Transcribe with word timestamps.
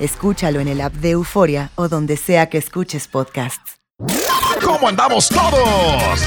Escúchalo 0.00 0.60
en 0.60 0.68
el 0.68 0.80
app 0.80 0.94
de 0.94 1.10
Euforia 1.10 1.70
o 1.74 1.88
donde 1.88 2.16
sea 2.16 2.48
que 2.48 2.58
escuches 2.58 3.08
podcasts. 3.08 3.78
¿Cómo 4.64 4.88
andamos 4.88 5.28
todos? 5.28 6.20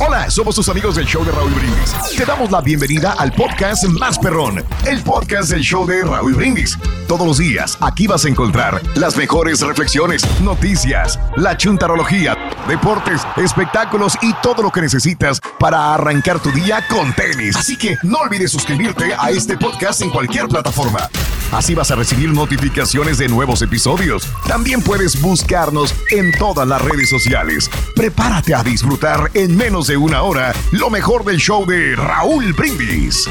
Hola, 0.00 0.30
somos 0.30 0.54
tus 0.54 0.68
amigos 0.68 0.96
del 0.96 1.06
show 1.06 1.24
de 1.24 1.32
Raúl 1.32 1.52
Brindis. 1.52 1.94
Te 2.14 2.26
damos 2.26 2.50
la 2.50 2.60
bienvenida 2.60 3.14
al 3.18 3.32
podcast 3.32 3.84
Más 3.84 4.18
Perrón, 4.18 4.62
el 4.86 5.02
podcast 5.02 5.50
del 5.50 5.62
show 5.62 5.86
de 5.86 6.02
Raúl 6.02 6.34
Brindis. 6.34 6.78
Todos 7.08 7.26
los 7.26 7.38
días 7.38 7.78
aquí 7.80 8.06
vas 8.06 8.26
a 8.26 8.28
encontrar 8.28 8.82
las 8.96 9.16
mejores 9.16 9.60
reflexiones, 9.60 10.22
noticias, 10.42 11.18
la 11.36 11.56
chuntarología, 11.56 12.36
deportes, 12.68 13.22
espectáculos 13.36 14.18
y 14.20 14.34
todo 14.42 14.62
lo 14.62 14.70
que 14.70 14.82
necesitas 14.82 15.40
para 15.58 15.94
arrancar 15.94 16.38
tu 16.38 16.50
día 16.50 16.84
con 16.88 17.14
tenis. 17.14 17.56
Así 17.56 17.78
que 17.78 17.96
no 18.02 18.18
olvides 18.18 18.52
suscribirte 18.52 19.14
a 19.18 19.30
este 19.30 19.56
podcast 19.56 20.02
en 20.02 20.10
cualquier 20.10 20.48
plataforma. 20.48 21.08
Así 21.52 21.74
vas 21.74 21.90
a 21.90 21.96
recibir 21.96 22.30
notificaciones 22.30 23.18
de 23.18 23.28
nuevos 23.28 23.60
episodios. 23.60 24.26
También 24.48 24.80
puedes 24.80 25.20
buscarnos 25.20 25.94
en 26.10 26.32
todas 26.38 26.66
las 26.66 26.80
redes 26.80 27.10
sociales. 27.10 27.70
Prepárate 27.94 28.54
a 28.54 28.62
disfrutar 28.62 29.30
en 29.34 29.54
menos 29.54 29.86
de 29.86 29.98
una 29.98 30.22
hora 30.22 30.54
lo 30.70 30.88
mejor 30.88 31.26
del 31.26 31.36
show 31.36 31.66
de 31.66 31.94
Raúl 31.94 32.54
Brindis. 32.54 33.28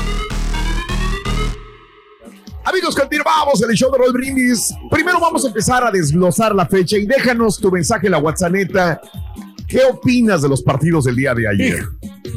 Amigos, 2.63 2.95
continuamos 2.95 3.63
en 3.63 3.71
el 3.71 3.75
show 3.75 3.91
de 3.91 3.97
Raúl 3.97 4.13
Brindis. 4.13 4.71
Primero 4.91 5.19
vamos 5.19 5.43
a 5.43 5.47
empezar 5.47 5.83
a 5.83 5.89
desglosar 5.89 6.53
la 6.53 6.67
fecha 6.67 6.97
y 6.97 7.07
déjanos 7.07 7.57
tu 7.57 7.71
mensaje 7.71 8.05
en 8.05 8.11
la 8.11 8.19
WhatsApp. 8.19 8.53
¿Qué 9.67 9.83
opinas 9.91 10.43
de 10.43 10.49
los 10.49 10.61
partidos 10.61 11.05
del 11.05 11.15
día 11.15 11.33
de 11.33 11.47
ayer? 11.47 11.87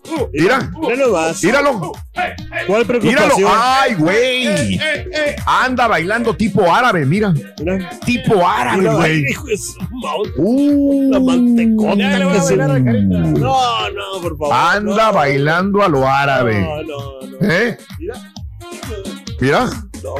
uh, 1.13 1.33
Mira. 1.41 1.61
Míralo. 1.61 1.91
¿Cuál 2.67 2.85
preocupación? 2.85 3.27
Míralo. 3.37 3.53
Ay, 3.53 3.95
güey. 3.95 4.79
Anda 5.45 5.87
bailando 5.87 6.35
tipo 6.35 6.71
árabe, 6.73 7.05
mira. 7.05 7.33
Tipo 8.05 8.47
árabe, 8.47 8.87
güey. 8.87 9.25
Uh, 10.37 11.11
la 11.11 11.19
mantecota. 11.19 11.95
No, 11.95 13.89
no, 13.89 14.21
por 14.21 14.37
favor. 14.37 14.53
Anda 14.53 15.11
bailando 15.11 15.83
a 15.83 15.87
lo 15.89 16.07
árabe. 16.07 16.61
No, 16.61 16.83
no, 16.83 17.27
no. 17.39 17.51
¿Eh? 17.51 17.77
Mira. 17.99 18.15
Mira. 19.39 19.69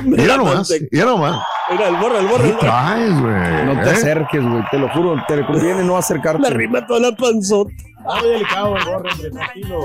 mira 0.03 0.37
nomás. 0.37 0.71
Mira 0.91 1.05
nomás. 1.05 1.41
Mira, 1.71 1.87
el 1.87 1.95
borre, 1.95 2.19
el 2.19 2.27
borre. 2.27 2.51
güey? 2.51 3.65
No 3.65 3.81
te 3.81 3.89
¿Eh? 3.89 3.93
acerques, 3.93 4.43
güey. 4.43 4.63
Te 4.69 4.77
lo 4.77 4.89
juro. 4.89 5.15
Te 5.27 5.45
conviene 5.45 5.83
no 5.83 5.97
acercarte. 5.97 6.41
Me 6.41 6.47
arriba 6.47 6.85
toda 6.85 6.99
la 6.99 7.15
panzota. 7.15 7.71
Ah, 8.07 8.19
muy 8.21 8.29
delicado 8.29 8.77
el 8.77 8.85
borre, 8.85 9.11
hombre, 9.11 9.31
tranquilo. 9.31 9.79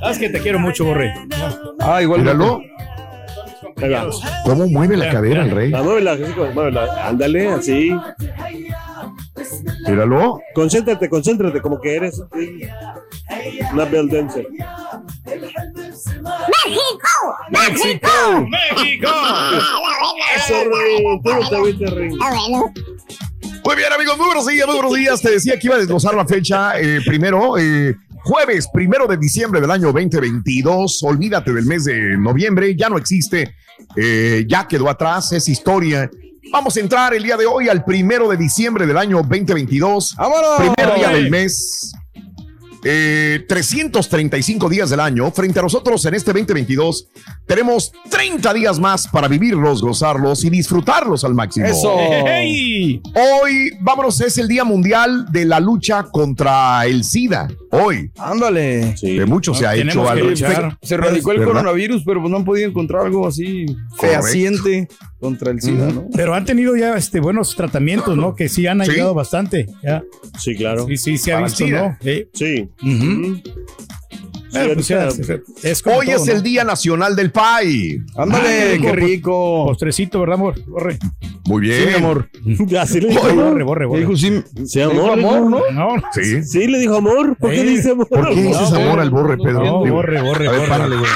Sabes 0.00 0.18
que 0.18 0.28
te 0.30 0.40
quiero 0.40 0.58
mucho, 0.58 0.84
borre. 0.84 1.14
Ah, 1.80 2.02
igual. 2.02 2.20
Míralo. 2.20 2.60
¿Cómo 4.44 4.66
mueve 4.66 4.96
la 4.96 5.10
cadera 5.10 5.42
el 5.42 5.50
rey? 5.50 5.70
muévela, 5.70 6.16
muévela. 6.54 7.08
Ándale, 7.08 7.52
así. 7.52 7.92
Míralo. 9.88 10.40
Concéntrate, 10.54 11.08
concéntrate, 11.08 11.60
como 11.60 11.80
que 11.80 11.96
eres 11.96 12.22
una 13.72 13.84
bell 13.84 14.08
dancer. 14.08 14.46
¡México! 16.70 17.08
¡México! 17.50 18.46
¡México! 18.48 19.08
Eso, 20.36 20.54
muy 23.64 23.76
bien, 23.76 23.92
amigos, 23.92 24.16
muy 24.16 24.26
buenos 24.26 24.46
días, 24.46 24.66
muy 24.66 24.76
buenos 24.76 24.94
días. 24.94 25.20
Te 25.20 25.30
decía 25.30 25.58
que 25.58 25.66
iba 25.66 25.76
a 25.76 25.78
desglosar 25.78 26.14
la 26.14 26.26
fecha 26.26 26.78
eh, 26.78 27.00
primero. 27.04 27.58
Eh, 27.58 27.94
jueves 28.22 28.68
primero 28.72 29.06
de 29.06 29.16
diciembre 29.16 29.60
del 29.60 29.70
año 29.70 29.92
2022. 29.92 31.02
Olvídate 31.02 31.52
del 31.52 31.66
mes 31.66 31.84
de 31.84 32.16
noviembre, 32.16 32.74
ya 32.76 32.88
no 32.88 32.98
existe, 32.98 33.54
eh, 33.96 34.44
ya 34.48 34.66
quedó 34.66 34.88
atrás, 34.88 35.32
es 35.32 35.48
historia. 35.48 36.10
Vamos 36.52 36.76
a 36.76 36.80
entrar 36.80 37.14
el 37.14 37.22
día 37.22 37.36
de 37.36 37.46
hoy 37.46 37.68
al 37.68 37.84
primero 37.84 38.28
de 38.28 38.36
diciembre 38.36 38.86
del 38.86 38.96
año 38.96 39.18
2022. 39.18 40.16
¡Vámonos! 40.16 40.74
Primer 40.74 40.94
día 40.96 41.08
del 41.10 41.30
mes. 41.30 41.92
335 42.82 44.66
eh, 44.66 44.70
días 44.70 44.90
del 44.90 45.00
año. 45.00 45.30
Frente 45.30 45.58
a 45.58 45.62
nosotros 45.62 46.04
en 46.06 46.14
este 46.14 46.32
2022 46.32 47.08
tenemos 47.46 47.92
30 48.10 48.54
días 48.54 48.78
más 48.78 49.08
para 49.08 49.28
vivirlos, 49.28 49.82
gozarlos 49.82 50.44
y 50.44 50.50
disfrutarlos 50.50 51.24
al 51.24 51.34
máximo. 51.34 51.66
Eso. 51.66 51.94
Hoy, 51.94 53.70
vámonos, 53.80 54.20
es 54.20 54.38
el 54.38 54.48
Día 54.48 54.64
Mundial 54.64 55.26
de 55.30 55.44
la 55.44 55.60
Lucha 55.60 56.04
contra 56.04 56.86
el 56.86 57.04
SIDA. 57.04 57.48
Hoy. 57.70 58.10
Ándale. 58.18 58.94
De 59.00 59.26
mucho 59.26 59.54
se 59.54 59.66
ha 59.66 59.74
hecho 59.74 60.08
algo. 60.08 60.30
Se 60.82 60.96
radicó 60.96 61.32
el 61.32 61.44
coronavirus, 61.44 62.02
pero 62.04 62.26
no 62.28 62.36
han 62.36 62.44
podido 62.44 62.68
encontrar 62.68 63.06
algo 63.06 63.26
así 63.26 63.66
fehaciente 63.98 64.88
contra 65.20 65.50
el 65.52 65.60
SIDA, 65.60 65.92
¿no? 65.92 66.08
Pero 66.14 66.34
han 66.34 66.44
tenido 66.44 66.76
ya 66.76 66.96
este, 66.96 67.20
buenos 67.20 67.54
tratamientos, 67.54 68.16
¿no? 68.16 68.34
Que 68.34 68.48
sí 68.48 68.66
han 68.66 68.80
ayudado 68.80 69.14
bastante. 69.14 69.66
Ya. 69.82 70.02
Sí, 70.38 70.56
claro. 70.56 70.86
Sí, 70.86 70.96
sí, 70.96 71.18
se 71.18 71.32
ha 71.32 71.42
visto, 71.42 71.66
¿no? 71.66 71.96
Sí. 72.32 72.68
Pues 74.52 75.82
Hoy 75.86 76.10
es 76.10 76.26
el 76.28 76.42
Día 76.42 76.64
Nacional 76.64 77.14
del 77.14 77.30
Pay. 77.30 78.02
Ándale, 78.16 78.78
qué 78.80 78.92
rico. 78.92 79.66
Postrecito, 79.66 80.18
¿verdad, 80.20 80.34
amor? 80.34 80.60
Borre. 80.66 80.98
Muy 81.44 81.62
bien. 81.62 81.88
Sí, 81.88 81.94
amor. 81.94 82.28
Así 82.80 83.00
le 83.00 83.08
dijo 83.08 83.34
borre, 83.34 83.62
borre, 83.62 83.86
borre. 83.86 84.00
Dijo, 84.00 84.16
sí, 84.16 84.42
sí 84.64 84.80
amor, 84.80 85.12
amor, 85.12 85.50
¿no? 85.50 85.60
No. 85.72 86.02
Sí. 86.12 86.42
Sí, 86.42 86.66
le 86.66 86.78
dijo 86.78 86.96
amor. 86.96 87.36
¿Por 87.36 87.50
qué 87.50 87.62
dice 87.62 87.92
amor? 87.92 88.08
¿Por 88.08 88.34
qué 88.34 88.42
dices 88.42 88.72
amor 88.72 89.00
al 89.00 89.10
borre, 89.10 89.36
Pedro? 89.36 89.64
No, 89.64 89.78
borre, 89.80 90.20
borre, 90.20 90.48
A 90.48 90.52
ver, 90.52 90.68
párale, 90.68 90.96
güey. 90.96 91.10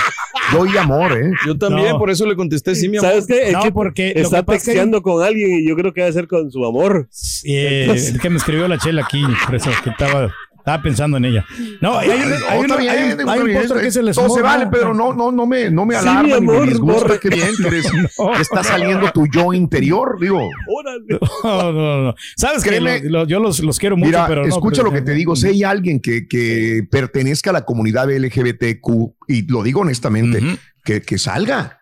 Yo 0.52 0.66
y 0.66 0.76
amor, 0.76 1.12
¿eh? 1.12 1.32
Yo 1.46 1.56
también, 1.56 1.96
por 1.98 2.10
eso 2.10 2.26
le 2.26 2.36
contesté 2.36 2.74
sí, 2.74 2.88
mi 2.88 2.98
amor. 2.98 3.10
¿Sabes 3.10 3.26
qué? 3.26 3.46
Es 3.48 3.52
No, 3.52 3.62
que 3.62 3.72
porque 3.72 4.12
está 4.16 4.42
que 4.44 4.52
texteando 4.52 5.02
con 5.02 5.22
alguien 5.22 5.60
y 5.60 5.68
yo 5.68 5.74
creo 5.76 5.92
que 5.92 6.02
debe 6.02 6.12
ser 6.12 6.28
con 6.28 6.50
su 6.50 6.64
amor. 6.64 7.08
Eh, 7.44 7.86
el 7.90 8.20
que 8.20 8.30
me 8.30 8.36
escribió 8.36 8.68
la 8.68 8.78
chela 8.78 9.02
aquí, 9.02 9.22
por 9.46 9.54
eso 9.54 9.70
que 9.82 9.90
estaba, 9.90 10.32
estaba 10.64 10.82
pensando 10.82 11.18
en 11.18 11.26
ella. 11.26 11.44
No, 11.82 11.98
hay, 11.98 12.08
un- 12.08 12.14
hay, 12.14 12.26
una- 12.26 12.46
hay 12.48 12.58
un- 12.58 12.66
bien, 12.78 13.28
hay 13.28 13.38
un 13.40 13.44
bien, 13.44 13.58
postre 13.60 13.80
que 13.82 13.86
es 13.88 13.96
el 13.96 14.10
Todo 14.14 14.30
se 14.34 14.40
vale, 14.40 14.66
pero 14.72 14.94
no, 14.94 15.12
no, 15.12 15.30
no 15.30 15.46
me, 15.46 15.70
no 15.70 15.84
me 15.84 15.94
Sí, 15.94 16.00
alarma 16.00 16.40
ni 16.40 16.46
me 16.46 16.66
disgusta. 16.66 17.18
Qué 17.20 17.28
bien, 17.28 17.48
que 17.60 17.66
eres- 17.68 17.92
No. 18.18 18.32
que 18.32 18.40
está 18.40 18.64
saliendo 18.64 19.10
tu 19.12 19.26
yo 19.26 19.52
interior, 19.52 20.16
digo. 20.18 20.40
Órale. 20.68 21.18
No, 21.44 21.72
no, 21.72 22.02
no. 22.04 22.14
Sabes 22.36 22.62
Créeme. 22.64 23.02
que 23.02 23.10
lo- 23.10 23.20
lo- 23.20 23.26
yo 23.26 23.40
los, 23.40 23.60
los 23.60 23.78
quiero 23.78 23.96
mucho, 23.98 24.06
Mira, 24.08 24.26
pero 24.26 24.42
no. 24.42 24.48
escucha 24.48 24.78
pero- 24.82 24.88
lo 24.90 24.92
que 24.94 25.02
te 25.02 25.12
digo. 25.12 25.36
Si 25.36 25.48
hay 25.48 25.62
alguien 25.64 26.00
que, 26.00 26.26
que 26.26 26.82
pertenezca 26.90 27.50
a 27.50 27.52
la 27.52 27.64
comunidad 27.66 28.10
LGBTQ, 28.10 29.14
y 29.28 29.46
lo 29.46 29.62
digo 29.62 29.82
honestamente, 29.82 30.40
que, 30.82 31.02
que 31.02 31.18
salga. 31.18 31.80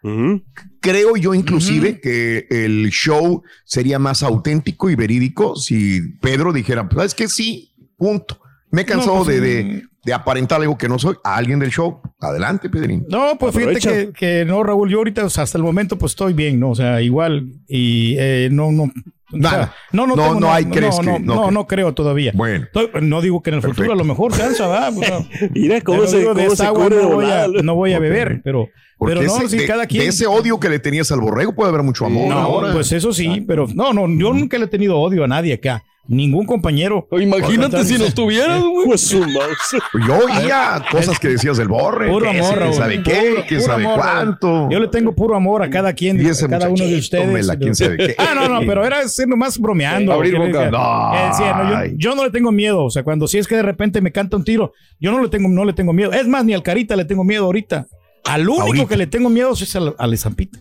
Creo 0.81 1.17
yo 1.17 1.35
inclusive 1.35 2.01
que 2.01 2.47
el 2.51 2.91
show 2.91 3.43
sería 3.65 4.01
más 4.01 4.25
auténtico 4.25 4.91
y 4.91 4.97
verídico 4.97 5.55
si 5.55 6.01
Pedro 6.21 6.53
dijera, 6.53 6.89
pues 6.89 7.07
es 7.07 7.15
que 7.15 7.29
sí, 7.29 7.73
punto. 7.97 8.41
Me 8.73 8.83
he 8.83 8.85
cansado 8.85 9.19
No, 9.19 9.25
pues, 9.25 9.41
de, 9.41 9.63
de, 9.65 9.83
de 10.05 10.13
aparentar 10.13 10.61
algo 10.61 10.77
que 10.77 10.89
no 10.89 10.99
soy 10.99 11.15
a 11.23 11.37
alguien 11.37 11.59
del 11.61 11.71
show. 11.71 12.01
Adelante, 12.21 12.69
Pedrín. 12.69 13.05
No, 13.09 13.37
pues 13.39 13.55
fíjate 13.55 13.77
Aprovecha. 13.79 13.91
que, 13.91 14.13
que 14.13 14.45
no, 14.45 14.63
Raúl, 14.65 14.91
yo 14.91 14.99
ahorita 14.99 15.25
o 15.25 15.31
sea, 15.31 15.45
hasta 15.45 15.59
el 15.59 15.65
momento 15.65 15.97
pues 15.99 16.13
estoy 16.13 16.33
bien, 16.33 16.59
¿no? 16.59 16.71
O 16.71 16.75
sea, 16.75 17.01
igual 17.03 17.47
y 17.69 18.17
eh, 18.19 18.49
no, 18.51 18.73
no. 18.73 18.85
o 18.85 18.89
sea, 18.89 19.39
Nada. 19.39 19.75
no, 19.93 20.07
no, 20.07 20.17
No, 20.17 20.23
tengo 20.23 20.35
no 20.35 20.41
nada- 20.41 20.55
hay, 20.57 20.65
¿crees 20.67 20.97
no, 20.97 21.03
que- 21.03 21.07
no, 21.07 21.19
no, 21.21 21.35
no, 21.47 21.51
no 21.51 21.67
creo 21.67 21.93
todavía. 21.95 22.33
Bueno. 22.35 22.65
Estoy- 22.65 22.89
no 23.03 23.21
digo 23.21 23.43
que 23.43 23.51
en 23.51 23.55
el 23.57 23.61
futuro 23.63 23.77
Perfecto. 23.77 23.93
a 23.93 23.97
lo 23.97 24.05
mejor 24.05 24.37
cansa, 24.37 24.67
¿verdad? 24.69 24.93
O 24.97 25.03
sea, 25.03 25.19
Mira 25.55 25.81
cómo 25.83 26.07
se, 26.07 26.25
cómo 26.25 26.57
se 26.57 26.65
agua 26.67 26.85
cubre 26.85 26.97
de 26.97 27.03
no 27.03 27.09
voy, 27.15 27.27
a, 27.31 27.47
no 27.63 27.75
voy 27.75 27.93
a 27.93 27.99
beber, 27.99 28.41
pero, 28.43 28.69
Porque 28.97 29.15
pero 29.17 29.27
no, 29.27 29.37
ese- 29.37 29.49
sí, 29.49 29.59
de, 29.59 29.67
cada 29.67 29.87
quien. 29.87 30.05
de 30.05 30.09
ese 30.09 30.27
odio 30.27 30.59
que 30.59 30.69
le 30.71 30.79
tenías 30.79 31.13
al 31.13 31.21
borrego 31.21 31.55
puede 31.55 31.69
haber 31.69 31.83
mucho 31.83 32.07
amor. 32.07 32.29
no, 32.29 32.39
ahora. 32.39 32.73
pues 32.73 32.91
eso 32.93 33.13
sí, 33.13 33.45
pero 33.47 33.67
no, 33.75 33.93
no, 33.93 34.09
yo 34.09 34.33
nunca 34.33 34.57
le 34.59 34.65
he 34.65 34.69
tenido 34.69 34.99
odio 34.99 35.25
a 35.25 35.29
nadie 35.29 35.53
acá. 35.55 35.85
Ningún 36.09 36.47
compañero. 36.47 37.07
Imagínate 37.13 37.85
si 37.85 37.97
nos 37.97 38.13
tuvieras, 38.13 38.61
güey. 38.61 38.87
Pues. 38.87 39.09
Yo 39.11 40.19
oía 40.19 40.83
cosas 40.91 41.19
que 41.21 41.29
decías 41.29 41.57
del 41.57 41.69
borre. 41.69 42.09
Puro 42.11 42.29
amor, 42.29 42.59
quién 42.59 42.75
sabe 42.75 43.03
qué, 43.05 43.45
quién 43.47 43.61
sabe 43.61 43.85
amor, 43.85 44.01
cuánto. 44.01 44.69
Yo 44.69 44.81
le 44.81 44.89
tengo 44.89 45.15
puro 45.15 45.37
amor 45.37 45.63
a 45.63 45.71
cada 45.71 45.93
quien, 45.93 46.21
a 46.21 46.49
cada 46.49 46.69
uno 46.69 46.85
de 46.85 46.99
ustedes. 46.99 47.49
quién 47.59 47.75
sabe 47.77 47.97
qué. 47.97 48.15
Ah, 48.19 48.33
no, 48.35 48.49
no, 48.49 48.61
pero 48.67 48.85
era 48.85 49.07
ser 49.09 49.29
nomás 49.29 49.59
bromeando. 49.59 50.13
Abrir 50.13 50.37
boca. 50.37 50.47
decía- 50.65 50.71
No. 50.71 51.13
que 51.13 51.29
decía, 51.29 51.55
no, 51.55 51.87
yo, 51.87 51.93
yo 51.97 52.15
no 52.17 52.25
le 52.25 52.31
tengo 52.31 52.51
miedo. 52.51 52.85
O 52.85 52.91
sea, 52.91 53.05
cuando 53.05 53.29
si 53.29 53.39
es 53.39 53.47
que 53.47 53.55
de 53.55 53.63
repente 53.63 54.01
me 54.01 54.11
canta 54.11 54.37
un 54.37 54.45
tiro, 54.45 54.73
yo 54.99 55.13
no 55.13 55.23
le 55.23 55.29
tengo, 55.29 55.49
no 55.49 55.65
le 55.65 55.73
tengo 55.73 55.93
miedo. 55.93 56.13
Es 56.13 56.27
más, 56.27 56.45
ni 56.45 56.53
al 56.53 56.65
Carita 56.65 56.97
le 56.97 57.05
tengo 57.05 57.23
miedo 57.23 57.45
ahorita. 57.45 57.87
Al 58.25 58.49
único 58.49 58.63
Ahorita. 58.67 58.89
que 58.89 58.97
le 58.97 59.07
tengo 59.07 59.29
miedo 59.31 59.53
es 59.53 59.77
al, 59.77 59.95
al 59.99 60.15
Estampita. 60.15 60.59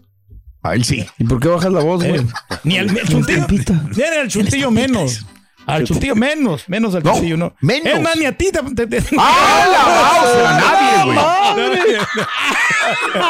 A 0.64 0.76
él 0.76 0.84
sí. 0.84 1.04
¿Y 1.18 1.24
por 1.24 1.40
qué 1.40 1.48
bajas 1.48 1.72
la 1.74 1.80
voz, 1.82 2.04
güey? 2.04 2.22
Eh, 2.22 2.26
Ni 2.64 2.78
al 2.78 2.96
el 2.96 3.08
chuntillo. 3.08 3.48
Ni 3.96 4.04
al 4.04 4.28
chuntillo 4.28 4.70
menos. 4.70 5.26
Al 5.66 5.84
chuntillo 5.86 6.16
menos. 6.16 6.68
Menos 6.68 6.96
al 6.96 7.04
No, 7.04 7.14
chuntillo, 7.14 7.38
no. 7.38 7.54
menos. 7.62 7.94
Es 7.94 8.02
más, 8.02 8.16
ni 8.18 8.26
a 8.26 8.32
ti. 8.38 8.52
te- 8.52 8.88
te- 8.88 8.88
te- 9.02 9.16
¡Ah, 9.18 9.68
la 9.72 9.84
mouse! 10.22 10.48
A 10.48 10.60
nadie, 10.60 11.06
güey. 11.06 11.18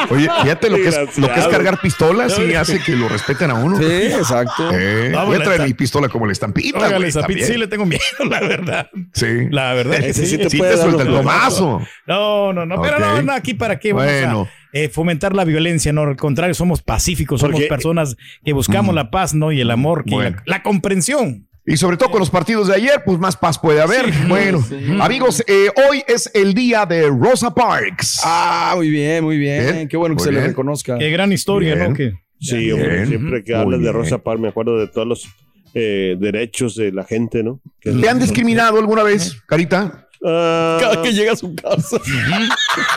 Oye, 0.10 0.30
fíjate 0.42 0.70
lo 0.70 0.76
que 0.78 0.88
es, 0.88 1.18
lo 1.18 1.34
que 1.34 1.40
es 1.40 1.48
cargar 1.48 1.80
pistolas 1.82 2.38
y 2.40 2.54
hace 2.54 2.80
que 2.80 2.96
lo 2.96 3.10
respeten 3.10 3.52
a 3.52 3.56
uno. 3.56 3.78
Sí, 3.78 3.84
exacto. 3.86 4.70
Eh, 4.74 5.12
voy 5.26 5.36
a 5.36 5.40
la 5.40 5.44
traer 5.46 5.62
mi 5.64 5.74
pistola 5.74 6.08
como 6.10 6.26
la 6.26 6.32
estampita. 6.32 6.80
También. 6.90 7.46
sí 7.46 7.58
le 7.58 7.68
tengo 7.68 7.86
miedo, 7.86 8.02
la 8.30 8.40
verdad. 8.40 8.90
Sí. 9.14 9.48
La 9.50 9.74
verdad 9.74 9.98
que 10.00 10.10
Ese 10.10 10.26
sí. 10.26 10.32
sí 10.32 10.38
te 10.38 10.50
Sí 10.50 10.60
te 10.60 10.66
dar 10.68 10.78
suelta 10.78 11.04
el 11.04 11.10
tomazo. 11.10 11.82
No, 12.08 12.54
no, 12.54 12.66
no, 12.66 12.82
pero 12.82 12.96
Ok. 12.98 13.02
no, 13.02 13.22
no, 13.24 13.34
aquí 13.34 13.54
para 13.54 13.80
qué 13.80 13.94
vamos 13.94 14.12
Bueno. 14.12 14.42
a 14.44 14.62
eh, 14.78 14.90
fomentar 14.90 15.36
la 15.36 15.44
violencia, 15.44 15.92
no, 15.94 16.04
al 16.04 16.16
contrario, 16.16 16.54
somos 16.54 16.82
pacíficos, 16.82 17.42
somos 17.42 17.56
Porque- 17.56 17.68
personas 17.68 18.16
que 18.44 18.54
buscamos 18.54 18.96
la 18.96 19.12
paz, 19.12 19.34
¿no? 19.34 19.52
Y 19.52 19.60
el 19.62 19.70
amor, 19.72 20.06
que 20.06 20.16
Bueno. 20.16 20.38
la, 20.46 20.58
la 20.58 20.64
comprensión. 20.64 21.48
Y 21.72 21.78
sobre 21.78 21.98
todo 21.98 22.12
con 22.12 22.20
los 22.20 22.30
partidos 22.30 22.68
de 22.68 22.76
ayer, 22.76 23.02
pues 23.06 23.18
más 23.20 23.38
paz 23.38 23.58
puede 23.58 23.82
haber. 23.82 24.12
bueno, 24.28 24.64
amigos, 25.00 25.44
eh, 25.48 25.70
hoy 25.90 26.04
es 26.08 26.30
el 26.34 26.54
día 26.54 26.86
de 26.86 27.08
Rosa 27.10 27.54
Parks. 27.54 28.20
Ah, 28.24 28.74
muy 28.76 28.90
bien, 28.90 29.24
muy 29.24 29.38
bien. 29.38 29.74
Bien, 29.74 29.88
Qué 29.88 29.98
bueno 29.98 30.16
que 30.16 30.24
muy 30.24 30.26
se 30.26 30.32
le 30.32 30.48
reconozca. 30.48 30.98
Qué 30.98 31.10
gran 31.10 31.32
historia, 31.32 31.76
Bien. 31.76 31.90
¿no? 31.90 31.96
Que, 31.96 32.14
Sí, 32.40 32.72
hombre, 32.72 33.06
siempre 33.06 33.44
que 33.44 33.54
hablas 33.54 33.82
de. 33.82 33.92
Rosa 33.92 34.18
Parks 34.18 34.42
me 34.42 34.48
acuerdo 34.48 34.80
de 34.80 34.88
todos 34.88 35.08
los 35.08 35.28
eh, 35.76 36.18
derechos 36.20 36.76
de 36.76 36.92
la 36.92 37.04
gente, 37.04 37.44
¿no? 37.44 37.62
Que- 37.80 37.92
¿Te 37.92 38.10
han 38.10 38.20
discriminado 38.20 38.80
alguna 38.80 39.04
vez, 39.04 39.38
Carita? 39.46 40.01
Ah, 40.24 40.78
Cada 40.80 41.02
que 41.02 41.14
llega 41.14 41.34
a 41.34 41.36
su 41.36 41.56
casa. 41.56 41.98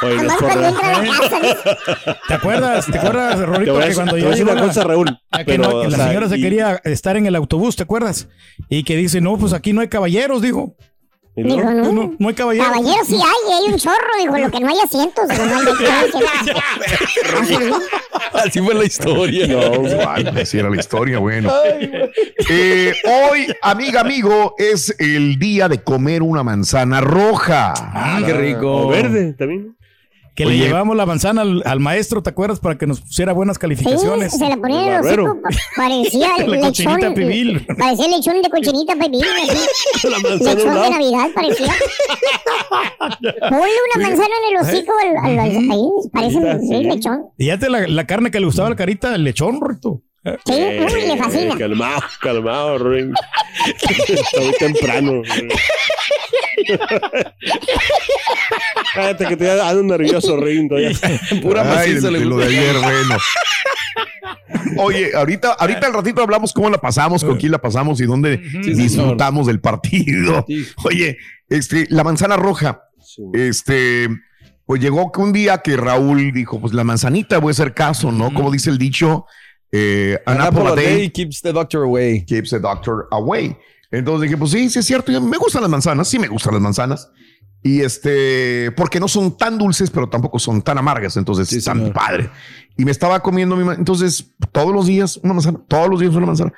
oye, 0.02 0.16
no 0.16 0.22
es 0.22 0.22
Nomás 0.22 0.36
por- 0.36 0.46
cuando 0.52 0.68
entra 0.68 0.88
a 0.88 1.02
la 1.02 1.08
casa, 1.08 1.38
¿no? 2.06 2.14
¿Te 2.28 2.34
acuerdas? 2.34 2.86
¿Te 2.86 2.98
acuerdas, 2.98 3.36
Te 3.38 3.46
Rorito, 3.46 3.72
voy 3.74 3.82
a 3.82 3.88
que 3.88 3.94
cuando 3.94 4.14
te 4.14 4.20
yo 4.20 4.28
voy 4.30 4.40
a 4.40 4.42
una 4.42 4.60
cosa, 4.60 4.84
Raúl. 4.84 5.18
Ah, 5.30 5.38
que, 5.38 5.44
pero, 5.44 5.62
no, 5.62 5.80
que 5.82 5.88
la 5.88 5.96
sea, 5.96 6.06
señora 6.08 6.28
se 6.28 6.36
quería 6.38 6.80
estar 6.84 7.16
en 7.16 7.26
el 7.26 7.34
autobús, 7.36 7.76
¿te 7.76 7.82
acuerdas? 7.82 8.28
Y 8.68 8.84
que 8.84 8.96
dice, 8.96 9.20
no, 9.22 9.38
pues 9.38 9.52
aquí 9.54 9.72
no 9.72 9.80
hay 9.80 9.88
caballeros, 9.88 10.42
dijo. 10.42 10.76
Dijo, 11.36 11.56
no. 11.56 11.92
No, 11.92 12.14
no 12.16 12.28
hay 12.28 12.34
caballeros. 12.34 12.69
Caballeros 12.69 13.06
sí 13.08 13.16
hay, 13.16 13.52
hay 13.52 13.72
un 13.72 13.78
chorro, 13.78 13.96
dijo, 14.20 14.38
lo 14.38 14.50
que 14.52 14.60
no 14.60 14.69
hay 14.69 14.78
asientos. 14.78 15.28
dijo, 15.28 15.44
no 15.46 15.56
hay 15.56 15.66
asientos. 17.42 17.82
Así 18.32 18.60
fue 18.60 18.75
la 18.75 18.84
historia. 18.84 19.46
Ay, 20.08 20.26
así 20.40 20.58
era 20.58 20.70
la 20.70 20.76
historia, 20.76 21.19
bueno. 21.19 21.50
Eh, 22.48 22.94
hoy, 23.31 23.46
amiga, 23.62 24.00
amigo, 24.02 24.54
es 24.58 24.94
el 24.98 25.38
día 25.38 25.69
de 25.69 25.82
comer 25.82 26.22
una 26.22 26.42
manzana 26.44 27.00
roja. 27.00 27.75
Ah, 27.76 28.22
qué 28.25 28.32
rico. 28.32 28.86
O 28.86 28.88
verde 28.88 29.32
también. 29.32 29.76
Que 30.34 30.44
Oye. 30.46 30.56
le 30.58 30.64
llevamos 30.66 30.96
la 30.96 31.06
manzana 31.06 31.42
al, 31.42 31.62
al 31.64 31.78
maestro, 31.78 32.20
¿te 32.20 32.31
acuerdas? 32.31 32.58
Para 32.58 32.76
que 32.76 32.88
nos 32.88 33.00
pusiera 33.00 33.32
buenas 33.32 33.54
Sí, 33.56 33.60
calificaciones. 33.60 34.32
se 34.36 34.48
la 34.48 34.56
ponía 34.56 34.82
en 34.82 34.92
el 34.94 35.00
hocico, 35.00 35.40
pa- 35.40 35.48
parecía 35.76 36.28
el 36.38 36.50
La 36.50 36.60
cochinita 36.60 36.96
lechón. 36.98 37.14
pibil. 37.14 37.66
Parecía 37.78 38.04
el 38.06 38.10
lechón 38.10 38.42
de 38.42 38.50
cochinita 38.50 38.94
pibil, 38.98 39.25
así. 39.25 40.08
La 40.08 40.19
manzana 40.19 40.50
a 40.50 40.54
un 40.54 40.56
Lechón 40.56 40.82
de. 40.82 40.90
Navidad 40.90 41.28
parecía. 41.36 41.72
Ponle 43.48 43.75
una 43.96 44.08
manzana 44.08 44.34
en 44.48 44.56
el 44.56 44.62
hocico 44.62 44.92
al, 45.02 45.16
al, 45.25 45.38
al- 45.38 45.70
ahí, 45.70 45.88
parece 46.12 46.36
un 46.38 46.60
sí, 46.69 46.82
lechón. 46.82 47.26
Y 47.38 47.46
ya 47.46 47.58
te 47.58 47.70
la, 47.70 47.86
la 47.86 48.06
carne 48.06 48.31
que 48.32 48.40
le 48.40 48.46
gustaba 48.46 48.66
a 48.66 48.70
la 48.70 48.76
carita, 48.76 49.14
el 49.14 49.22
lechón, 49.25 49.60
Rorito. 49.60 50.02
Sí, 50.46 50.52
uy, 50.54 51.02
le 51.06 51.16
fascina. 51.19 51.54
Eh, 51.54 51.58
calmado, 51.58 52.00
calmado, 52.20 52.78
Ring. 52.78 53.12
Está 53.88 54.40
muy 54.40 54.52
temprano. 54.58 55.22
Cállate 58.94 59.26
que 59.26 59.36
te 59.36 59.44
da 59.44 59.74
un 59.74 59.86
nervioso, 59.86 60.36
todavía. 60.36 60.90
Pura 61.42 61.62
Ay, 61.62 61.68
maciza 61.90 62.06
de, 62.08 62.12
le 62.12 62.18
de 62.20 62.24
lo 62.24 62.36
gusta. 62.36 62.50
de 62.50 62.58
ayer, 62.58 62.76
bueno. 62.76 63.16
Oye, 64.78 65.10
ahorita, 65.14 65.52
ahorita 65.52 65.86
al 65.86 65.92
ratito 65.94 66.22
hablamos 66.22 66.52
cómo 66.52 66.70
la 66.70 66.78
pasamos, 66.78 67.22
con 67.24 67.36
quién 67.36 67.52
la 67.52 67.58
pasamos 67.58 68.00
y 68.00 68.06
dónde 68.06 68.40
Sí, 68.62 68.74
disfrutamos 68.74 69.46
del 69.46 69.60
partido. 69.60 70.44
Oye, 70.84 71.18
este, 71.48 71.86
la 71.90 72.02
manzana 72.05 72.36
roja, 72.36 72.82
Sí. 73.00 73.22
este, 73.34 74.08
pues 74.67 74.81
llegó 74.81 75.12
que 75.12 75.20
un 75.20 75.32
día 75.32 75.58
que 75.58 75.76
Raúl 75.76 76.32
dijo, 76.32 76.60
pues 76.60 76.72
la 76.72 76.82
manzanita 76.84 77.38
voy 77.38 77.50
a 77.50 77.52
hacer 77.52 77.74
caso, 77.74 78.10
¿no? 78.10 78.32
Como 78.34 78.50
dice 78.50 78.70
el 78.70 78.79
dicho, 78.79 79.26
eh, 79.70 80.19
an 80.26 80.40
An 80.40 80.46
apple 80.48 80.60
apple 80.62 80.70
a 80.70 80.72
a 80.72 80.76
day 80.76 80.96
day 80.96 81.10
keeps 81.10 81.40
the 81.43 81.52
doctor 81.52 81.82
away. 81.82 82.24
keeps 82.24 82.50
the 82.50 82.58
doctor 82.58 83.06
away. 83.12 83.56
Entonces 83.98 84.22
dije, 84.22 84.36
pues 84.36 84.51
sí, 84.51 84.69
sí 84.70 84.79
es 84.79 84.86
cierto, 84.86 85.13
me 85.20 85.36
gustan 85.39 85.63
las 85.63 85.70
manzanas, 85.70 86.08
sí 86.08 86.19
me 86.19 86.29
gustan 86.29 86.55
las 86.55 86.63
manzanas. 86.63 87.10
Y 87.63 87.81
este, 87.81 88.72
porque 88.77 89.01
no 89.01 89.08
son 89.08 89.36
tan 89.39 89.56
dulces, 89.56 89.91
pero 89.91 90.08
tampoco 90.08 90.39
son 90.39 90.60
tan 90.60 90.77
amargas, 90.77 91.17
entonces 91.17 91.48
Sí, 91.48 91.60
señor. 91.81 91.93
padre. 91.94 92.31
Y 92.77 92.84
me 92.84 92.91
estaba 92.91 93.20
comiendo 93.20 93.56
mi 93.56 93.67
entonces 93.74 94.32
todos 94.53 94.74
los 94.74 94.86
días 94.86 95.19
una 95.22 95.32
manzana, 95.34 95.60
todos 95.67 95.89
los 95.89 96.01
días 96.01 96.15
una 96.15 96.27
manzana, 96.27 96.53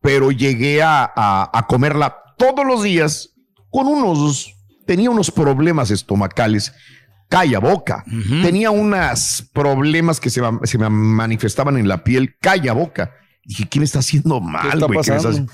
pero 0.00 0.30
llegué 0.30 0.82
a, 0.82 1.04
a- 1.14 1.50
a 1.52 1.66
comerla 1.66 2.16
todos 2.38 2.64
los 2.66 2.82
días 2.82 3.34
con 3.70 3.86
unos, 3.86 4.54
tenía 4.86 5.10
unos 5.10 5.30
problemas 5.30 5.90
estomacales, 5.90 6.72
calla 7.28 7.58
boca, 7.58 8.04
tenía 8.42 8.70
unos 8.70 9.44
problemas 9.52 10.20
que 10.20 10.30
se, 10.30 10.40
se 10.62 10.78
me 10.78 10.88
manifestaban 10.88 11.76
en 11.76 11.88
la 11.88 12.02
piel, 12.04 12.36
calla 12.40 12.72
boca. 12.72 13.10
Dije, 13.44 13.66
¿qué 13.68 13.78
me 13.80 13.84
está 13.84 13.98
haciendo 13.98 14.40
mal, 14.40 14.62
güey? 14.86 15.00
¿Qué 15.02 15.10
me 15.12 15.16
está? 15.18 15.52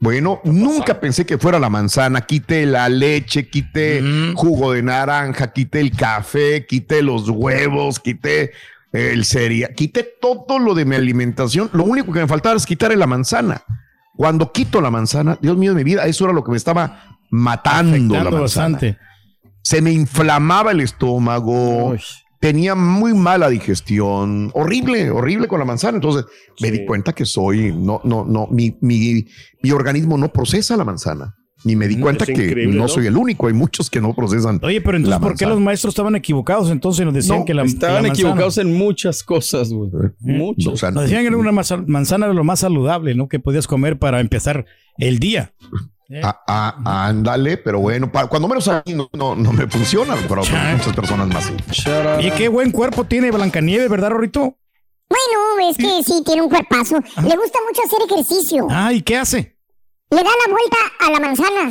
Bueno, 0.00 0.40
nunca 0.44 0.98
pensé 0.98 1.26
que 1.26 1.36
fuera 1.36 1.58
la 1.58 1.68
manzana. 1.68 2.22
Quité 2.22 2.64
la 2.64 2.88
leche, 2.88 3.50
quité 3.50 4.02
jugo 4.34 4.72
de 4.72 4.82
naranja, 4.82 5.52
quité 5.52 5.80
el 5.80 5.92
café, 5.94 6.66
quité 6.66 7.02
los 7.02 7.28
huevos, 7.28 8.00
quité 8.00 8.52
el 8.92 9.26
cereal, 9.26 9.74
quité 9.74 10.08
todo 10.20 10.58
lo 10.58 10.74
de 10.74 10.86
mi 10.86 10.96
alimentación. 10.96 11.68
Lo 11.74 11.84
único 11.84 12.12
que 12.12 12.20
me 12.20 12.26
faltaba 12.26 12.56
es 12.56 12.64
quitarle 12.64 12.96
la 12.96 13.06
manzana. 13.06 13.62
Cuando 14.16 14.52
quito 14.52 14.80
la 14.80 14.90
manzana, 14.90 15.38
Dios 15.40 15.56
mío 15.58 15.74
de 15.74 15.76
mi 15.76 15.84
vida, 15.84 16.06
eso 16.06 16.24
era 16.24 16.32
lo 16.32 16.44
que 16.44 16.50
me 16.50 16.56
estaba 16.56 17.18
matando 17.30 18.14
la 18.14 18.24
manzana. 18.24 18.40
bastante. 18.40 18.98
Se 19.62 19.82
me 19.82 19.92
inflamaba 19.92 20.70
el 20.72 20.80
estómago. 20.80 21.90
Uy. 21.90 22.00
Tenía 22.40 22.74
muy 22.74 23.12
mala 23.14 23.50
digestión, 23.50 24.50
horrible, 24.54 25.10
horrible 25.10 25.46
con 25.46 25.58
la 25.58 25.64
manzana. 25.66 25.96
Entonces 25.96 26.24
me 26.60 26.68
Sí. 26.68 26.78
di 26.78 26.86
cuenta 26.86 27.12
que 27.12 27.26
soy, 27.26 27.72
no, 27.72 28.00
no, 28.04 28.24
no, 28.24 28.46
mi, 28.50 28.76
mi, 28.80 29.26
mi 29.62 29.70
organismo 29.72 30.16
no 30.16 30.32
procesa 30.32 30.76
la 30.76 30.84
manzana. 30.84 31.36
Y 31.62 31.76
me 31.76 31.86
di 31.88 31.98
cuenta 32.00 32.24
que 32.24 32.66
no, 32.68 32.88
soy 32.88 33.06
el 33.06 33.18
único, 33.18 33.46
hay 33.46 33.52
muchos 33.52 33.90
que 33.90 34.00
no 34.00 34.14
procesan. 34.14 34.58
Oye, 34.62 34.80
pero 34.80 34.96
entonces, 34.96 35.20
¿por 35.20 35.36
qué 35.36 35.44
los 35.44 35.60
maestros 35.60 35.92
estaban 35.92 36.16
equivocados? 36.16 36.70
Entonces 36.70 37.04
nos 37.04 37.12
decían 37.12 37.44
que 37.44 37.52
la 37.52 37.64
Estaban 37.64 38.06
equivocados 38.06 38.56
en 38.56 38.74
muchas 38.74 39.22
cosas, 39.22 39.70
güey. 39.70 39.90
¿Eh? 39.90 40.10
Muchos. 40.20 40.82
nos 40.94 41.02
decían 41.02 41.28
que 41.28 41.34
una 41.34 41.52
manzana 41.52 42.24
era 42.24 42.34
lo 42.34 42.44
más 42.44 42.60
saludable, 42.60 43.14
¿no? 43.14 43.28
Que 43.28 43.38
podías 43.40 43.66
comer 43.66 43.98
para 43.98 44.20
empezar 44.20 44.64
el 44.96 45.18
día. 45.18 45.52
Ah, 46.22 46.42
ah, 46.46 47.06
ándale, 47.06 47.56
pero 47.56 47.78
bueno, 47.78 48.10
cuando 48.28 48.48
menos 48.48 48.66
a 48.66 48.82
mí 48.84 48.94
no, 48.94 49.08
no, 49.12 49.52
me 49.52 49.68
funciona, 49.68 50.16
pero 50.28 50.42
muchas 50.42 50.94
personas 50.94 51.28
más. 51.28 51.52
Y 52.20 52.30
qué 52.32 52.48
buen 52.48 52.72
cuerpo 52.72 53.04
tiene 53.04 53.30
Blancanieves, 53.30 53.88
¿verdad, 53.88 54.10
Rorito? 54.10 54.56
Bueno, 55.08 55.70
es 55.70 55.76
que 55.76 56.02
sí, 56.04 56.22
tiene 56.24 56.42
un 56.42 56.48
cuerpazo. 56.48 56.96
Le 56.96 57.36
gusta 57.36 57.58
mucho 57.66 57.82
hacer 57.84 58.00
ejercicio. 58.10 58.66
Ah, 58.70 58.92
¿y 58.92 59.02
qué 59.02 59.16
hace? 59.18 59.56
Le 60.10 60.16
da 60.16 60.24
la 60.24 60.52
vuelta 60.52 60.76
a 60.98 61.10
la 61.10 61.20
manzana. 61.20 61.68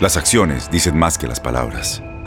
Las 0.00 0.16
acciones 0.16 0.70
dicen 0.70 0.98
más 0.98 1.18
que 1.18 1.28
las 1.28 1.40
palabras. 1.40 2.02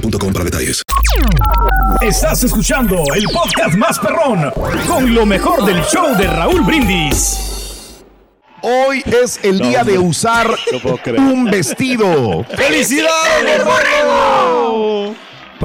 para 0.00 0.44
detalles. 0.44 0.82
Estás 2.00 2.44
escuchando 2.44 3.02
el 3.14 3.24
podcast 3.24 3.76
más 3.76 3.98
perrón 3.98 4.50
con 4.86 5.14
lo 5.14 5.24
mejor 5.24 5.64
del 5.64 5.82
show 5.84 6.14
de 6.16 6.26
Raúl 6.26 6.62
Brindis. 6.62 8.02
Hoy 8.62 9.02
es 9.06 9.40
el 9.42 9.58
día 9.58 9.84
de 9.84 9.98
usar 9.98 10.50
un 11.18 11.46
vestido. 11.46 12.44
¡Felicidades, 12.44 13.62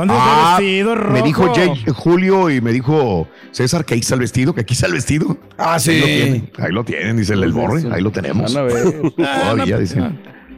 ah, 0.09 0.55
vestido 0.57 0.95
rojo? 0.95 1.11
Me 1.11 1.21
dijo 1.21 1.51
Julio 1.93 2.50
y 2.50 2.61
me 2.61 2.71
dijo 2.71 3.27
César 3.51 3.83
que 3.83 3.95
ahí 3.95 4.00
está 4.00 4.13
el 4.13 4.21
vestido, 4.21 4.53
que 4.53 4.61
aquí 4.61 4.73
está 4.73 4.88
el 4.88 4.93
vestido. 4.93 5.38
Ah, 5.57 5.79
sí. 5.79 6.50
Ahí 6.57 6.71
lo 6.71 6.85
tienen, 6.85 7.17
dice 7.17 7.33
el, 7.33 7.51
borre, 7.51 7.83
ahí 7.91 8.01
lo 8.01 8.11
tenemos. 8.11 8.55
a 8.55 8.61
ver. 8.61 9.13
Todavía, 9.15 9.77
dice. 9.77 10.01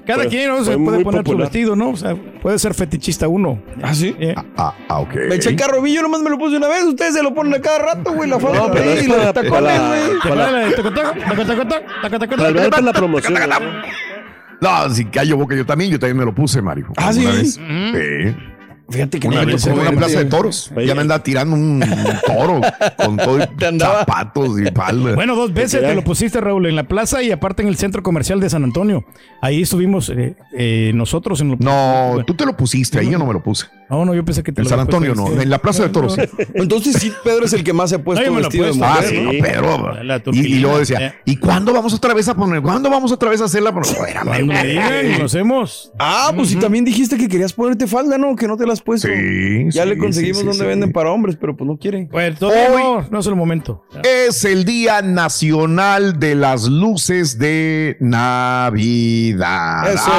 Cada 0.05 0.25
quien 0.27 0.50
¿no? 0.50 0.63
se 0.63 0.77
puede 0.77 1.03
poner 1.03 1.25
su 1.25 1.38
vestido, 1.38 1.75
¿no? 1.75 1.91
O 1.91 1.98
sea, 1.98 2.15
puede 2.15 2.60
ser 2.60 2.74
fetichista 2.74 3.27
uno. 3.27 3.62
¿Ah, 3.81 3.93
sí? 3.93 4.15
Eh. 4.19 4.36
Ah, 4.57 4.74
ah, 4.89 5.00
ok. 5.00 5.15
Me 5.29 5.36
eché 5.36 5.50
el 5.50 5.55
carro, 5.55 5.86
yo 5.86 6.01
nomás 6.01 6.22
me 6.22 6.29
lo 6.29 6.38
puse 6.38 6.57
una 6.57 6.67
vez. 6.67 6.83
Ustedes 6.83 7.13
se 7.13 7.24
lo 7.24 7.33
ponen 7.33 7.53
a 7.53 7.62
cada 7.62 7.79
rato, 7.79 8.13
güey. 8.13 8.29
La 8.29 8.39
falda 8.39 8.60
no, 8.60 8.72
pero 8.72 8.91
es 8.91 9.07
para, 9.07 9.33
tacones, 9.33 9.79
güey. 9.79 10.29
Para 12.69 12.81
la 12.81 12.93
promoción. 12.93 13.33
No, 14.62 14.89
si 14.89 15.05
callo 15.05 15.38
boca 15.38 15.55
yo 15.55 15.65
también, 15.65 15.91
yo 15.91 16.00
también 16.00 16.17
me 16.17 16.25
lo 16.25 16.33
puse, 16.33 16.62
Mario. 16.62 16.88
Ah, 16.98 17.12
sí. 17.12 17.25
Sí. 17.45 18.36
Fíjate 18.89 19.19
que 19.19 19.27
una 19.27 19.45
vez 19.45 19.65
en 19.65 19.79
una 19.79 19.91
plaza 19.91 20.19
de 20.19 20.25
toros. 20.25 20.71
Ya 20.85 20.93
me 20.93 21.01
andaba 21.01 21.23
tirando 21.23 21.55
un 21.55 21.83
toro 22.25 22.61
con 22.97 23.17
todo 23.17 23.39
zapatos 23.79 24.59
y 24.59 24.69
palmas. 24.71 25.15
Bueno, 25.15 25.35
dos 25.35 25.53
veces 25.53 25.81
te 25.81 25.95
lo 25.95 26.03
pusiste, 26.03 26.41
Raúl, 26.41 26.65
en 26.65 26.75
la 26.75 26.83
plaza 26.83 27.23
y 27.23 27.31
aparte 27.31 27.61
en 27.61 27.69
el 27.69 27.77
centro 27.77 28.03
comercial 28.03 28.39
de 28.39 28.49
San 28.49 28.63
Antonio. 28.63 29.05
Ahí 29.41 29.61
estuvimos 29.61 30.09
eh, 30.09 30.35
eh, 30.57 30.91
nosotros 30.93 31.41
en 31.41 31.57
No, 31.59 32.23
tú 32.25 32.33
te 32.33 32.45
lo 32.45 32.55
pusiste, 32.55 32.99
ahí 32.99 33.09
yo 33.09 33.17
no 33.17 33.25
me 33.25 33.33
lo 33.33 33.41
puse. 33.41 33.67
No, 33.89 34.05
no, 34.05 34.15
yo 34.15 34.25
pensé 34.25 34.41
que 34.43 34.51
te 34.51 34.61
En 34.61 34.67
San 34.67 34.79
Antonio 34.79 35.13
no, 35.13 35.29
en 35.39 35.49
la 35.49 35.59
plaza 35.59 35.83
de 35.83 35.89
toros. 35.89 36.17
Entonces 36.53 36.95
sí, 36.99 37.11
Pedro 37.23 37.45
es 37.45 37.53
el 37.53 37.63
que 37.63 37.73
más 37.73 37.89
se 37.89 37.97
ha 37.97 38.03
puesto 38.03 38.25
no, 38.25 38.37
vestido 38.37 38.65
de 38.65 38.79
Ah, 38.83 39.01
sí, 39.07 39.39
Pedro. 39.41 40.33
Y, 40.33 40.59
luego 40.59 40.79
decía, 40.79 41.15
¿y 41.25 41.37
cuándo 41.37 41.73
vamos 41.73 41.93
otra 41.93 42.13
vez 42.13 42.27
a 42.27 42.35
poner? 42.35 42.61
¿Cuándo 42.61 42.89
vamos 42.89 43.11
otra 43.11 43.29
vez 43.29 43.39
a 43.41 43.45
hacerla? 43.45 43.71
Cuando 43.71 44.53
me 44.53 44.63
digan, 44.63 45.19
lo 45.19 45.25
hacemos. 45.25 45.91
Ah, 45.99 46.31
pues 46.35 46.49
sí, 46.49 46.55
también 46.55 46.83
dijiste 46.83 47.17
que 47.17 47.27
querías 47.27 47.53
ponerte 47.53 47.87
falda, 47.87 48.17
¿no? 48.17 48.35
Que 48.35 48.47
no 48.47 48.57
te 48.57 48.65
las 48.73 48.81
puesto. 48.81 49.07
Sí. 49.07 49.67
Ya 49.69 49.85
le 49.85 49.97
conseguimos 49.97 50.43
donde 50.43 50.65
venden 50.65 50.91
para 50.91 51.11
hombres, 51.11 51.37
pero 51.39 51.55
pues 51.55 51.67
no 51.67 51.77
quiere. 51.77 52.07
Pues 52.11 52.41
Hoy 52.41 53.05
no, 53.09 53.19
es 53.19 53.27
el 53.27 53.35
momento. 53.35 53.83
Es 54.03 54.43
el 54.45 54.65
Día 54.65 55.01
Nacional 55.01 56.19
de 56.19 56.35
las 56.35 56.67
Luces 56.67 57.37
de 57.37 57.97
Navidad. 57.99 59.93
Eso, 59.93 60.11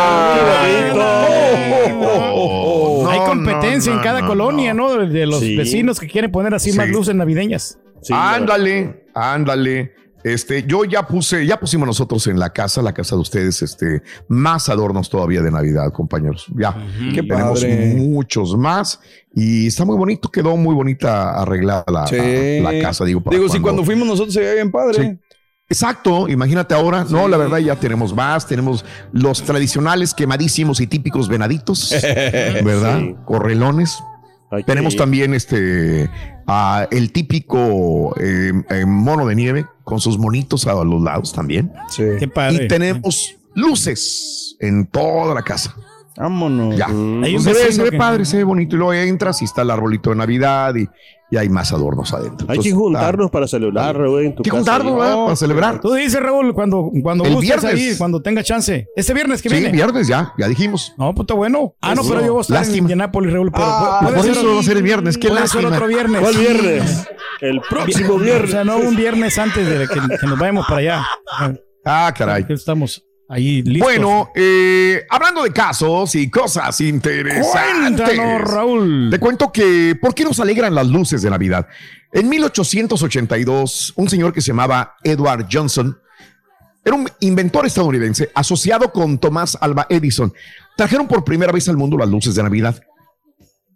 Hay 3.10 3.18
competencia 3.26 3.92
en 3.92 3.98
cada 4.00 4.26
colonia, 4.26 4.74
¿no? 4.74 4.96
De 4.96 5.26
los 5.26 5.40
vecinos 5.40 6.00
que 6.00 6.06
quieren 6.06 6.30
poner 6.30 6.54
así 6.54 6.72
más 6.72 6.88
luces 6.88 7.14
navideñas. 7.14 7.78
ándale, 8.10 9.06
ándale. 9.14 10.03
Este, 10.24 10.64
yo 10.66 10.86
ya 10.86 11.06
puse, 11.06 11.46
ya 11.46 11.60
pusimos 11.60 11.86
nosotros 11.86 12.26
en 12.28 12.38
la 12.38 12.50
casa, 12.50 12.80
la 12.80 12.94
casa 12.94 13.14
de 13.14 13.20
ustedes, 13.20 13.60
este, 13.60 14.02
más 14.26 14.70
adornos 14.70 15.10
todavía 15.10 15.42
de 15.42 15.50
Navidad, 15.50 15.92
compañeros. 15.92 16.46
Ya, 16.56 16.74
que 17.14 17.22
tenemos 17.22 17.62
muchos 17.94 18.56
más 18.56 19.00
y 19.34 19.66
está 19.66 19.84
muy 19.84 19.98
bonito, 19.98 20.30
quedó 20.30 20.56
muy 20.56 20.74
bonita 20.74 21.38
arreglada 21.42 21.84
la, 21.86 22.80
casa, 22.80 23.04
digo. 23.04 23.22
digo, 23.30 23.50
si 23.50 23.60
cuando 23.60 23.84
fuimos 23.84 24.08
nosotros 24.08 24.32
se 24.32 24.40
veía 24.40 24.54
bien 24.54 24.70
padre. 24.70 25.18
Exacto, 25.68 26.26
imagínate 26.26 26.74
ahora, 26.74 27.04
no, 27.08 27.28
la 27.28 27.36
verdad 27.36 27.58
ya 27.58 27.76
tenemos 27.76 28.14
más, 28.14 28.46
tenemos 28.46 28.82
los 29.12 29.42
tradicionales 29.42 30.14
quemadísimos 30.14 30.80
y 30.80 30.86
típicos 30.86 31.28
venaditos, 31.28 31.94
¿verdad? 32.02 33.02
Correlones, 33.26 33.98
tenemos 34.66 34.96
también 34.96 35.34
este 35.34 36.08
el 36.90 37.12
típico 37.12 38.14
eh, 38.18 38.52
eh, 38.70 38.84
mono 38.86 39.26
de 39.26 39.34
nieve 39.34 39.66
con 39.84 40.00
sus 40.00 40.18
monitos 40.18 40.66
a 40.66 40.72
los 40.82 41.02
lados 41.02 41.32
también. 41.32 41.72
Sí. 41.88 42.02
Y 42.50 42.68
tenemos 42.68 43.36
luces 43.54 44.56
en 44.58 44.86
toda 44.86 45.34
la 45.34 45.42
casa. 45.42 45.74
Vámonos. 46.16 46.76
Ya. 46.76 46.86
se, 46.88 47.82
ve, 47.82 47.92
padre, 47.92 48.24
se 48.24 48.38
ve 48.38 48.44
bonito. 48.44 48.76
Y 48.76 48.78
luego 48.78 48.92
entras 48.92 49.42
y 49.42 49.44
está 49.44 49.62
el 49.62 49.70
arbolito 49.70 50.10
de 50.10 50.16
Navidad 50.16 50.74
y, 50.76 50.88
y 51.30 51.36
hay 51.36 51.48
más 51.48 51.72
adornos 51.72 52.12
adentro. 52.12 52.46
Hay 52.50 52.58
que 52.58 52.70
juntarnos 52.72 53.30
para 53.30 53.48
celebrar, 53.48 53.96
Raúl. 53.96 54.20
Hay 54.20 54.34
que 54.34 54.50
juntarnos 54.50 54.98
para 54.98 55.36
celebrar. 55.36 55.80
Tú 55.80 55.94
dices, 55.94 56.20
Raúl, 56.20 56.54
cuando, 56.54 56.90
cuando 57.02 57.24
el 57.24 57.36
viernes. 57.36 57.64
Ahí, 57.64 57.94
cuando 57.96 58.20
tenga 58.20 58.42
chance. 58.42 58.86
Este 58.94 59.14
viernes 59.14 59.42
que 59.42 59.48
viene. 59.48 59.66
Sí, 59.66 59.72
viernes 59.72 60.06
ya, 60.06 60.32
ya 60.38 60.48
dijimos. 60.48 60.94
No, 60.98 61.14
puta 61.14 61.34
bueno. 61.34 61.74
Ah, 61.80 61.94
no, 61.94 62.02
pero 62.02 62.20
yo 62.20 62.32
voy 62.32 62.38
a 62.38 62.42
estar 62.42 62.58
Lástima. 62.58 62.76
en 62.76 62.82
Indianápolis, 62.84 63.32
Raúl. 63.32 63.50
Pero 63.50 63.64
ah, 63.66 64.00
por 64.14 64.26
eso 64.26 64.54
va 64.54 64.60
a 64.60 64.62
ser 64.62 64.76
el 64.76 64.82
viernes. 64.82 65.18
Qué 65.18 65.30
lástima. 65.30 65.68
otro 65.68 65.86
viernes. 65.86 66.20
¿Cuál 66.20 66.36
viernes? 66.36 67.08
El 67.40 67.60
próximo 67.62 68.18
viernes. 68.18 68.50
O 68.50 68.52
sea, 68.52 68.64
no 68.64 68.76
un 68.76 68.94
viernes 68.94 69.38
antes 69.38 69.66
de 69.66 69.88
que, 69.88 70.18
que 70.18 70.26
nos 70.26 70.38
vayamos 70.38 70.66
para 70.66 70.78
allá. 70.78 71.06
Ah, 71.84 72.12
caray. 72.16 72.46
Estamos. 72.48 73.02
Ahí 73.28 73.62
listo. 73.62 73.84
Bueno, 73.84 74.30
eh, 74.34 75.04
hablando 75.08 75.42
de 75.44 75.50
casos 75.50 76.14
y 76.14 76.30
cosas 76.30 76.78
interesantes. 76.80 78.06
Cuéntanos, 78.06 78.50
Raúl. 78.50 79.08
Te 79.10 79.18
cuento 79.18 79.50
que, 79.50 79.96
¿por 80.00 80.14
qué 80.14 80.24
nos 80.24 80.40
alegran 80.40 80.74
las 80.74 80.86
luces 80.88 81.22
de 81.22 81.30
Navidad? 81.30 81.66
En 82.12 82.28
1882, 82.28 83.94
un 83.96 84.08
señor 84.08 84.32
que 84.32 84.40
se 84.40 84.48
llamaba 84.48 84.96
Edward 85.02 85.46
Johnson 85.50 85.98
era 86.84 86.96
un 86.96 87.08
inventor 87.20 87.66
estadounidense 87.66 88.30
asociado 88.34 88.92
con 88.92 89.18
Thomas 89.18 89.56
Alba 89.60 89.86
Edison. 89.88 90.32
Trajeron 90.76 91.08
por 91.08 91.24
primera 91.24 91.50
vez 91.50 91.68
al 91.68 91.78
mundo 91.78 91.96
las 91.96 92.08
luces 92.08 92.34
de 92.34 92.42
Navidad. 92.42 92.80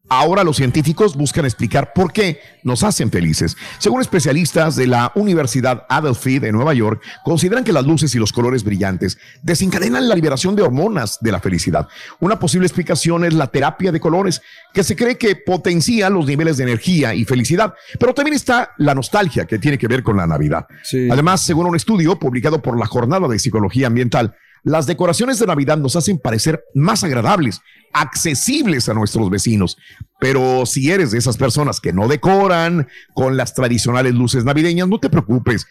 Ahora 0.08 0.42
los 0.42 0.56
científicos 0.56 1.16
buscan 1.16 1.44
explicar 1.44 1.92
por 1.92 2.12
qué 2.12 2.40
nos 2.62 2.82
hacen 2.82 3.10
felices. 3.10 3.56
Según 3.78 4.00
especialistas 4.00 4.74
de 4.74 4.86
la 4.86 5.12
Universidad 5.14 5.84
Adelphi 5.88 6.38
de 6.38 6.50
Nueva 6.50 6.72
York, 6.72 7.02
consideran 7.24 7.62
que 7.62 7.72
las 7.72 7.84
luces 7.84 8.14
y 8.14 8.18
los 8.18 8.32
colores 8.32 8.64
brillantes 8.64 9.18
desencadenan 9.42 10.08
la 10.08 10.14
liberación 10.14 10.56
de 10.56 10.62
hormonas 10.62 11.18
de 11.20 11.32
la 11.32 11.40
felicidad. 11.40 11.88
Una 12.20 12.38
posible 12.38 12.66
explicación 12.66 13.24
es 13.24 13.34
la 13.34 13.48
terapia 13.48 13.92
de 13.92 14.00
colores, 14.00 14.40
que 14.72 14.82
se 14.82 14.96
cree 14.96 15.18
que 15.18 15.36
potencia 15.36 16.08
los 16.08 16.26
niveles 16.26 16.56
de 16.56 16.64
energía 16.64 17.14
y 17.14 17.24
felicidad, 17.24 17.74
pero 17.98 18.14
también 18.14 18.34
está 18.34 18.72
la 18.78 18.94
nostalgia 18.94 19.44
que 19.44 19.58
tiene 19.58 19.78
que 19.78 19.88
ver 19.88 20.02
con 20.02 20.16
la 20.16 20.26
Navidad. 20.26 20.66
Además, 21.10 21.44
según 21.44 21.66
un 21.66 21.76
estudio 21.76 22.18
publicado 22.18 22.62
por 22.62 22.78
la 22.78 22.86
Jornada 22.86 23.28
de 23.28 23.38
Psicología 23.38 23.88
Ambiental, 23.88 24.34
las 24.62 24.86
decoraciones 24.86 25.38
de 25.38 25.46
Navidad 25.46 25.78
nos 25.78 25.96
hacen 25.96 26.18
parecer 26.18 26.64
más 26.74 27.04
agradables, 27.04 27.60
accesibles 27.92 28.88
a 28.88 28.94
nuestros 28.94 29.30
vecinos. 29.30 29.76
Pero 30.20 30.66
si 30.66 30.90
eres 30.90 31.10
de 31.10 31.18
esas 31.18 31.36
personas 31.36 31.80
que 31.80 31.92
no 31.92 32.08
decoran 32.08 32.88
con 33.14 33.36
las 33.36 33.54
tradicionales 33.54 34.14
luces 34.14 34.44
navideñas, 34.44 34.88
no 34.88 34.98
te 35.00 35.10
preocupes, 35.10 35.66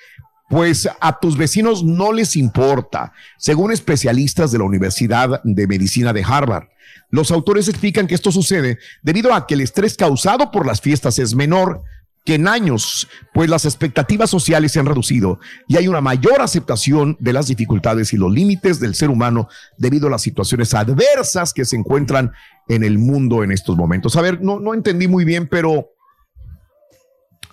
pues 0.50 0.88
a 1.02 1.20
tus 1.20 1.38
vecinos 1.38 1.84
no 1.84 2.14
les 2.14 2.36
importa, 2.36 3.14
según 3.38 3.72
especialistas 3.72 4.52
de 4.52 4.60
la 4.60 4.64
Universidad 4.64 5.42
de 5.44 5.68
Medicina 5.68 6.14
de 6.14 6.24
Harvard. 6.24 6.68
Los 7.10 7.32
autores 7.32 7.68
explican 7.68 8.08
que 8.08 8.16
esto 8.16 8.32
sucede 8.32 8.80
debido 9.02 9.34
a 9.34 9.48
que 9.48 9.54
el 9.54 9.62
estrés 9.62 9.96
causado 9.96 10.52
por 10.52 10.66
las 10.66 10.82
fiestas 10.82 11.20
es 11.20 11.36
menor, 11.36 11.84
que 12.28 12.36
en 12.36 12.50
años, 12.50 13.08
pues 13.34 13.50
las 13.50 13.64
expectativas 13.64 14.30
sociales 14.30 14.74
se 14.74 14.82
han 14.82 14.86
reducido 14.86 15.40
y 15.66 15.78
hay 15.78 15.88
una 15.88 16.02
mayor 16.02 16.42
aceptación 16.42 17.16
de 17.22 17.32
las 17.32 17.48
dificultades 17.48 18.12
y 18.12 18.18
los 18.18 18.30
límites 18.34 18.82
del 18.82 18.96
ser 18.96 19.10
humano 19.10 19.48
debido 19.78 20.08
a 20.08 20.10
las 20.10 20.24
situaciones 20.24 20.74
adversas 20.74 21.54
que 21.54 21.64
se 21.64 21.78
encuentran 21.78 22.34
en 22.68 22.84
el 22.84 22.98
mundo 22.98 23.46
en 23.46 23.54
estos 23.54 23.78
momentos. 23.78 24.18
A 24.18 24.22
ver, 24.22 24.42
no, 24.42 24.60
no 24.60 24.74
entendí 24.74 25.08
muy 25.08 25.24
bien, 25.24 25.48
pero 25.48 25.94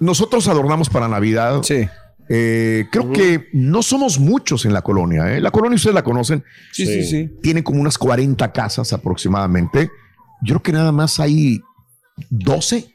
nosotros 0.00 0.48
adornamos 0.48 0.88
para 0.88 1.06
Navidad. 1.06 1.62
Sí. 1.62 1.88
Eh, 2.28 2.86
creo 2.90 3.12
que 3.12 3.46
no 3.52 3.80
somos 3.80 4.18
muchos 4.18 4.64
en 4.64 4.72
la 4.72 4.82
colonia. 4.82 5.36
¿eh? 5.36 5.40
La 5.40 5.52
colonia 5.52 5.76
ustedes 5.76 5.94
la 5.94 6.02
conocen. 6.02 6.42
Sí, 6.72 6.84
sí, 6.84 7.04
sí. 7.04 7.30
Tiene 7.40 7.62
como 7.62 7.80
unas 7.80 7.96
40 7.96 8.50
casas 8.50 8.92
aproximadamente. 8.92 9.92
Yo 10.42 10.54
creo 10.54 10.62
que 10.64 10.72
nada 10.72 10.90
más 10.90 11.20
hay 11.20 11.60
12 12.28 12.93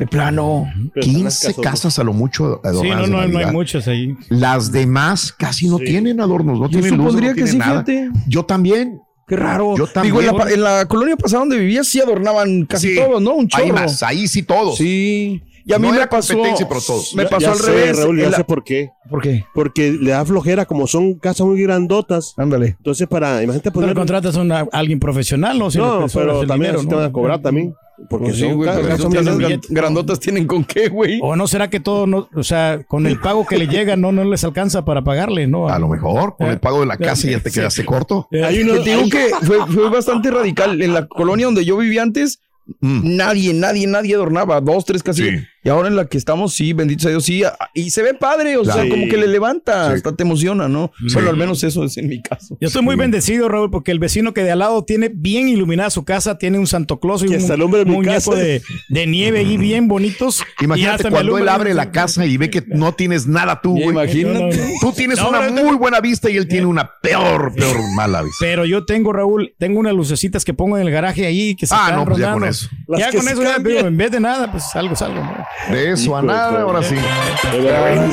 de 0.00 0.06
plano. 0.08 0.66
15 1.00 1.54
casas 1.62 1.98
a 1.98 2.04
lo 2.04 2.12
mucho 2.12 2.60
adornadas. 2.64 3.06
Sí, 3.06 3.10
no, 3.12 3.18
no, 3.20 3.28
no 3.28 3.38
hay 3.38 3.46
muchas 3.52 3.86
ahí. 3.86 4.16
Las 4.30 4.72
demás 4.72 5.32
casi 5.32 5.68
no 5.68 5.78
tienen 5.78 6.20
adornos, 6.20 6.58
no 6.58 6.66
Yo 6.68 6.80
tienen 6.80 6.96
luz, 6.98 7.14
no 7.14 7.20
que 7.20 7.34
tienen 7.34 7.52
sí, 7.52 7.58
nada. 7.58 7.84
fíjate. 7.84 8.10
Yo 8.26 8.44
también. 8.44 8.98
Qué 9.28 9.36
raro. 9.36 9.76
Yo 9.76 9.86
también. 9.86 10.16
Digo, 10.16 10.20
en 10.20 10.26
la, 10.26 10.42
pa- 10.44 10.50
en 10.50 10.62
la 10.62 10.86
colonia 10.86 11.16
pasada 11.16 11.40
donde 11.40 11.58
vivía 11.58 11.84
sí 11.84 12.00
adornaban 12.00 12.64
casi 12.66 12.88
Sí, 12.88 12.96
todos, 12.96 13.22
¿no? 13.22 13.34
Un 13.34 13.46
chorro. 13.46 13.74
Más, 13.74 14.02
ahí 14.02 14.26
sí 14.26 14.42
todos. 14.42 14.76
Sí. 14.78 15.42
Y 15.66 15.72
a 15.74 15.78
mí 15.78 15.86
No 15.86 15.90
me 15.92 15.98
era 15.98 16.08
pasó. 16.08 16.32
competencia, 16.32 16.66
pero 16.66 16.80
todos. 16.80 17.14
Me 17.14 17.26
pasó 17.26 17.40
ya 17.46 17.52
al 17.52 17.58
sé, 17.58 17.66
revés. 17.70 17.98
Raúl, 17.98 18.18
ya 18.18 18.24
En 18.24 18.30
la- 18.32 18.36
sé 18.38 18.44
por 18.44 18.64
qué. 18.64 18.88
¿Por 19.08 19.20
qué? 19.22 19.44
Porque 19.54 19.92
le 19.92 20.10
da 20.12 20.24
flojera, 20.24 20.64
como 20.66 20.86
son 20.88 21.14
casas 21.14 21.46
muy 21.46 21.62
grandotas. 21.62 22.34
Ándale. 22.38 22.74
Entonces, 22.78 23.06
para, 23.06 23.42
imagínate 23.42 23.70
Pero 23.70 23.82
poner. 23.82 23.94
contratas 23.94 24.36
a 24.36 24.66
alguien 24.72 24.98
profesional, 24.98 25.58
¿no? 25.58 25.70
Si 25.70 25.78
no, 25.78 26.06
pero 26.12 26.40
también 26.46 26.72
dinero, 26.72 26.82
¿no? 26.82 26.88
te 26.88 26.94
van 26.96 27.04
a 27.04 27.12
cobrar 27.12 27.40
también. 27.42 27.74
Porque 28.08 28.26
Pues 28.26 28.36
sí, 28.36 28.42
son 28.42 28.54
güey, 28.56 28.70
pero 28.74 28.96
son 28.98 29.12
gran- 29.12 29.60
grandotas 29.68 30.18
tienen 30.20 30.46
con 30.46 30.64
qué, 30.64 30.88
güey. 30.88 31.18
¿O 31.22 31.36
no 31.36 31.46
será 31.46 31.68
que 31.68 31.80
todo, 31.80 32.06
no, 32.06 32.28
o 32.34 32.42
sea, 32.42 32.82
con 32.88 33.06
el 33.06 33.20
pago 33.20 33.46
que 33.46 33.58
le 33.58 33.66
llega 33.68 33.94
no, 33.96 34.10
no 34.10 34.24
les 34.24 34.42
alcanza 34.42 34.84
para 34.84 35.02
pagarle, 35.02 35.46
¿no? 35.46 35.68
A 35.68 35.78
lo 35.78 35.88
mejor, 35.88 36.36
con 36.36 36.46
Eh, 36.48 36.52
el 36.52 36.60
pago 36.60 36.80
de 36.80 36.86
la 36.86 36.96
casa 36.96 37.28
ya 37.28 37.40
te 37.40 37.50
sí. 37.50 37.60
quedaste 37.60 37.84
corto. 37.84 38.26
Hay 38.32 38.62
uno, 38.62 38.82
te 38.82 38.90
digo 38.96 39.08
que 39.10 39.28
fue, 39.42 39.58
fue 39.66 39.90
bastante 39.90 40.30
radical. 40.30 40.80
En 40.80 40.94
la 40.94 41.06
colonia 41.06 41.46
donde 41.46 41.64
yo 41.64 41.76
vivía 41.76 42.02
antes, 42.02 42.40
Mm. 42.80 43.16
nadie, 43.16 43.52
nadie, 43.52 43.86
nadie 43.88 44.14
adornaba. 44.14 44.60
Dos, 44.60 44.84
tres 44.84 45.02
casi. 45.02 45.22
Sí. 45.28 45.36
Y 45.62 45.68
ahora 45.68 45.88
en 45.88 45.96
la 45.96 46.06
que 46.06 46.16
estamos, 46.16 46.54
sí, 46.54 46.72
bendito 46.72 47.02
sea 47.02 47.10
Dios, 47.10 47.24
sí. 47.24 47.42
Y 47.74 47.90
se 47.90 48.02
ve 48.02 48.14
padre, 48.14 48.56
o 48.56 48.64
sea, 48.64 48.88
como 48.88 49.08
que 49.08 49.16
le 49.18 49.26
levanta, 49.26 49.88
Sí. 49.88 49.94
hasta 49.96 50.16
te 50.16 50.22
emociona, 50.22 50.68
¿no? 50.68 50.90
Bueno, 51.12 51.28
al 51.30 51.36
menos 51.36 51.62
eso 51.64 51.84
es 51.84 51.96
en 51.98 52.08
mi 52.08 52.22
caso. 52.22 52.56
Yo 52.60 52.68
estoy 52.68 52.82
muy 52.82 52.96
bendecido, 52.96 53.48
Raúl, 53.48 53.70
porque 53.70 53.90
el 53.92 53.98
vecino 53.98 54.32
que 54.32 54.42
de 54.42 54.52
al 54.52 54.60
lado 54.60 54.84
tiene 54.84 55.10
bien 55.14 55.48
iluminada 55.48 55.90
su 55.90 56.04
casa, 56.04 56.38
tiene 56.38 56.58
un 56.58 56.66
Santo 56.66 56.98
Claus 56.98 57.22
y 57.22 57.26
Que 57.28 57.36
un 57.36 57.70
mi 57.84 57.84
muñeco 57.84 58.34
de, 58.34 58.62
de 58.88 59.06
nieve 59.06 59.40
ahí 59.40 59.56
bien 59.58 59.86
bonitos. 59.88 60.42
Imagínate 60.60 61.10
cuando 61.10 61.36
él 61.38 61.48
abre 61.48 61.74
la 61.74 61.90
casa 61.90 62.24
y 62.24 62.36
ve 62.36 62.48
que 62.50 62.62
no 62.66 62.92
tienes 62.94 63.26
nada 63.26 63.60
tú, 63.60 63.72
güey. 63.72 63.88
imagínate. 63.90 64.74
Tú 64.80 64.92
tienes 64.92 65.18
No, 65.18 65.28
una 65.28 65.50
muy 65.50 65.76
buena 65.76 66.00
vista 66.00 66.30
y 66.30 66.36
él 66.36 66.48
tiene 66.48 66.66
una 66.66 66.90
peor, 67.02 67.52
peor 67.54 67.76
mala 67.94 68.22
vista. 68.22 68.36
Pero 68.40 68.64
yo 68.64 68.84
tengo, 68.86 69.12
Raúl, 69.12 69.54
tengo 69.58 69.78
unas 69.78 69.92
lucecitas 69.92 70.44
que 70.44 70.54
pongo 70.54 70.78
en 70.78 70.86
el 70.86 70.90
garaje 70.92 71.26
ahí 71.26 71.54
que 71.54 71.66
se 71.66 71.74
Ah, 71.74 71.82
están 71.88 71.98
no, 72.00 72.04
pues 72.06 72.18
ya 72.18 72.32
con 72.32 72.44
eso. 72.44 72.68
Las 72.88 73.00
Ya 73.00 73.10
con 73.10 73.28
eso, 73.28 73.42
ya, 73.42 73.56
en 73.56 73.96
vez 73.96 74.10
de 74.10 74.20
nada, 74.20 74.50
pues 74.50 74.64
algo 74.74 74.94
es 74.94 75.02
algo. 75.02 75.22
¿no? 75.22 75.49
De 75.70 75.92
eso 75.92 76.16
a 76.16 76.22
nada, 76.22 76.62
ahora 76.62 76.82
sí. 76.82 76.96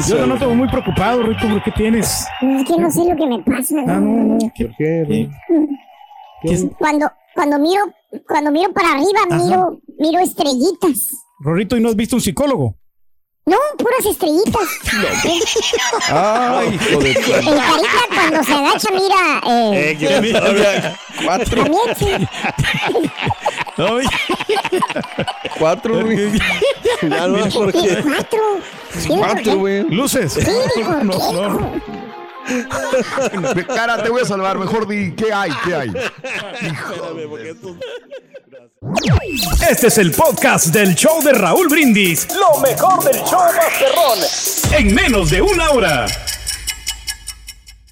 Yo 0.09 0.17
te 0.17 0.27
noto 0.27 0.49
muy 0.53 0.67
preocupado, 0.69 1.23
Rito, 1.23 1.47
¿por 1.47 1.63
qué 1.63 1.71
tienes? 1.71 2.25
Es 2.41 2.67
que 2.67 2.77
no 2.77 2.91
sé 2.91 2.99
lo 3.05 3.15
que 3.15 3.25
me 3.27 3.39
pasa. 3.43 3.75
Ah, 3.87 3.99
no, 3.99 4.35
no. 4.35 4.37
¿qué- 4.55 4.65
¿Por 4.65 4.75
qué? 4.75 5.05
qué- 5.07 5.29
qué- 6.43 6.69
Cuando, 6.77 7.09
cuando 7.33 7.57
miro, 7.59 7.83
cuando 8.27 8.51
miro 8.51 8.71
para 8.73 8.91
arriba, 8.93 9.19
Ajá. 9.29 9.37
miro, 9.43 9.79
miro 9.99 10.19
estrellitas. 10.19 11.09
Rorrito, 11.39 11.77
¿y 11.77 11.81
no 11.81 11.89
has 11.89 11.95
visto 11.95 12.15
un 12.15 12.21
psicólogo? 12.21 12.75
No, 13.45 13.55
puras 13.77 14.05
estrellitas. 14.05 14.67
Ay, 16.09 16.73
hijo 16.75 16.99
de 16.99 17.11
El 17.11 17.15
carita 17.15 18.03
cuando 18.13 18.43
se 18.43 18.53
agacha 18.53 18.89
mira, 18.91 19.41
eh, 19.47 19.97
Eh, 20.01 20.93
cuatro, 21.23 21.63
también 21.63 21.95
sí. 21.97 22.07
Ay, 23.77 24.05
cuatro, 25.59 26.01
güey. 26.03 26.39
Ya 27.03 27.27
no, 27.27 27.45
Y 27.45 27.51
porque. 27.51 28.01
cuatro. 28.03 28.39
¿Sí, 28.97 29.07
por 29.07 29.19
Cuatro, 29.19 29.55
güey. 29.57 29.83
Luces. 29.89 30.33
Sí, 30.33 30.81
¿por 30.83 31.05
No, 31.05 31.13
no. 31.49 31.81
Cara, 33.67 34.01
te 34.03 34.09
voy 34.09 34.21
a 34.21 34.25
salvar. 34.25 34.57
Mejor 34.57 34.87
di, 34.87 35.13
¿qué 35.15 35.31
hay? 35.33 35.51
¿Qué 35.65 35.75
hay? 35.75 35.89
Espérame, 35.89 37.29
porque 37.29 37.49
esto- 37.51 37.75
Este 39.69 39.87
es 39.87 39.97
el 39.97 40.11
podcast 40.11 40.67
del 40.67 40.95
show 40.95 41.21
de 41.21 41.33
Raúl 41.33 41.67
Brindis. 41.67 42.27
Lo 42.35 42.59
mejor 42.61 43.03
del 43.03 43.21
show 43.23 43.39
Masterrón. 43.39 44.19
En 44.79 44.95
menos 44.95 45.29
de 45.29 45.41
una 45.41 45.69
hora. 45.71 46.05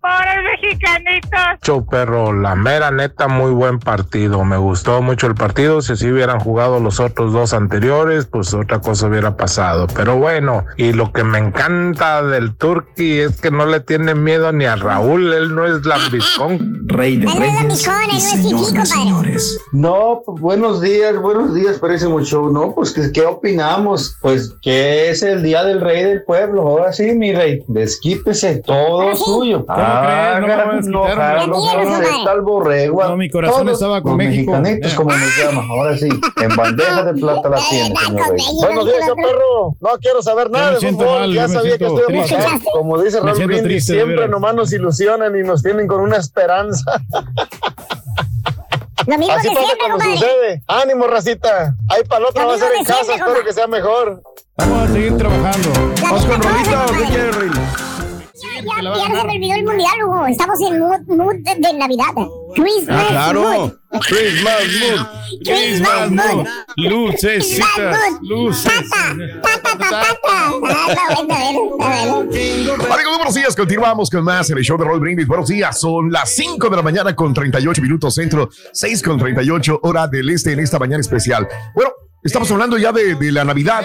Pobres 0.00 0.44
mexicanitos. 0.62 1.40
Show 1.62 1.86
perro, 1.86 2.32
la 2.32 2.54
mera 2.54 2.90
neta, 2.90 3.28
muy 3.28 3.50
buen 3.50 3.78
partido. 3.78 4.44
Me 4.44 4.56
gustó 4.56 5.02
mucho 5.02 5.26
el 5.26 5.34
partido. 5.34 5.82
Si 5.82 5.92
así 5.92 6.10
hubieran 6.10 6.40
jugado 6.40 6.80
los 6.80 7.00
otros 7.00 7.32
dos 7.32 7.52
anteriores, 7.52 8.26
pues 8.26 8.54
otra 8.54 8.80
cosa 8.80 9.06
hubiera 9.08 9.36
pasado. 9.36 9.86
Pero 9.94 10.16
bueno, 10.16 10.64
y 10.76 10.92
lo 10.92 11.12
que 11.12 11.24
me 11.24 11.38
encanta 11.38 12.22
del 12.22 12.54
Turqui 12.54 13.18
es 13.20 13.40
que 13.40 13.50
no 13.50 13.66
le 13.66 13.80
tiene 13.80 14.14
miedo 14.14 14.52
ni 14.52 14.66
a 14.66 14.76
Raúl. 14.76 15.32
Él 15.32 15.54
no 15.54 15.66
es 15.66 15.84
lambiscón. 15.84 16.86
Rey 16.86 17.16
de 17.16 17.26
Él 17.26 17.28
no 17.28 17.32
es 17.34 17.38
reyes 17.40 17.54
lambiscón, 17.54 17.94
él 18.02 18.08
no 18.10 18.16
es 18.16 18.66
compadre. 18.66 18.86
señores. 18.86 19.60
No, 19.72 20.22
pues, 20.24 20.40
buenos 20.40 20.80
días, 20.80 21.16
buenos 21.20 21.54
días, 21.54 21.78
parece 21.78 22.08
mucho, 22.08 22.48
¿no? 22.50 22.74
Pues, 22.74 22.92
¿qué, 22.92 23.10
qué 23.12 23.22
opinamos? 23.22 24.16
Pues 24.20 24.54
que 24.62 25.10
es 25.10 25.22
el 25.22 25.42
día 25.42 25.64
del 25.64 25.80
rey 25.80 26.04
del 26.04 26.22
pueblo, 26.24 26.62
ahora 26.62 26.92
sí, 26.92 27.12
mi 27.14 27.34
rey, 27.34 27.62
desquítese, 27.68 28.62
todo 28.64 29.14
sí. 29.14 29.22
suyo. 29.24 29.64
No 30.02 30.46
me 30.46 30.46
voy 30.46 30.52
a 30.52 30.64
no, 30.82 31.02
hombre. 31.02 31.86
no, 31.86 32.02
está 32.18 32.32
el 32.32 32.40
borrego. 32.42 33.02
No, 33.04 33.16
mi 33.16 33.28
corazón 33.30 33.64
Todos 33.64 33.72
estaba 33.78 34.02
con 34.02 34.12
los 34.12 34.18
México. 34.18 34.52
mexicanitos, 34.52 34.92
Eh. 34.92 34.96
como 34.96 35.10
nos 35.10 35.36
llama, 35.36 35.62
ahora 35.70 35.96
sí, 35.96 36.08
en 36.08 36.56
bandeja 36.56 37.02
de 37.04 37.14
plata 37.14 37.48
la 37.48 37.58
tiene, 37.70 37.94
señor 37.96 38.28
rey. 38.30 38.42
Buenos 38.60 38.84
días, 38.86 39.10
perro, 39.16 39.76
no 39.80 39.88
quiero 40.00 40.22
saber 40.22 40.50
nada 40.50 40.72
de 40.78 40.90
fútbol, 40.92 41.32
ya 41.34 41.48
sabía 41.48 41.78
que 41.78 41.84
esto 41.86 42.02
iba 42.08 42.20
a 42.20 42.26
pasar. 42.28 42.60
Como 42.72 43.02
dice 43.02 43.20
triste, 43.62 43.94
de 43.94 44.04
veras. 44.04 44.30
nomás 44.30 44.54
nos 44.54 44.72
ilusionan 44.72 45.36
y 45.38 45.42
nos 45.42 45.62
tienen 45.62 45.86
con 45.86 46.00
una 46.00 46.16
esperanza. 46.16 47.00
Lo 49.06 49.16
mismo 49.16 49.32
Así 49.32 49.48
de 49.48 49.54
pasa 49.54 49.66
siempre, 49.66 49.78
cuando 49.78 50.04
compadre. 50.04 50.18
sucede. 50.18 50.62
Ánimo, 50.66 51.06
racita. 51.06 51.74
Ahí 51.88 52.02
para 52.06 52.20
la 52.20 52.28
otra 52.28 52.44
va 52.44 52.54
a 52.54 52.58
ser 52.58 52.72
en 52.78 52.84
casa. 52.84 53.04
siempre, 53.04 53.14
Espero 53.14 53.34
compa. 53.36 53.46
que 53.46 53.52
sea 53.54 53.66
mejor. 53.66 54.22
Vamos 54.58 54.82
a 54.82 54.92
seguir 54.92 55.16
trabajando. 55.16 55.68
¿Vamos 56.02 56.26
con 56.26 56.42
rolita 56.42 56.84
o 56.84 56.92
qué 56.92 57.04
quieres, 57.04 57.36
Rey? 58.42 58.64
Ya, 58.64 58.82
ya 58.82 59.06
se 59.20 59.24
me 59.26 59.32
olvidó 59.32 59.54
el 59.54 59.64
mundial, 59.64 59.92
Hugo. 60.04 60.26
Estamos 60.26 60.58
en 60.60 60.78
mood, 60.78 61.00
mood 61.06 61.34
de, 61.36 61.54
de 61.56 61.72
Navidad. 61.74 62.06
Christmas 62.54 62.96
Ah, 63.00 63.06
claro. 63.10 63.40
mood. 63.42 63.72
Christmas 64.06 64.62
mood. 64.80 65.06
Christmas 65.44 66.10
mood. 66.10 66.46
Lucecitas, 66.76 67.98
luces. 68.22 68.72
Amigos, 72.90 73.16
buenos 73.16 73.34
días. 73.34 73.54
Continuamos 73.56 74.10
con 74.10 74.24
más 74.24 74.50
en 74.50 74.58
el 74.58 74.64
show 74.64 74.76
de 74.78 74.84
Roll 74.84 75.00
Brindis. 75.00 75.26
Buenos 75.26 75.48
días. 75.48 75.78
Son 75.80 76.10
las 76.10 76.34
5 76.34 76.68
de 76.68 76.76
la 76.76 76.82
mañana 76.82 77.14
con 77.14 77.32
38 77.32 77.80
minutos 77.82 78.14
centro, 78.14 78.48
6 78.72 79.02
con 79.02 79.18
38 79.18 79.80
hora 79.82 80.06
del 80.06 80.28
este 80.30 80.52
en 80.52 80.60
esta 80.60 80.78
mañana 80.78 81.00
especial. 81.00 81.46
Bueno, 81.74 81.90
estamos 82.22 82.50
hablando 82.50 82.76
ya 82.78 82.92
de, 82.92 83.14
de 83.14 83.32
la 83.32 83.44
Navidad 83.44 83.84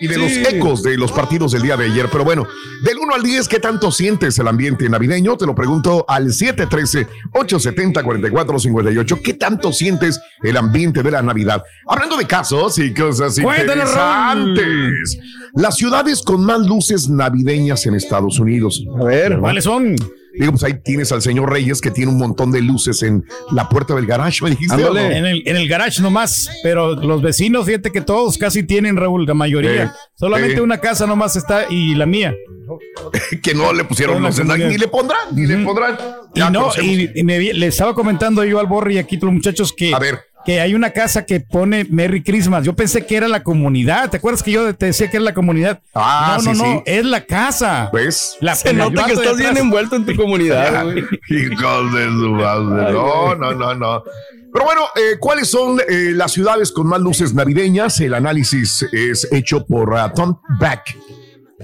y 0.00 0.08
de 0.08 0.14
Sí. 0.14 0.20
los 0.20 0.32
ecos 0.52 0.82
de 0.82 0.96
los 0.96 1.12
partidos 1.12 1.52
del 1.52 1.62
día 1.62 1.76
de 1.76 1.84
ayer. 1.86 2.08
Pero 2.10 2.24
bueno, 2.24 2.46
del 2.82 2.98
1 2.98 3.14
al 3.14 3.22
10, 3.22 3.46
¿qué 3.48 3.60
tanto 3.60 3.92
sientes 3.92 4.38
el 4.38 4.48
ambiente 4.48 4.88
navideño? 4.88 5.36
Te 5.36 5.46
lo 5.46 5.54
pregunto 5.54 6.04
al 6.08 6.32
713-870-4458. 6.32 9.20
¿Qué 9.22 9.34
tanto 9.34 9.72
sientes 9.72 10.20
el 10.42 10.56
ambiente 10.56 11.02
de 11.02 11.10
la 11.10 11.22
Navidad? 11.22 11.62
Hablando 11.86 12.16
de 12.16 12.26
casos 12.26 12.78
y 12.78 12.92
cosas 12.94 13.38
Cuéntanos, 13.40 13.90
interesantes. 13.90 15.18
Las 15.54 15.76
ciudades 15.76 16.22
con 16.22 16.44
más 16.44 16.60
luces 16.66 17.08
navideñas 17.08 17.86
en 17.86 17.94
Estados 17.94 18.38
Unidos. 18.38 18.84
A 19.00 19.04
ver. 19.04 19.38
¿Cuáles 19.38 19.64
son? 19.64 19.94
Digo, 20.38 20.52
pues 20.52 20.64
ahí 20.64 20.74
tienes 20.82 21.12
al 21.12 21.22
señor 21.22 21.50
Reyes 21.50 21.80
que 21.80 21.90
tiene 21.90 22.10
un 22.10 22.18
montón 22.18 22.50
de 22.50 22.60
luces 22.60 23.02
en 23.02 23.24
la 23.52 23.68
puerta 23.68 23.94
del 23.94 24.06
garage, 24.06 24.42
me 24.42 24.50
dijiste. 24.50 24.84
¿o 24.84 24.92
no? 24.92 24.98
En 24.98 25.24
el, 25.26 25.42
en 25.46 25.56
el 25.56 25.68
garage 25.68 26.02
nomás, 26.02 26.50
pero 26.62 26.94
los 26.94 27.22
vecinos, 27.22 27.66
fíjate 27.66 27.92
que 27.92 28.00
todos 28.00 28.36
casi 28.38 28.62
tienen, 28.64 28.96
Raúl, 28.96 29.26
la 29.26 29.34
mayoría. 29.34 29.88
Sí, 29.88 29.92
Solamente 30.16 30.56
sí. 30.56 30.60
una 30.60 30.78
casa 30.78 31.06
nomás 31.06 31.36
está 31.36 31.66
y 31.70 31.94
la 31.94 32.06
mía. 32.06 32.34
que 33.42 33.54
no 33.54 33.72
le 33.72 33.84
pusieron 33.84 34.22
la 34.22 34.28
luces, 34.30 34.46
ni 34.46 34.78
le 34.78 34.88
pondrán, 34.88 35.34
ni 35.34 35.46
le 35.46 35.58
pondrán. 35.58 35.96
Y 36.34 36.40
no, 36.40 36.46
conocemos. 36.46 36.78
y, 36.82 37.10
y 37.14 37.22
me 37.22 37.38
le 37.38 37.66
estaba 37.66 37.94
comentando 37.94 38.42
yo 38.44 38.58
al 38.58 38.66
Borri 38.66 38.94
y 38.96 38.98
aquí 38.98 39.16
los 39.18 39.32
muchachos 39.32 39.72
que, 39.72 39.94
A 39.94 39.98
ver. 39.98 40.20
Que 40.44 40.60
hay 40.60 40.74
una 40.74 40.90
casa 40.90 41.24
que 41.24 41.40
pone 41.40 41.86
Merry 41.90 42.22
Christmas. 42.22 42.64
Yo 42.64 42.74
pensé 42.74 43.06
que 43.06 43.16
era 43.16 43.28
la 43.28 43.42
comunidad. 43.42 44.10
¿Te 44.10 44.18
acuerdas 44.18 44.42
que 44.42 44.52
yo 44.52 44.74
te 44.74 44.86
decía 44.86 45.10
que 45.10 45.16
era 45.16 45.24
la 45.24 45.34
comunidad? 45.34 45.80
Ah, 45.94 46.38
no, 46.38 46.44
no, 46.44 46.54
sí, 46.54 46.62
no, 46.62 46.64
sí. 46.76 46.82
es 46.86 47.04
la 47.04 47.24
casa. 47.24 47.90
¿Ves? 47.92 48.36
La, 48.40 48.54
Se 48.54 48.72
nota 48.72 49.06
que 49.06 49.12
estás 49.12 49.36
bien 49.36 49.56
envuelto 49.56 49.96
en 49.96 50.06
tu 50.06 50.14
comunidad, 50.16 50.84
güey. 50.92 50.98
Hijos 51.28 51.94
de 51.94 52.04
su 52.04 52.30
madre. 52.30 52.92
No, 52.92 53.34
no, 53.34 53.52
no, 53.54 53.74
no. 53.74 54.04
Pero 54.52 54.66
bueno, 54.66 54.82
eh, 54.94 55.16
¿cuáles 55.18 55.50
son 55.50 55.80
eh, 55.88 56.12
las 56.14 56.32
ciudades 56.32 56.70
con 56.70 56.86
más 56.86 57.00
luces 57.00 57.34
navideñas? 57.34 57.98
El 58.00 58.14
análisis 58.14 58.86
es 58.92 59.26
hecho 59.32 59.66
por 59.66 59.92
uh, 59.92 60.12
Tom 60.14 60.38
Back. 60.60 60.96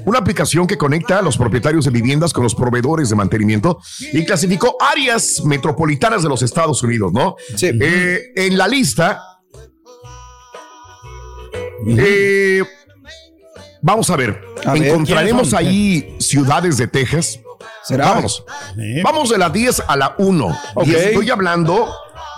Una 0.05 0.19
aplicación 0.19 0.67
que 0.67 0.79
conecta 0.79 1.19
a 1.19 1.23
los 1.23 1.37
propietarios 1.37 1.85
de 1.85 1.91
viviendas 1.91 2.33
con 2.33 2.45
los 2.45 2.55
proveedores 2.55 3.11
de 3.11 3.17
mantenimiento 3.17 3.81
y 4.13 4.25
clasificó 4.25 4.77
áreas 4.81 5.43
metropolitanas 5.45 6.23
de 6.23 6.29
los 6.29 6.43
Estados 6.43 6.83
Unidos, 6.83 7.13
¿no? 7.13 7.35
Sí. 7.57 7.71
Eh, 7.81 8.21
en 8.37 8.57
la 8.57 8.69
lista, 8.69 9.21
eh, 11.87 12.63
vamos 13.83 14.11
a 14.11 14.17
ver, 14.17 14.41
A 14.65 14.77
encontraremos 14.77 15.55
ahí 15.55 16.17
ciudades 16.21 16.77
de 16.77 16.87
Texas. 16.87 17.41
¿Será? 17.83 18.09
Vámonos. 18.09 18.45
Sí. 18.77 19.03
Vamos 19.03 19.31
de 19.31 19.39
la 19.39 19.51
10 19.51 19.83
a 19.89 19.97
la 19.97 20.15
1. 20.19 20.59
Ok. 20.75 20.87
Y 20.87 20.95
estoy 20.95 21.31
hablando 21.31 21.93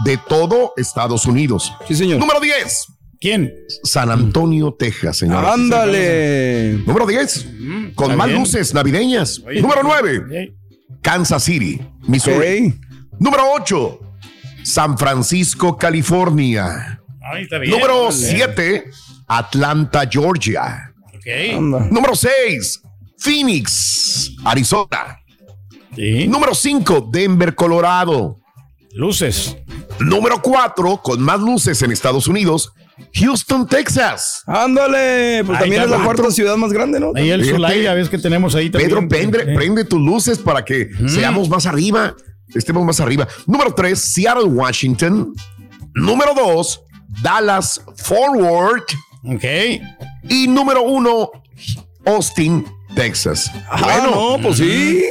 de 0.04 0.16
todo 0.16 0.72
Estados 0.76 1.26
Unidos. 1.26 1.72
Sí, 1.86 1.94
señor. 1.94 2.18
Número 2.18 2.40
10. 2.40 2.91
¿Quién? 3.22 3.54
San 3.84 4.10
Antonio, 4.10 4.74
Texas, 4.76 5.18
señor. 5.18 5.44
Ándale. 5.44 6.72
Número 6.84 7.06
10. 7.06 7.46
Con 7.94 8.16
más 8.16 8.26
bien. 8.26 8.40
luces 8.40 8.74
navideñas. 8.74 9.40
Oye, 9.46 9.62
Número 9.62 9.82
sí. 9.82 9.88
9. 10.02 10.22
Sí. 10.28 10.54
Kansas 11.00 11.44
City, 11.44 11.80
Missouri. 12.08 12.74
Número 13.20 13.44
8. 13.54 14.00
San 14.64 14.98
Francisco, 14.98 15.78
California. 15.78 17.00
Ay, 17.22 17.44
está 17.44 17.58
bien. 17.58 17.70
Número 17.70 18.06
Vale. 18.06 18.12
7. 18.16 18.90
Atlanta, 19.28 20.02
Georgia. 20.10 20.92
Ok. 21.14 21.56
Anda. 21.56 21.86
Número 21.92 22.16
6. 22.16 22.82
Phoenix, 23.18 24.32
Arizona. 24.44 25.20
Sí. 25.94 26.26
Número 26.26 26.56
5. 26.56 27.08
Denver, 27.12 27.54
Colorado. 27.54 28.38
Luces. 28.94 29.56
Número 30.00 30.42
4, 30.42 31.00
con 31.04 31.22
más 31.22 31.38
luces 31.38 31.80
en 31.82 31.92
Estados 31.92 32.26
Unidos, 32.26 32.72
Houston, 33.14 33.66
Texas. 33.66 34.42
Ándale. 34.46 35.42
Pues 35.44 35.58
Ahí 35.58 35.62
también 35.64 35.82
es 35.82 35.90
la 35.90 35.96
cuatro. 35.96 36.14
cuarta 36.22 36.34
ciudad 36.34 36.56
más 36.56 36.72
grande, 36.72 36.98
¿no? 37.00 37.12
Ahí 37.14 37.30
el. 37.30 37.44
Zulay, 37.44 37.82
ya 37.84 37.94
ves 37.94 38.08
que 38.08 38.18
tenemos 38.18 38.54
ahí 38.54 38.70
también. 38.70 38.90
Pedro, 38.90 39.08
prende, 39.08 39.38
Eh, 39.42 39.54
prende 39.54 39.84
tus 39.84 40.00
luces 40.00 40.38
para 40.38 40.64
que 40.64 40.88
seamos 41.06 41.48
más 41.48 41.66
arriba, 41.66 42.14
estemos 42.54 42.84
más 42.84 43.00
arriba. 43.00 43.26
Número 43.46 43.74
3, 43.74 43.98
Seattle, 44.00 44.44
Washington. 44.44 45.32
Número 45.94 46.32
2, 46.34 46.82
Dallas, 47.22 47.80
Forward. 47.96 48.84
Ok. 49.24 49.44
Y 50.28 50.48
número 50.48 50.82
1, 50.82 51.30
Austin, 52.06 52.64
Texas. 52.94 53.50
Ah, 53.70 53.80
bueno, 53.82 54.10
no, 54.36 54.42
pues 54.42 54.58
sí. 54.58 55.02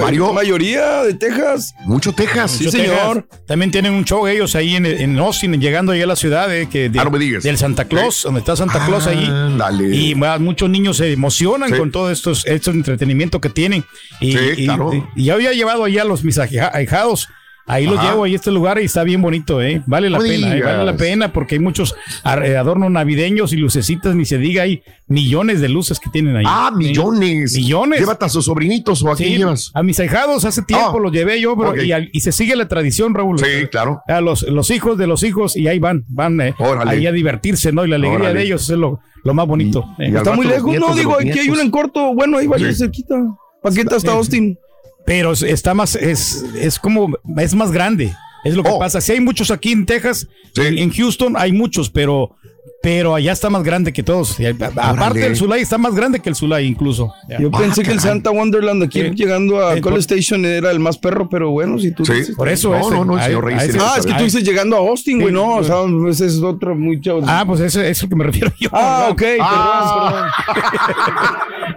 Mario. 0.00 0.26
La 0.28 0.32
mayoría 0.34 1.02
de 1.04 1.14
Texas. 1.14 1.72
mucho 1.84 2.12
Texas. 2.12 2.50
Sí, 2.52 2.70
señor. 2.70 3.22
Texas, 3.22 3.46
También 3.46 3.70
tienen 3.70 3.94
un 3.94 4.04
show 4.04 4.26
ellos 4.26 4.54
ahí 4.54 4.76
en, 4.76 4.84
en 4.86 5.18
Austin, 5.18 5.58
llegando 5.60 5.92
ahí 5.92 6.02
a 6.02 6.06
la 6.06 6.16
ciudad, 6.16 6.54
eh, 6.54 6.68
que 6.70 6.90
de- 6.90 7.00
Ah, 7.00 7.04
no 7.04 7.10
me 7.10 7.18
digas. 7.18 7.42
del 7.42 7.56
Santa 7.56 7.86
Claus, 7.86 8.22
donde 8.24 8.40
está 8.40 8.54
Santa 8.56 8.84
Claus 8.86 9.06
ahí. 9.06 9.24
Ándale. 9.24 9.94
Y 9.96 10.14
muchos 10.14 10.68
niños 10.68 10.98
se 10.98 11.12
emocionan 11.12 11.70
Sí. 11.70 11.78
con 11.78 11.90
todo 11.90 12.10
estos, 12.10 12.44
estos 12.46 12.74
entretenimiento 12.74 13.40
que 13.40 13.48
tienen. 13.48 13.84
Y, 14.20 14.32
Sí, 14.32 14.38
y- 14.58 14.64
claro. 14.66 14.90
y- 14.92 15.22
y 15.22 15.24
yo 15.24 15.34
había 15.34 15.52
llevado 15.52 15.84
allá 15.84 16.02
a 16.02 16.04
los 16.04 16.22
mis 16.24 16.38
ahijados. 16.38 17.28
Ahí 17.72 17.86
Ajá. 17.86 18.02
llevo 18.10 18.24
ahí 18.24 18.34
este 18.34 18.50
lugar 18.50 18.80
y 18.80 18.84
está 18.84 19.04
bien 19.04 19.22
bonito, 19.22 19.62
¿eh? 19.62 19.82
Vale 19.86 20.10
la 20.10 20.18
pena, 20.18 20.56
eh, 20.56 20.62
vale 20.62 20.84
la 20.84 20.96
pena 20.96 21.32
porque 21.32 21.54
hay 21.54 21.58
muchos 21.60 21.94
eh, 22.42 22.56
adornos 22.56 22.90
navideños 22.90 23.52
y 23.52 23.56
lucecitas, 23.56 24.14
ni 24.16 24.24
se 24.24 24.38
diga, 24.38 24.64
hay 24.64 24.82
millones 25.06 25.60
de 25.60 25.68
luces 25.68 26.00
que 26.00 26.10
tienen 26.10 26.36
ahí. 26.36 26.44
Ah, 26.46 26.72
millones. 26.74 27.54
Millones. 27.54 28.00
Llévate 28.00 28.24
a 28.24 28.28
sus 28.28 28.44
sobrinitos 28.46 29.02
o 29.02 29.10
a 29.12 29.16
quién 29.16 29.28
Sí, 29.30 29.38
llevas. 29.38 29.70
a 29.74 29.82
mis 29.82 30.00
ahijados 30.00 30.44
hace 30.44 30.62
tiempo 30.62 30.94
Ah, 30.96 31.00
los 31.00 31.12
llevé 31.12 31.40
yo, 31.40 31.54
bro, 31.54 31.80
y, 31.80 31.92
al- 31.92 32.10
y 32.12 32.20
se 32.20 32.32
sigue 32.32 32.56
la 32.56 32.66
tradición, 32.68 33.14
Raúl. 33.14 33.38
Sí, 33.38 33.66
claro. 33.70 34.02
A 34.08 34.20
los, 34.20 34.42
los 34.42 34.70
hijos 34.70 34.98
de 34.98 35.06
los 35.06 35.22
hijos 35.22 35.56
y 35.56 35.68
ahí 35.68 35.78
van, 35.78 36.04
van 36.08 36.40
eh, 36.40 36.54
Órale. 36.58 36.90
ahí 36.90 37.06
a 37.06 37.12
divertirse, 37.12 37.72
¿no? 37.72 37.84
Y 37.84 37.88
la 37.88 37.96
alegría 37.96 38.18
Órale. 38.20 38.38
de 38.40 38.44
ellos 38.46 38.68
es 38.68 38.76
lo, 38.76 39.00
lo 39.22 39.34
más 39.34 39.46
bonito. 39.46 39.84
Y- 39.98 40.04
eh. 40.04 40.06
y 40.06 40.10
al 40.10 40.16
Está 40.18 40.32
muy 40.34 40.46
lejos. 40.46 40.64
nietos 40.70 40.88
No, 40.90 40.94
digo, 40.96 41.16
aquí 41.18 41.38
hay 41.38 41.48
uno 41.50 41.60
en 41.60 41.70
corto. 41.70 42.14
Bueno, 42.14 42.38
ahí 42.38 42.46
vaya 42.46 42.68
Sí. 42.72 42.78
cerquita. 42.78 43.14
Paquita 43.62 43.96
hasta 43.96 44.12
Austin. 44.12 44.58
Pero 45.06 45.32
es- 45.32 45.42
está 45.42 45.74
más, 45.74 45.94
es, 45.96 46.44
es 46.60 46.78
como, 46.78 47.16
es 47.38 47.54
más 47.54 47.72
grande. 47.72 48.14
Es 48.44 48.54
lo 48.54 48.62
que 48.62 48.70
Oh. 48.70 48.78
pasa. 48.78 49.00
Si 49.00 49.12
hay 49.12 49.20
muchos 49.20 49.50
aquí 49.50 49.72
en 49.72 49.84
Texas, 49.86 50.28
Sí. 50.54 50.62
en, 50.62 50.78
en 50.78 50.90
Houston 50.92 51.34
hay 51.36 51.52
muchos, 51.52 51.90
pero, 51.90 52.36
pero 52.82 53.14
allá 53.14 53.32
está 53.32 53.50
más 53.50 53.62
grande 53.62 53.92
que 53.92 54.02
todos. 54.02 54.36
Aparte 54.76 55.18
del 55.20 55.36
Zulay, 55.36 55.60
está 55.62 55.76
más 55.78 55.94
grande 55.94 56.20
que 56.20 56.28
el 56.30 56.34
Zulay 56.34 56.66
incluso. 56.66 57.12
Yo 57.38 57.50
pensé 57.50 57.82
que 57.82 57.90
el 57.90 57.98
caray. 57.98 58.12
Santa 58.12 58.30
Wonderland 58.30 58.82
aquí 58.84 59.00
Sí. 59.02 59.10
llegando 59.14 59.60
a 59.66 59.76
por- 59.76 59.98
Station 59.98 60.44
era 60.46 60.70
el 60.70 60.80
más 60.80 60.96
perro, 60.96 61.28
pero 61.28 61.50
bueno, 61.50 61.78
si 61.78 61.92
tú 61.92 62.04
Sí. 62.06 62.12
dices. 62.14 62.36
Por 62.36 62.48
eso 62.48 62.70
No, 62.70 62.78
ese- 62.80 62.90
no, 62.90 63.04
no, 63.04 63.14
el 63.14 63.20
a- 63.20 63.24
señor 63.26 63.44
Reyes 63.44 63.76
Ah, 63.80 63.94
es 63.98 64.06
que 64.06 64.14
tú 64.14 64.24
dices 64.24 64.42
llegando 64.44 64.76
a 64.76 64.80
Austin, 64.80 65.18
güey, 65.20 65.28
Sí, 65.28 65.34
no, 65.34 65.56
o 65.56 65.64
sea, 65.64 65.76
ese 66.08 66.26
es 66.26 66.42
otro 66.42 66.74
muy 66.74 67.00
chavo. 67.00 67.20
Ah, 67.26 67.44
pues 67.46 67.60
ese 67.60 67.90
es 67.90 68.02
lo 68.02 68.08
que 68.08 68.16
me 68.16 68.24
refiero 68.24 68.50
yo. 68.58 68.70
Ah, 68.72 69.04
¿no? 69.08 69.12
ok, 69.12 69.22
Ah. 69.40 70.30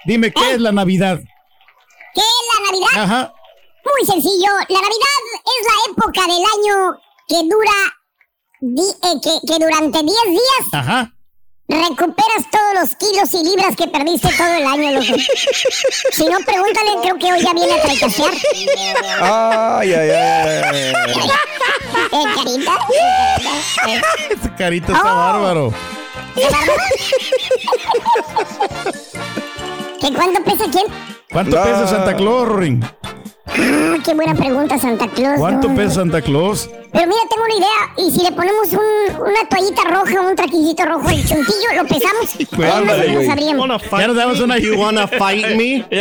Dime, 0.05 0.31
¿qué 0.31 0.51
es 0.53 0.61
la 0.61 0.71
Navidad? 0.71 1.19
¿Qué 2.13 2.21
es 2.21 2.43
la 2.53 2.59
Navidad? 2.71 3.03
Ajá. 3.03 3.33
Muy 3.85 4.05
sencillo. 4.05 4.51
La 4.69 4.79
Navidad 4.81 5.21
es 5.45 5.61
la 5.65 5.73
época 5.91 6.21
del 6.21 6.43
año 6.55 6.75
que 7.27 7.39
dura, 7.49 7.77
di- 8.61 8.95
eh, 9.07 9.19
que, 9.23 9.31
que 9.47 9.55
durante 9.59 9.99
10 9.99 10.05
días 10.05 10.65
Ajá. 10.73 11.11
Recuperas 11.67 12.49
todos 12.51 12.73
los 12.81 12.95
kilos 12.95 13.33
y 13.33 13.43
libras 13.43 13.75
que 13.75 13.87
perdiste 13.87 14.29
todo 14.37 14.53
el 14.55 14.65
año, 14.65 14.91
loco. 14.91 15.19
Si 16.11 16.25
no, 16.25 16.37
pregúntale, 16.45 16.91
creo 17.01 17.17
que 17.17 17.33
hoy 17.33 17.41
ya 17.41 17.53
viene 17.53 17.73
a 17.73 17.81
tracasear. 17.81 18.31
Ay, 19.21 19.93
ay, 19.93 20.09
ay. 20.11 20.93
Eh, 22.09 22.23
carita. 22.35 22.71
Eh, 23.87 24.01
Ese 24.29 24.53
carita 24.55 24.93
está 24.93 25.13
Oh. 25.13 25.17
bárbaro. 25.17 25.73
¿Qué 29.99 30.13
cuánto 30.13 30.43
pesa 30.43 30.65
quién? 30.71 30.85
¿Cuánto 31.31 31.61
pesa 31.63 31.87
Santa 31.87 32.15
Claus, 32.15 32.47
Rorín? 32.47 32.83
Ah, 33.49 33.97
qué 34.03 34.13
buena 34.13 34.35
pregunta, 34.35 34.77
Santa 34.77 35.07
Claus. 35.07 35.39
¿Cuánto 35.39 35.73
pesa 35.73 35.95
Santa 35.95 36.21
Claus? 36.21 36.69
Pero 36.91 37.07
mira, 37.07 37.21
tengo 37.29 37.43
una 37.45 37.55
idea. 37.55 38.07
Y 38.07 38.11
si 38.17 38.23
le 38.23 38.31
ponemos 38.31 38.71
un- 38.73 39.21
una 39.21 39.47
toallita 39.49 39.81
roja, 39.83 40.21
un 40.21 40.35
traquillito 40.35 40.85
rojo, 40.85 41.09
el 41.09 41.25
chuntillo, 41.25 41.73
lo 41.75 41.85
pesamos. 41.85 42.35
Pues, 42.55 42.71
Ahí 42.73 42.85
más 42.85 42.95
o 42.95 42.97
menos 42.99 43.25
sabríamos. 43.25 43.81
Ya 43.99 44.07
nos 44.07 44.15
damos 44.15 44.39
una. 44.39 44.57
You 44.57 44.75
wanna 44.79 45.07
fight 45.07 45.55
me? 45.55 45.85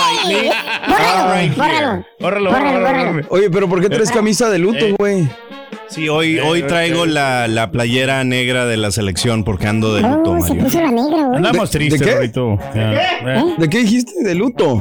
Ay, 0.00 0.48
Bórralo, 0.86 1.54
bórralo. 1.56 2.04
Bórralo, 2.18 2.50
Bórralo, 2.50 2.80
bórralo. 2.80 3.26
Oye, 3.30 3.50
pero 3.50 3.68
¿por 3.68 3.80
qué 3.80 3.88
traes 3.88 4.10
camisa 4.10 4.48
de 4.50 4.58
luto, 4.58 4.84
güey? 4.98 5.28
Sí, 5.98 6.08
hoy, 6.08 6.38
hoy 6.38 6.62
traigo 6.62 7.06
la, 7.06 7.48
la 7.48 7.72
playera 7.72 8.22
negra 8.22 8.66
de 8.66 8.76
la 8.76 8.92
selección 8.92 9.42
porque 9.42 9.66
ando 9.66 9.94
de 9.94 10.02
luto, 10.02 10.30
Oh, 10.30 10.40
se 10.40 10.50
Mario. 10.50 10.64
puso 10.64 10.80
la 10.80 10.90
negra, 10.92 11.24
güey. 11.24 11.36
Andamos 11.38 11.72
¿De- 11.72 11.78
de 11.80 11.88
tristes, 11.88 12.02
qué? 12.06 12.30
Ya. 12.74 13.38
Eh. 13.40 13.54
¿De 13.58 13.68
qué 13.68 13.78
dijiste? 13.80 14.12
¿De 14.22 14.34
luto? 14.36 14.80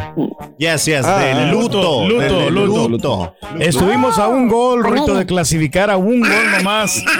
Yes, 0.60 0.86
yes, 0.86 1.06
Ah, 1.06 1.18
de 1.20 1.32
ah, 1.32 1.52
luto. 1.52 2.08
luto, 2.08 2.20
de- 2.22 2.30
de 2.46 2.52
luto. 2.52 2.88
luto. 2.90 3.36
Estuvimos 3.60 4.20
a 4.20 4.28
un 4.28 4.48
gol, 4.48 4.84
Rorito, 4.84 5.16
de 5.16 5.26
clasificar 5.26 5.90
a 5.90 5.98
un 5.98 6.20
gol 6.20 6.52
nomás. 6.56 7.04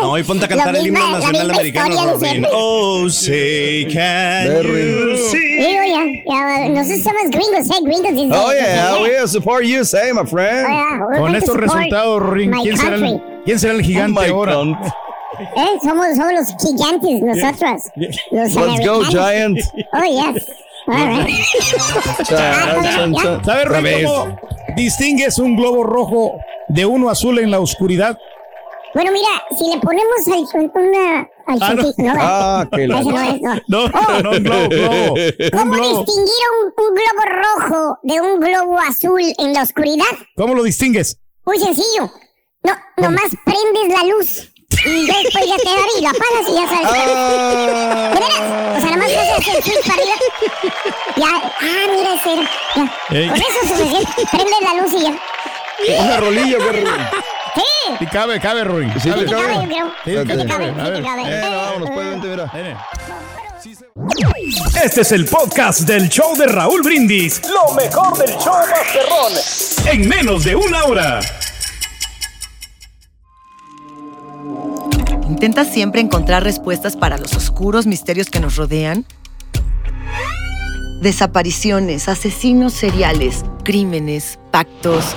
No, 0.00 0.12
hoy 0.12 0.22
ponte 0.22 0.44
a 0.44 0.48
cantar 0.48 0.76
el 0.76 0.86
himno 0.86 1.10
nacional 1.10 1.50
americano, 1.50 2.12
Robin. 2.12 2.46
Oh, 2.52 3.08
say 3.08 3.86
can 3.92 4.46
you 4.62 5.16
see? 5.30 5.38
Digo 5.60 5.82
ya, 5.86 6.04
ya, 6.26 6.68
nosotros 6.70 7.02
somos 7.02 7.30
gringos, 7.30 7.66
¿eh? 7.70 7.80
Gringos. 7.84 8.12
desde- 8.14 8.34
Oh, 8.36 8.52
yeah, 8.52 8.96
we'll 9.02 9.28
support 9.28 9.64
you, 9.64 9.84
say, 9.84 10.12
my 10.12 10.24
friend. 10.26 10.66
Oh, 11.02 11.18
Con 11.18 11.34
estos 11.34 11.56
resultados, 11.56 12.22
my 12.34 12.62
¿quién 12.62 12.76
será, 12.78 12.96
el. 12.96 13.20
¿quién 13.44 13.58
será 13.58 13.74
el 13.74 13.82
gigante 13.82 14.20
Oh, 14.30 14.34
ahora? 14.34 14.54
Eh, 15.40 15.78
somos, 15.82 16.06
somos 16.16 16.32
los 16.34 16.48
gigantes 16.60 17.22
nosotros. 17.22 17.82
Los 18.30 18.54
Let's 18.54 18.86
go. 18.86 19.04
Giants. 19.04 19.70
Oh, 19.92 20.02
yes. 20.04 20.46
Chan. 22.28 23.14
¿Sabes, 23.44 23.82
vez. 23.82 24.04
cómo 24.06 24.36
distingues 24.76 25.38
un 25.38 25.56
globo 25.56 25.84
rojo 25.84 26.38
de 26.68 26.84
uno 26.86 27.08
azul 27.10 27.38
en 27.38 27.50
la 27.50 27.60
oscuridad? 27.60 28.18
Bueno, 28.92 29.12
mira, 29.12 29.28
si 29.56 29.70
le 29.70 29.78
ponemos 29.80 30.26
al, 30.26 30.70
una, 30.74 31.28
al 31.46 31.58
Ah, 31.62 31.74
no. 31.74 31.82
no, 31.96 32.14
Ah, 32.18 32.68
que 32.74 32.86
la- 32.88 33.00
ese 33.00 33.10
no 33.10 33.20
es, 33.22 33.40
no. 33.40 33.54
No, 33.68 33.84
Oh, 33.84 34.22
no, 34.22 34.30
un 34.30 34.42
globo, 34.42 34.68
globo. 34.68 35.14
Un 35.14 35.50
¿Cómo 35.52 35.72
globo. 35.74 35.98
distinguir 36.04 36.44
un, 36.60 36.84
un 36.84 36.94
globo 36.94 37.22
rojo 37.68 37.98
de 38.02 38.20
un 38.20 38.40
globo 38.40 38.78
azul 38.80 39.22
en 39.38 39.52
la 39.52 39.62
oscuridad? 39.62 40.04
¿Cómo 40.36 40.54
lo 40.54 40.62
distingues? 40.64 41.18
Muy 41.46 41.58
sencillo. 41.58 42.10
No, 42.64 42.72
nomás 42.96 43.30
prendes 43.44 43.96
la 43.96 44.04
luz 44.06 44.52
y 44.84 45.06
después 45.06 45.46
ya 45.46 45.56
te 45.56 45.64
da 45.64 45.86
y 45.98 46.02
lo 46.02 46.08
apagas 46.08 46.48
y 46.48 46.54
ya 46.54 46.68
sabes. 46.68 46.88
Ah. 46.90 48.10
¿De 48.12 48.20
veras? 48.20 48.76
O 48.76 48.80
sea, 48.80 48.90
nomás 48.90 49.10
haces 49.10 49.54
el 49.56 49.62
switch 49.62 49.86
para 49.86 50.02
arriba. 50.02 50.14
Ya, 51.16 51.26
ah, 51.60 51.86
mira 51.90 52.14
ese 52.14 52.32
era. 52.32 52.50
Ya. 52.74 53.28
Con 53.30 53.38
eso 53.38 53.58
es 53.62 53.68
suficiente. 53.68 54.22
Prendes 54.30 54.60
la 54.62 54.82
luz 54.82 54.92
y 54.94 55.02
ya. 55.04 56.02
Una 56.04 56.16
rolilla, 56.20 56.58
güey. 56.58 56.84
Sí. 57.54 57.62
Sí, 57.98 58.06
cabe, 58.06 58.38
cabe, 58.40 58.64
Rorín. 58.64 58.92
Sí, 59.00 59.08
Cabe, 59.10 59.24
te 59.24 59.30
cabe, 59.30 59.42
cabe. 59.44 59.54
yo 59.62 59.68
creo. 59.68 59.86
Sí, 60.04 60.10
Sí, 60.10 60.14
cabe. 60.14 61.02
cabe. 61.02 61.22
Eh, 61.26 61.40
vámonos, 61.66 61.90
pues, 61.92 62.10
vente, 62.10 62.28
mira. 62.28 62.86
Este 64.82 65.00
es 65.02 65.12
el 65.12 65.24
podcast 65.26 65.80
del 65.80 66.08
show 66.08 66.34
de 66.36 66.46
Raúl 66.46 66.82
Brindis. 66.82 67.42
Lo 67.48 67.74
mejor 67.74 68.16
del 68.18 68.30
show 68.38 68.54
Masterrón. 68.54 69.32
En 69.86 70.08
menos 70.08 70.44
de 70.44 70.56
una 70.56 70.84
hora. 70.84 71.20
¿Intentas 75.28 75.68
siempre 75.72 76.00
encontrar 76.00 76.42
respuestas 76.44 76.96
para 76.96 77.16
los 77.18 77.34
oscuros 77.34 77.86
misterios 77.86 78.28
que 78.30 78.40
nos 78.40 78.56
rodean? 78.56 79.04
Desapariciones, 81.02 82.08
asesinos 82.08 82.72
seriales, 82.74 83.44
crímenes, 83.64 84.38
pactos. 84.50 85.16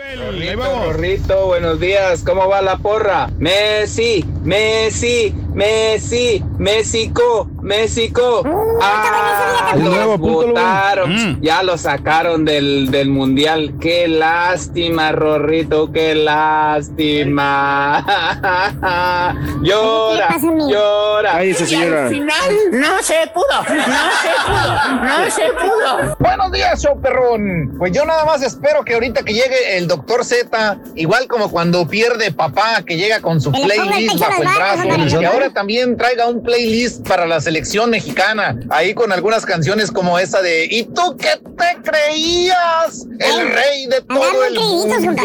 Rorrito, 0.15 1.47
buenos 1.47 1.79
días. 1.79 2.23
¿Cómo 2.25 2.49
va 2.49 2.61
la 2.61 2.77
porra? 2.77 3.29
Messi, 3.37 4.25
Messi, 4.43 5.33
Messi, 5.53 6.43
México, 6.57 7.47
México. 7.61 8.43
Ah, 8.81 9.73
los 9.77 10.17
güey. 10.17 10.17
votaron. 10.17 11.13
Mm. 11.13 11.41
Ya 11.41 11.63
lo 11.63 11.77
sacaron 11.77 12.43
del, 12.43 12.91
del 12.91 13.07
mundial. 13.09 13.75
Qué 13.79 14.09
lástima, 14.09 15.13
Rorrito, 15.13 15.93
qué 15.93 16.13
lástima. 16.15 18.05
llora, 19.61 20.35
llora. 20.67 21.31
Cállese, 21.33 21.67
señora. 21.67 22.09
final 22.09 22.55
no 22.71 23.01
se 23.01 23.31
pudo, 23.33 23.45
no 23.69 24.11
se 24.21 24.33
pudo, 24.45 24.73
no 25.03 25.31
se 25.31 25.53
pudo. 25.53 26.17
Buenos 26.19 26.51
días, 26.51 26.81
show 26.81 26.99
perrón. 26.99 27.75
Pues 27.77 27.93
yo 27.93 28.03
nada 28.05 28.25
más 28.25 28.41
espero 28.43 28.83
que 28.83 28.95
ahorita 28.95 29.23
que 29.23 29.33
llegue 29.33 29.77
el 29.77 29.87
doctor 29.87 30.00
Z, 30.23 30.79
igual 30.95 31.27
como 31.27 31.49
cuando 31.49 31.87
pierde 31.87 32.31
papá, 32.31 32.83
que 32.85 32.97
llega 32.97 33.21
con 33.21 33.41
su 33.41 33.51
playlist 33.51 34.19
bajo 34.19 34.41
el 34.43 34.49
brazo, 34.49 35.19
y 35.21 35.25
ahora 35.25 35.51
también 35.51 35.97
traiga 35.97 36.27
un 36.27 36.43
playlist 36.43 37.07
para 37.07 37.25
la 37.25 37.41
selección 37.41 37.89
mexicana, 37.89 38.59
ahí 38.69 38.93
con 38.93 39.11
algunas 39.11 39.45
canciones 39.45 39.91
como 39.91 40.19
esa 40.19 40.41
de 40.41 40.61
¿Y 40.69 40.83
tú 40.85 41.17
qué 41.17 41.37
te 41.57 41.81
creías? 41.83 43.05
El 43.19 43.51
rey 43.51 43.87
de 43.87 44.01
todo 44.01 44.43
el 44.45 44.53
mundo. 44.55 45.21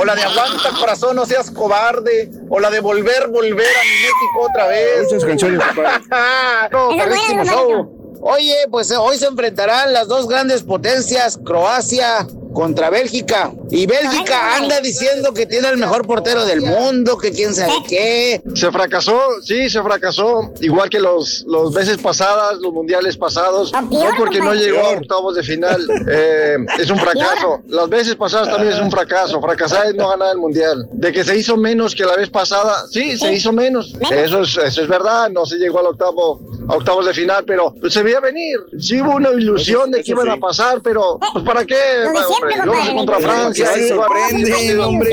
O 0.00 0.04
la 0.04 0.14
de 0.14 0.22
Aguanta 0.22 0.70
corazón, 0.78 1.16
no 1.16 1.26
seas 1.26 1.50
cobarde. 1.50 2.30
O 2.48 2.60
la 2.60 2.70
de 2.70 2.80
Volver, 2.80 3.28
volver 3.28 3.66
a 3.66 3.82
mi 3.84 4.02
México 4.02 4.48
otra 4.48 4.66
vez. 4.66 5.04
Muchas 5.04 5.24
canciones, 5.24 5.60
papá. 5.76 6.68
no, 6.72 6.90
Esa 6.92 7.04
perrísimo 7.04 7.36
buena, 7.36 7.52
show. 7.52 8.18
Oye, 8.22 8.56
pues 8.70 8.90
eh, 8.90 8.96
hoy 8.96 9.16
se 9.16 9.26
enfrentarán 9.26 9.92
las 9.92 10.08
dos 10.08 10.28
grandes 10.28 10.62
potencias, 10.62 11.38
Croacia 11.44 12.26
contra 12.52 12.90
Bélgica. 12.90 13.52
Y 13.70 13.86
Bélgica 13.86 14.56
anda 14.56 14.80
diciendo 14.80 15.32
que 15.32 15.46
tiene 15.46 15.68
el 15.68 15.76
mejor 15.76 16.06
portero 16.06 16.44
del 16.44 16.60
mundo, 16.60 17.16
que 17.18 17.30
quién 17.30 17.54
sabe 17.54 17.72
qué. 17.88 18.42
Se 18.54 18.70
fracasó, 18.70 19.20
sí, 19.42 19.70
se 19.70 19.82
fracasó, 19.82 20.52
igual 20.60 20.90
que 20.90 20.98
los, 21.00 21.44
los 21.46 21.72
veces 21.72 21.98
pasadas, 21.98 22.58
los 22.58 22.72
mundiales 22.72 23.16
pasados, 23.16 23.70
Ah, 23.74 23.82
no 23.82 24.10
porque 24.18 24.40
no 24.40 24.54
llegó 24.54 24.80
a 24.80 24.90
octavos 24.90 25.36
de 25.36 25.42
final, 25.42 25.80
eh, 26.10 26.56
es 26.78 26.90
un 26.90 26.98
fracaso. 26.98 27.60
Las 27.68 27.88
veces 27.88 28.16
pasadas 28.16 28.48
también 28.50 28.72
es 28.72 28.80
un 28.80 28.90
fracaso, 28.90 29.40
fracasar 29.40 29.86
es 29.86 29.94
no 29.94 30.08
ganar 30.08 30.32
el 30.32 30.38
mundial. 30.38 30.88
De 30.92 31.12
que 31.12 31.22
se 31.24 31.36
hizo 31.36 31.56
menos 31.56 31.94
que 31.94 32.04
la 32.04 32.16
vez 32.16 32.28
pasada, 32.30 32.86
sí, 32.90 33.16
se 33.18 33.32
hizo 33.32 33.52
menos. 33.52 33.94
Eso 34.10 34.42
es, 34.42 34.56
eso 34.56 34.82
es 34.82 34.88
verdad, 34.88 35.30
no 35.30 35.46
se 35.46 35.56
llegó 35.56 35.78
al 35.80 35.86
octavo, 35.86 36.40
a 36.68 36.74
octavos 36.76 37.06
de 37.06 37.14
final, 37.14 37.44
pero 37.46 37.74
pues, 37.80 37.92
se 37.92 38.02
veía 38.02 38.20
venir. 38.20 38.58
Sí 38.78 39.00
hubo 39.00 39.14
una 39.14 39.30
ilusión 39.30 39.90
de 39.90 40.02
que 40.02 40.10
iban 40.10 40.28
a 40.30 40.36
pasar, 40.36 40.80
pero 40.82 41.18
pues 41.32 41.44
para 41.44 41.64
qué, 41.64 41.76
Bueno, 42.04 42.26
siempre, 42.28 42.56
luego 42.64 42.72
compadre, 42.72 42.96
contra 42.96 43.20
Francia. 43.20 43.59
Se 43.66 44.78
hombre. 44.78 45.10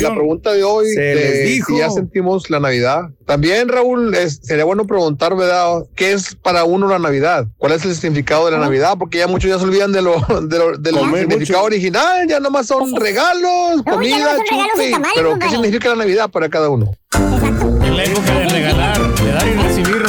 La 0.00 0.14
pregunta 0.14 0.52
de 0.52 0.62
hoy, 0.64 0.88
Se 0.92 1.00
de 1.00 1.14
les 1.14 1.48
dijo. 1.48 1.72
si 1.72 1.78
ya 1.78 1.90
sentimos 1.90 2.50
la 2.50 2.60
Navidad. 2.60 3.02
También, 3.26 3.68
Raúl, 3.68 4.14
es- 4.14 4.40
sería 4.42 4.64
bueno 4.64 4.86
preguntar, 4.86 5.34
¿verdad? 5.36 5.82
¿Qué 5.96 6.12
es 6.12 6.34
para 6.34 6.64
uno 6.64 6.88
la 6.88 6.98
Navidad? 6.98 7.46
¿Cuál 7.58 7.72
es 7.72 7.84
el 7.84 7.94
significado 7.94 8.44
de 8.46 8.52
la 8.52 8.58
Navidad? 8.58 8.96
Porque 8.98 9.18
ya 9.18 9.26
muchos 9.26 9.48
ya 9.50 9.58
se 9.58 9.64
olvidan 9.64 9.92
de 9.92 10.02
lo, 10.02 10.14
de 10.42 10.58
lo- 10.58 10.76
del 10.76 10.94
significado 11.20 11.64
original, 11.64 12.26
ya 12.28 12.40
nomás 12.40 12.66
son 12.66 12.94
regalos, 12.96 13.82
ya 13.84 13.92
comida, 13.92 14.18
no 14.18 14.24
son 14.46 14.76
regalos 14.76 15.10
Pero, 15.16 15.38
¿qué 15.38 15.48
significa 15.50 15.88
la 15.90 15.96
Navidad 15.96 16.30
para 16.30 16.48
cada 16.48 16.68
uno? 16.68 16.90
Es 17.14 17.90
la 17.90 18.04
época 18.04 18.38
de 18.38 18.48
regalar, 18.48 19.14
de 19.14 19.32
dar 19.32 19.46
y 19.48 19.52
recibir. 19.54 20.02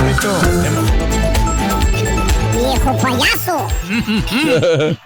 Viejo 2.54 2.98
payaso. 2.98 3.67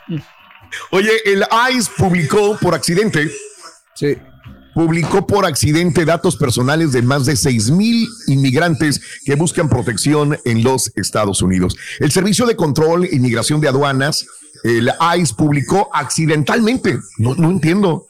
Oye, 0.91 1.12
el 1.25 1.43
ICE 1.73 1.91
publicó 1.97 2.58
por 2.58 2.75
accidente. 2.75 3.32
Sí. 3.95 4.17
Publicó 4.73 5.25
por 5.25 5.45
accidente 5.45 6.05
datos 6.05 6.38
personales 6.38 6.91
de 6.91 7.01
más 7.01 7.25
de 7.25 7.36
6 7.36 7.71
mil 7.71 8.08
inmigrantes 8.27 9.01
que 9.25 9.36
buscan 9.36 9.67
protección 9.67 10.38
en 10.45 10.63
los 10.63 10.91
Estados 10.95 11.41
Unidos. 11.41 11.75
El 11.99 12.12
Servicio 12.12 12.45
de 12.45 12.55
Control 12.55 13.05
e 13.05 13.15
Inmigración 13.15 13.62
de 13.62 13.67
Aduanas, 13.67 14.25
el 14.63 14.91
ICE, 15.17 15.34
publicó 15.36 15.89
accidentalmente, 15.93 16.99
no, 17.17 17.36
no 17.36 17.49
entiendo, 17.49 18.09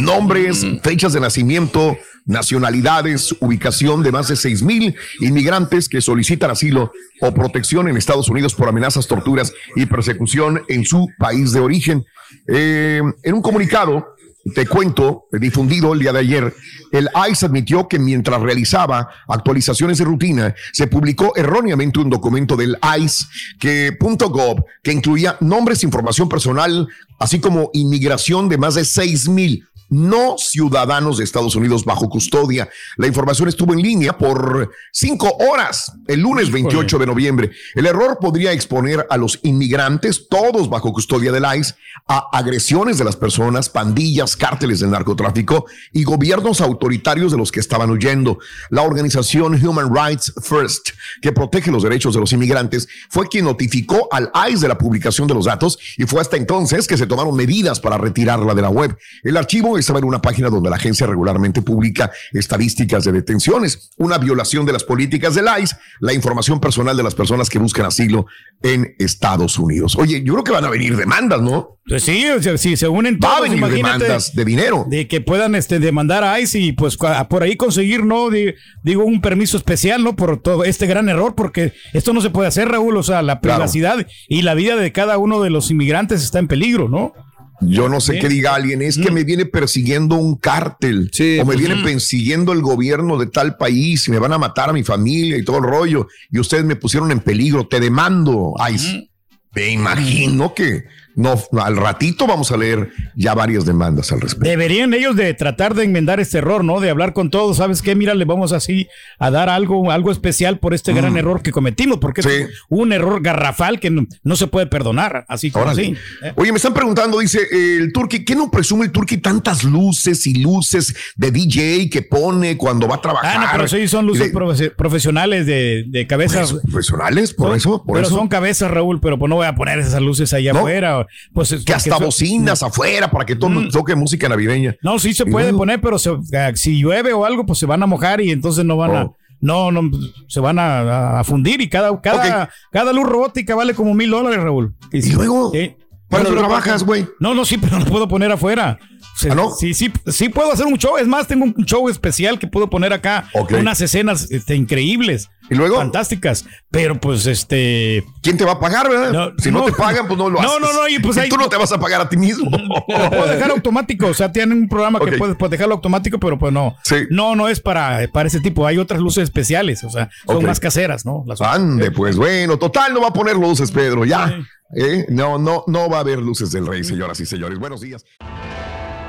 nombres, 0.00 0.66
fechas 0.82 1.12
de 1.12 1.20
nacimiento 1.20 1.96
nacionalidades, 2.26 3.34
ubicación 3.40 4.02
de 4.02 4.12
más 4.12 4.28
de 4.28 4.36
6 4.36 4.62
mil 4.62 4.94
inmigrantes 5.20 5.88
que 5.88 6.00
solicitan 6.00 6.50
asilo 6.50 6.92
o 7.20 7.32
protección 7.32 7.88
en 7.88 7.96
Estados 7.96 8.28
Unidos 8.28 8.54
por 8.54 8.68
amenazas, 8.68 9.06
torturas 9.06 9.52
y 9.76 9.86
persecución 9.86 10.62
en 10.68 10.84
su 10.84 11.08
país 11.18 11.52
de 11.52 11.60
origen. 11.60 12.04
Eh, 12.46 13.02
en 13.22 13.34
un 13.34 13.42
comunicado, 13.42 14.14
te 14.54 14.66
cuento, 14.66 15.26
difundido 15.32 15.92
el 15.92 16.00
día 16.00 16.12
de 16.12 16.20
ayer, 16.20 16.54
el 16.92 17.08
ICE 17.30 17.46
admitió 17.46 17.88
que 17.88 17.98
mientras 17.98 18.40
realizaba 18.40 19.08
actualizaciones 19.28 19.98
de 19.98 20.04
rutina, 20.04 20.54
se 20.72 20.86
publicó 20.86 21.36
erróneamente 21.36 21.98
un 21.98 22.08
documento 22.08 22.56
del 22.56 22.78
ICE 22.98 23.24
que 23.58 23.96
.gov 24.00 24.64
que 24.82 24.92
incluía 24.92 25.36
nombres, 25.40 25.84
información 25.84 26.28
personal, 26.28 26.88
así 27.18 27.38
como 27.38 27.70
inmigración 27.74 28.48
de 28.48 28.58
más 28.58 28.76
de 28.76 28.84
6 28.84 29.28
mil 29.28 29.66
no 29.90 30.36
ciudadanos 30.38 31.18
de 31.18 31.24
Estados 31.24 31.56
Unidos 31.56 31.84
bajo 31.84 32.08
custodia. 32.08 32.68
La 32.96 33.06
información 33.06 33.48
estuvo 33.48 33.74
en 33.74 33.82
línea 33.82 34.16
por 34.16 34.70
cinco 34.92 35.36
horas 35.50 35.92
el 36.06 36.20
lunes 36.20 36.50
28 36.50 36.98
de 36.98 37.06
noviembre. 37.06 37.50
El 37.74 37.86
error 37.86 38.18
podría 38.20 38.52
exponer 38.52 39.06
a 39.10 39.16
los 39.16 39.38
inmigrantes, 39.42 40.28
todos 40.28 40.70
bajo 40.70 40.92
custodia 40.92 41.32
del 41.32 41.44
ICE, 41.58 41.74
a 42.06 42.28
agresiones 42.32 42.98
de 42.98 43.04
las 43.04 43.16
personas, 43.16 43.68
pandillas, 43.68 44.36
cárteles 44.36 44.80
del 44.80 44.90
narcotráfico 44.90 45.66
y 45.92 46.04
gobiernos 46.04 46.60
autoritarios 46.60 47.32
de 47.32 47.38
los 47.38 47.52
que 47.52 47.60
estaban 47.60 47.90
huyendo. 47.90 48.38
La 48.70 48.82
organización 48.82 49.54
Human 49.54 49.94
Rights 49.94 50.32
First, 50.42 50.90
que 51.20 51.32
protege 51.32 51.70
los 51.70 51.82
derechos 51.82 52.14
de 52.14 52.20
los 52.20 52.32
inmigrantes, 52.32 52.88
fue 53.10 53.28
quien 53.28 53.44
notificó 53.44 54.08
al 54.10 54.30
ICE 54.50 54.60
de 54.60 54.68
la 54.68 54.78
publicación 54.78 55.26
de 55.26 55.34
los 55.34 55.44
datos 55.44 55.78
y 55.96 56.04
fue 56.04 56.20
hasta 56.20 56.36
entonces 56.36 56.86
que 56.86 56.96
se 56.96 57.06
tomaron 57.06 57.34
medidas 57.34 57.80
para 57.80 57.98
retirarla 57.98 58.54
de 58.54 58.62
la 58.62 58.70
web. 58.70 58.96
El 59.22 59.36
archivo 59.36 59.78
estaba 59.80 59.98
en 59.98 60.04
una 60.04 60.20
página 60.22 60.48
donde 60.50 60.70
la 60.70 60.76
agencia 60.76 61.06
regularmente 61.06 61.62
publica 61.62 62.10
estadísticas 62.32 63.04
de 63.04 63.12
detenciones, 63.12 63.90
una 63.98 64.18
violación 64.18 64.66
de 64.66 64.72
las 64.72 64.84
políticas 64.84 65.34
del 65.34 65.46
ICE, 65.62 65.76
la 66.00 66.12
información 66.12 66.60
personal 66.60 66.96
de 66.96 67.02
las 67.02 67.14
personas 67.14 67.48
que 67.50 67.58
buscan 67.58 67.86
asilo 67.86 68.26
en 68.62 68.94
Estados 68.98 69.58
Unidos. 69.58 69.96
Oye, 69.96 70.22
yo 70.22 70.32
creo 70.34 70.44
que 70.44 70.52
van 70.52 70.64
a 70.64 70.70
venir 70.70 70.96
demandas, 70.96 71.40
¿no? 71.40 71.78
Pues 71.86 72.04
sí, 72.04 72.24
o 72.28 72.40
sea, 72.42 72.56
si 72.56 72.76
se 72.76 72.86
unen 72.86 73.18
todos, 73.18 73.34
Va 73.34 73.38
a 73.38 73.40
venir 73.40 73.66
demandas 73.66 74.34
de 74.34 74.44
dinero. 74.44 74.86
De 74.88 75.08
que 75.08 75.20
puedan 75.20 75.54
este, 75.54 75.78
demandar 75.80 76.22
a 76.22 76.38
ICE 76.38 76.58
y 76.60 76.72
pues 76.72 76.96
por 76.96 77.42
ahí 77.42 77.56
conseguir, 77.56 78.04
¿no? 78.04 78.30
Di- 78.30 78.54
digo, 78.84 79.04
un 79.04 79.20
permiso 79.20 79.56
especial, 79.56 80.04
¿no? 80.04 80.14
Por 80.14 80.40
todo 80.40 80.62
este 80.64 80.86
gran 80.86 81.08
error, 81.08 81.34
porque 81.34 81.72
esto 81.92 82.12
no 82.12 82.20
se 82.20 82.30
puede 82.30 82.48
hacer, 82.48 82.68
Raúl. 82.68 82.96
O 82.96 83.02
sea, 83.02 83.22
la 83.22 83.40
Claro. 83.40 83.56
privacidad 83.58 84.06
y 84.28 84.42
la 84.42 84.54
vida 84.54 84.76
de 84.76 84.92
cada 84.92 85.18
uno 85.18 85.40
de 85.42 85.50
los 85.50 85.70
inmigrantes 85.70 86.22
está 86.22 86.38
en 86.38 86.46
peligro, 86.48 86.88
¿no? 86.88 87.12
Yo 87.60 87.88
no 87.88 88.00
sé 88.00 88.14
Sí. 88.14 88.18
qué 88.20 88.28
diga 88.28 88.54
alguien, 88.54 88.82
es 88.82 88.96
que 88.96 89.10
me 89.10 89.24
viene 89.24 89.44
persiguiendo 89.44 90.16
un 90.16 90.36
cártel 90.36 91.10
o 91.12 91.22
me 91.22 91.44
pues, 91.44 91.58
viene 91.58 91.76
mm. 91.76 91.84
persiguiendo 91.84 92.52
el 92.52 92.62
gobierno 92.62 93.18
de 93.18 93.26
tal 93.26 93.56
país 93.56 94.08
y 94.08 94.10
me 94.10 94.18
van 94.18 94.32
a 94.32 94.38
matar 94.38 94.70
a 94.70 94.72
mi 94.72 94.82
familia 94.82 95.36
y 95.36 95.44
todo 95.44 95.58
el 95.58 95.64
rollo 95.64 96.08
y 96.30 96.38
ustedes 96.38 96.64
me 96.64 96.76
pusieron 96.76 97.10
en 97.10 97.20
peligro, 97.20 97.66
te 97.66 97.80
demando, 97.80 98.54
ICE. 98.72 99.10
Me 99.54 99.68
imagino 99.70 100.54
que 100.54 100.84
no, 101.16 101.34
al 101.60 101.76
ratito 101.76 102.26
vamos 102.26 102.50
a 102.52 102.56
leer 102.56 102.90
ya 103.16 103.34
varias 103.34 103.64
demandas 103.66 104.12
al 104.12 104.20
respecto. 104.20 104.48
Deberían 104.48 104.94
ellos 104.94 105.16
de 105.16 105.34
tratar 105.34 105.74
de 105.74 105.84
enmendar 105.84 106.20
este 106.20 106.38
error, 106.38 106.64
¿no? 106.64 106.80
De 106.80 106.90
hablar 106.90 107.12
con 107.12 107.30
todos, 107.30 107.56
¿sabes 107.58 107.82
qué? 107.82 107.94
Mira, 107.94 108.14
le 108.14 108.24
vamos 108.24 108.52
así 108.52 108.88
a 109.18 109.30
dar 109.30 109.48
algo, 109.48 109.90
algo 109.90 110.10
especial 110.10 110.58
por 110.58 110.74
este 110.74 110.92
Mm. 110.92 110.96
gran 110.96 111.16
error 111.16 111.42
que 111.42 111.52
cometimos, 111.52 111.98
porque 111.98 112.20
es 112.20 112.48
un 112.68 112.92
error 112.92 113.20
garrafal 113.22 113.80
que 113.80 113.90
no, 113.90 114.06
no 114.22 114.36
se 114.36 114.46
puede 114.46 114.66
perdonar, 114.66 115.24
así 115.28 115.50
como 115.50 115.68
así. 115.68 115.94
¿eh? 116.22 116.32
Oye, 116.36 116.52
me 116.52 116.56
están 116.56 116.74
preguntando, 116.74 117.18
dice 117.18 117.40
eh, 117.50 117.76
el 117.80 117.92
Turqui, 117.92 118.24
¿qué 118.24 118.34
no 118.34 118.50
presume 118.50 118.84
el 118.86 118.92
Turqui 118.92 119.18
tantas 119.18 119.64
luces 119.64 120.26
y 120.26 120.34
luces 120.42 120.94
de 121.16 121.30
DJ 121.30 121.90
que 121.90 122.02
pone 122.02 122.56
cuando 122.56 122.88
va 122.88 122.96
a 122.96 123.00
trabajar? 123.00 123.36
Ah, 123.36 123.40
no, 123.40 123.46
pero 123.52 123.68
sí 123.68 123.86
son 123.88 124.06
luces 124.06 124.32
de- 124.32 124.70
profesionales 124.70 125.46
de, 125.46 125.84
de 125.88 126.06
cabezas. 126.06 126.54
profesionales, 126.70 127.34
por 127.34 127.48
Son- 127.48 127.56
eso, 127.56 127.84
por 127.84 127.94
pero 127.96 128.06
eso. 128.06 128.16
son 128.16 128.28
cabezas, 128.28 128.70
Raúl, 128.70 129.00
pero 129.00 129.18
pues 129.18 129.28
no 129.28 129.36
voy 129.36 129.46
a 129.46 129.54
poner 129.54 129.78
esas 129.78 130.00
luces 130.00 130.32
allá 130.32 130.52
No. 130.52 130.60
afuera. 130.60 130.99
Pues, 131.32 131.52
es 131.52 131.64
que 131.64 131.72
hasta 131.74 131.98
bocinas 131.98 132.62
afuera 132.62 133.10
para 133.10 133.24
que 133.26 133.36
todo 133.36 133.50
Mm. 133.50 133.68
toque 133.70 133.94
música 133.94 134.28
navideña. 134.28 134.76
No, 134.82 134.98
sí 134.98 135.12
se 135.14 135.24
puede 135.26 135.46
luego- 135.46 135.58
poner, 135.58 135.80
pero 135.80 135.98
se- 135.98 136.16
ah, 136.36 136.52
si 136.54 136.78
llueve 136.80 137.12
o 137.12 137.24
algo, 137.24 137.44
pues 137.46 137.58
se 137.58 137.66
van 137.66 137.82
a 137.82 137.86
mojar 137.86 138.20
y 138.20 138.30
entonces 138.30 138.64
no 138.64 138.76
van 138.76 138.96
a. 138.96 139.04
Oh. 139.04 139.16
No, 139.42 139.72
no, 139.72 139.90
se 140.28 140.38
van 140.38 140.58
a, 140.58 141.20
a 141.20 141.24
fundir 141.24 141.62
y 141.62 141.68
cada, 141.70 141.98
cada, 142.02 142.50
cada 142.70 142.92
luz 142.92 143.06
robótica 143.08 143.54
vale 143.54 143.72
como 143.72 143.94
mil 143.94 144.10
dólares, 144.10 144.38
Raúl. 144.42 144.74
¿Y 144.92 145.12
luego? 145.12 145.50
Sí. 145.52 145.76
¿Para 146.10 146.24
Pero 146.24 146.34
qué 146.34 146.42
no- 146.42 146.48
trabajas, 146.48 146.84
güey? 146.84 147.06
No, 147.20 147.34
no, 147.34 147.44
sí, 147.44 147.56
pero 147.56 147.78
no 147.78 147.86
puedo 147.86 148.06
poner 148.08 148.30
afuera. 148.32 148.78
Se- 149.20 149.30
¿Ah, 149.30 149.36
Sí, 149.58 149.74
sí, 149.74 149.92
sí 150.06 150.28
puedo 150.28 150.52
hacer 150.52 150.66
un 150.66 150.76
show. 150.78 150.96
Es 150.98 151.06
más, 151.06 151.26
tengo 151.26 151.44
un 151.44 151.64
show 151.64 151.88
especial 151.88 152.38
que 152.38 152.46
puedo 152.46 152.70
poner 152.70 152.92
acá. 152.92 153.28
Unas 153.50 153.80
escenas 153.80 154.30
este, 154.30 154.54
increíbles. 154.56 155.28
¿Y 155.50 155.56
luego? 155.56 155.76
Fantásticas. 155.76 156.44
Pero 156.70 157.00
pues 157.00 157.26
este... 157.26 158.04
¿Quién 158.22 158.36
te 158.36 158.44
va 158.44 158.52
a 158.52 158.60
pagar, 158.60 158.88
verdad? 158.88 159.32
si 159.38 159.50
no, 159.50 159.64
te 159.64 159.72
pagan, 159.72 160.06
pues 160.06 160.16
no 160.16 160.30
lo 160.30 160.38
haces. 160.40 160.50
No, 160.52 160.60
no, 160.60 160.72
no. 160.72 160.88
Y 160.88 161.00
pues 161.00 161.18
ahí 161.18 161.28
tú 161.28 161.36
no 161.36 161.48
te 161.48 161.56
vas 161.56 161.72
a 161.72 161.78
pagar 161.80 162.00
a 162.00 162.08
ti 162.08 162.16
mismo. 162.16 162.48
lo 162.50 163.10
puedo 163.10 163.26
dejar 163.26 163.50
automático. 163.50 164.06
O 164.06 164.14
sea, 164.14 164.30
tienen 164.30 164.56
un 164.56 164.68
programa 164.68 165.00
que 165.00 165.12
puedes, 165.18 165.36
puedes 165.36 165.50
dejarlo 165.50 165.74
automático, 165.74 166.18
pero 166.20 166.38
pues 166.38 166.52
no. 166.52 166.76
No, 167.10 167.34
no 167.34 167.48
es 167.48 167.58
para, 167.60 168.06
para 168.12 168.28
ese 168.28 168.40
tipo. 168.40 168.64
Hay 168.66 168.78
otras 168.78 169.00
luces 169.00 169.24
especiales. 169.24 169.82
O 169.84 169.90
sea, 169.90 170.08
son 170.26 170.36
Ok. 170.36 170.42
más 170.44 170.60
caseras, 170.60 171.04
¿no? 171.04 171.24
Las 171.26 171.40
otras. 171.40 171.56
Ande, 171.56 171.90
pues 171.90 172.16
bueno, 172.16 172.56
total, 172.58 172.94
no 172.94 173.00
va 173.00 173.08
a 173.08 173.12
poner 173.12 173.34
luces, 173.36 173.70
Pedro, 173.72 174.04
ya. 174.04 174.38
¿Eh? 174.76 175.04
No, 175.08 175.36
no, 175.36 175.64
no 175.66 175.90
va 175.90 175.96
a 175.96 176.00
haber 176.00 176.20
luces 176.20 176.52
del 176.52 176.64
rey, 176.66 176.84
señoras 176.84 177.18
y 177.18 177.26
señores. 177.26 177.58
Buenos 177.58 177.80
días. 177.80 178.04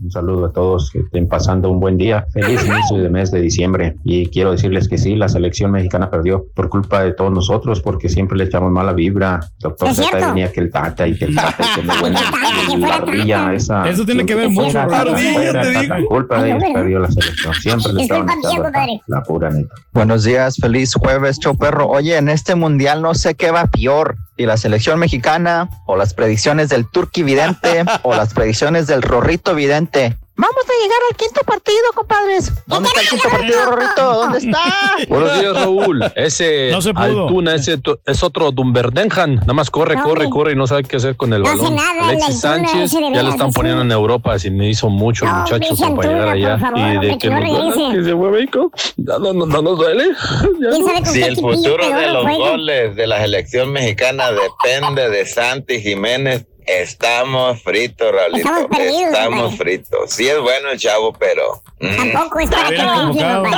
Un 0.00 0.12
saludo 0.12 0.46
a 0.46 0.52
todos 0.52 0.90
que 0.92 1.00
estén 1.00 1.26
pasando 1.28 1.70
un 1.70 1.80
buen 1.80 1.96
día. 1.96 2.24
Feliz 2.32 2.64
inicio 2.64 2.98
de 2.98 3.08
mes 3.08 3.32
de 3.32 3.40
diciembre. 3.40 3.96
Y 4.04 4.26
quiero 4.28 4.52
decirles 4.52 4.88
que 4.88 4.96
sí, 4.96 5.16
la 5.16 5.28
selección 5.28 5.72
mexicana 5.72 6.08
perdió 6.08 6.46
por 6.54 6.68
culpa 6.68 7.02
de 7.02 7.12
todos 7.14 7.32
nosotros, 7.32 7.80
porque 7.80 8.08
siempre 8.08 8.38
le 8.38 8.44
echamos 8.44 8.70
mala 8.70 8.92
vibra. 8.92 9.40
Doctor 9.58 9.88
Es 9.88 9.96
Z 9.96 10.08
cierto. 10.08 10.28
venía 10.28 10.52
que 10.52 10.60
el 10.60 10.70
tata 10.70 11.08
y 11.08 11.16
que 11.18 11.24
el 11.24 11.34
tata 11.34 11.64
y 11.64 11.80
que 11.80 12.00
bueno, 12.00 12.18
y 12.72 12.76
la 12.76 12.94
ardilla 12.94 13.52
esa. 13.54 13.88
Eso 13.88 14.04
tiene 14.04 14.24
que 14.24 14.36
ver 14.36 14.50
mucho, 14.50 14.70
fuera, 14.70 14.86
la 14.86 15.00
ardilla, 15.00 15.32
fuera, 15.32 15.62
te 15.62 15.72
tata, 15.72 15.96
digo. 15.96 16.08
culpa 16.08 16.42
de 16.42 16.50
ellos 16.50 16.64
perdió 16.74 16.98
la 17.00 17.10
selección. 17.10 17.54
Siempre 17.54 17.92
le 17.92 18.00
Es 18.00 18.02
estaban 18.04 18.28
echando 18.38 18.70
la, 19.06 19.22
pura 19.24 19.50
neta. 19.50 19.74
Buenos 19.92 20.22
días, 20.22 20.56
feliz 20.60 20.94
jueves, 20.94 21.40
show 21.40 21.56
perro. 21.56 21.88
Oye, 21.88 22.16
en 22.16 22.28
este 22.28 22.54
mundial 22.54 23.02
no 23.02 23.14
sé 23.14 23.34
qué 23.34 23.50
va 23.50 23.66
peor, 23.66 24.16
y 24.38 24.46
la 24.46 24.56
selección 24.56 24.98
mexicana, 24.98 25.68
o 25.84 25.96
las 25.96 26.14
predicciones 26.14 26.70
del 26.70 26.88
Turqui 26.88 27.22
Vidente, 27.22 27.84
o 28.02 28.14
las 28.14 28.32
predicciones 28.32 28.86
del 28.86 29.02
Rorrito 29.02 29.54
Vidente. 29.54 30.16
Vamos 30.40 30.54
a 30.68 30.82
llegar 30.84 30.98
al 31.10 31.16
quinto 31.16 31.40
partido, 31.42 31.78
compadres. 31.96 32.52
¿Dónde 32.66 32.88
está 32.88 33.00
el 33.00 33.08
quinto 33.08 33.28
partido, 33.28 33.64
Rorrito? 33.66 34.14
¿Dónde 34.14 34.38
está? 34.38 34.60
Buenos 35.08 35.40
días, 35.40 35.52
Raúl. 35.54 36.04
Ese 36.14 36.68
No 36.70 36.80
se 36.80 36.94
pudo. 36.94 37.22
Altuna, 37.26 37.56
ese 37.56 37.78
to- 37.78 37.98
es 38.06 38.22
otro 38.22 38.52
Dumberdenjan. 38.52 39.34
Nada 39.34 39.52
más 39.52 39.68
corre, 39.68 39.96
No, 39.96 40.04
corre, 40.04 40.30
corre 40.30 40.52
y 40.52 40.54
no 40.54 40.68
sabe 40.68 40.84
qué 40.84 40.96
hacer 40.98 41.16
con 41.16 41.32
el 41.32 41.42
No 41.42 41.48
hace 41.48 41.58
balón. 41.62 41.74
nada, 41.74 42.08
Alexis 42.10 42.44
Altuna 42.44 42.68
Sánchez 42.68 42.82
ese 42.92 43.00
de 43.04 43.12
ya 43.14 43.22
lo 43.24 43.30
están 43.30 43.52
poniendo 43.52 43.82
en 43.82 43.90
Europa. 43.90 44.38
Si 44.38 44.48
me 44.52 44.68
hizo 44.70 44.88
mucho 44.88 45.24
el 45.24 45.32
muchacho 45.32 45.94
para 45.96 46.08
llegar 46.08 46.28
allá. 46.28 46.58
favor, 46.58 46.78
y 46.78 46.98
de 46.98 47.08
que 47.08 47.18
que 47.18 47.30
no 47.30 47.40
nos, 47.40 47.74
regrese. 47.74 47.96
que 47.98 48.04
se 48.04 48.16
fue 48.16 48.28
a 48.28 48.30
México. 48.30 48.72
Ya 48.96 49.18
no, 49.18 49.32
no, 49.32 49.44
no 49.46 49.62
nos 49.62 49.76
duele. 49.76 50.04
Ya 50.60 50.70
¿Quién 50.70 50.82
no. 50.82 50.86
sabe 50.86 51.02
con 51.02 51.06
Si 51.14 51.22
el 51.22 51.36
futuro 51.36 51.84
de 51.88 52.06
los 52.12 52.24
goles 52.24 52.94
de 52.94 53.06
la 53.08 53.18
selección 53.22 53.72
mexicana 53.72 54.26
depende 54.30 55.08
de 55.10 55.26
Santi 55.26 55.80
Jiménez, 55.80 56.46
estamos 56.68 57.62
fritos, 57.62 58.12
Raulito. 58.12 58.48
Estamos 58.48 58.66
perdidos, 58.76 59.12
Estamos 59.12 59.56
fritos. 59.56 60.10
Sí 60.12 60.28
es 60.28 60.40
bueno 60.40 60.70
el 60.70 60.78
chavo, 60.78 61.12
pero... 61.12 61.62
mm, 61.80 62.12
Tampoco 62.12 62.40
es 62.40 62.50
para 62.50 62.68
que 62.68 62.74
hubieran 62.74 63.42
lo. 63.42 63.50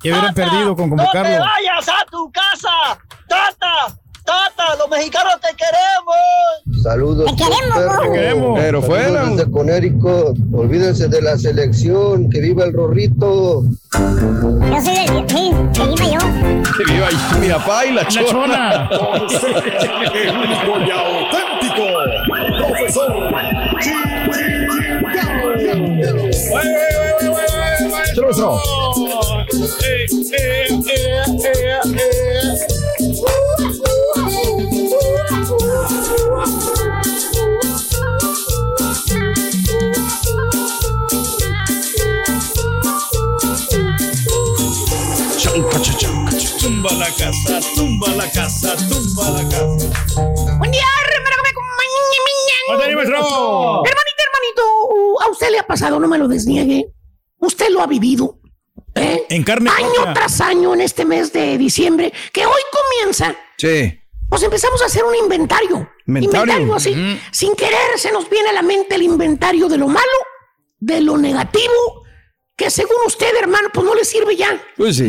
Que 0.00 0.10
hubieran 0.12 0.34
perdido 0.34 0.76
con 0.76 0.90
¡No 0.90 0.96
te 0.96 1.02
convocarlo. 1.02 1.38
vayas 1.44 1.88
a 1.88 2.04
tu 2.10 2.30
casa! 2.32 2.98
¡Tata! 3.28 3.96
¡Tata! 4.24 4.76
¡Los 4.78 4.88
mexicanos 4.88 5.34
te 5.40 5.48
queremos! 5.54 6.82
Saludos. 6.82 7.30
Te 7.30 7.36
queremos, 7.44 7.76
perro. 7.78 8.02
Te 8.02 8.10
queremos. 8.12 8.58
Pero 8.60 8.82
fuera. 8.82 9.24
desde 9.26 9.50
Conérico. 9.50 10.34
Olvídense 10.54 11.08
de 11.08 11.20
la 11.22 11.36
selección. 11.38 12.28
Que 12.30 12.40
viva 12.40 12.64
el 12.64 12.72
Rorrito. 12.72 13.62
Yo 13.92 14.80
soy 14.82 14.94
del... 14.94 15.28
Sí, 15.28 15.52
que 15.74 15.82
iba 15.82 16.06
yo. 16.10 16.18
Que 16.76 16.84
viva 16.92 17.08
mi 17.40 17.48
papá 17.48 17.84
y 17.86 17.92
la 17.92 18.02
La 18.02 18.08
chona. 18.08 18.88
chona. 18.90 18.90
profesor 22.84 23.30
Maestro. 23.30 23.64
Tumba 46.60 46.92
la 46.92 47.06
casa, 47.16 47.60
tumba 47.74 48.08
la 48.08 48.30
casa, 48.30 48.74
tumba 48.88 49.30
la 49.30 49.48
casa. 49.48 49.86
Buen 50.58 50.70
día, 50.70 50.84
pasado, 55.74 55.98
no 56.00 56.06
me 56.08 56.18
lo 56.18 56.28
desniegue. 56.28 56.86
Usted 57.38 57.68
lo 57.70 57.82
ha 57.82 57.86
vivido. 57.86 58.38
¿eh? 58.94 59.24
En 59.28 59.42
carne 59.42 59.70
Año 59.70 59.92
propia. 59.94 60.14
tras 60.14 60.40
año 60.40 60.72
en 60.74 60.80
este 60.80 61.04
mes 61.04 61.32
de 61.32 61.58
diciembre, 61.58 62.12
que 62.32 62.46
hoy 62.46 62.62
comienza, 62.78 63.34
Sí. 63.58 63.98
pues 64.28 64.42
empezamos 64.42 64.80
a 64.82 64.86
hacer 64.86 65.04
un 65.04 65.14
inventario. 65.16 65.88
Inventario. 66.06 66.74
así. 66.74 66.94
Sin 67.32 67.54
querer 67.56 67.96
se 67.96 68.12
nos 68.12 68.28
viene 68.30 68.50
a 68.50 68.52
la 68.52 68.62
mente 68.62 68.94
el 68.94 69.02
inventario 69.02 69.68
de 69.68 69.78
lo 69.78 69.88
malo, 69.88 70.18
de 70.78 71.00
lo 71.00 71.16
negativo, 71.16 72.04
que 72.56 72.70
según 72.70 72.96
usted, 73.06 73.34
hermano, 73.40 73.68
pues 73.72 73.84
no 73.84 73.94
le 73.94 74.04
sirve 74.04 74.36
ya. 74.36 74.60
Pues 74.76 74.96
sí. 74.96 75.04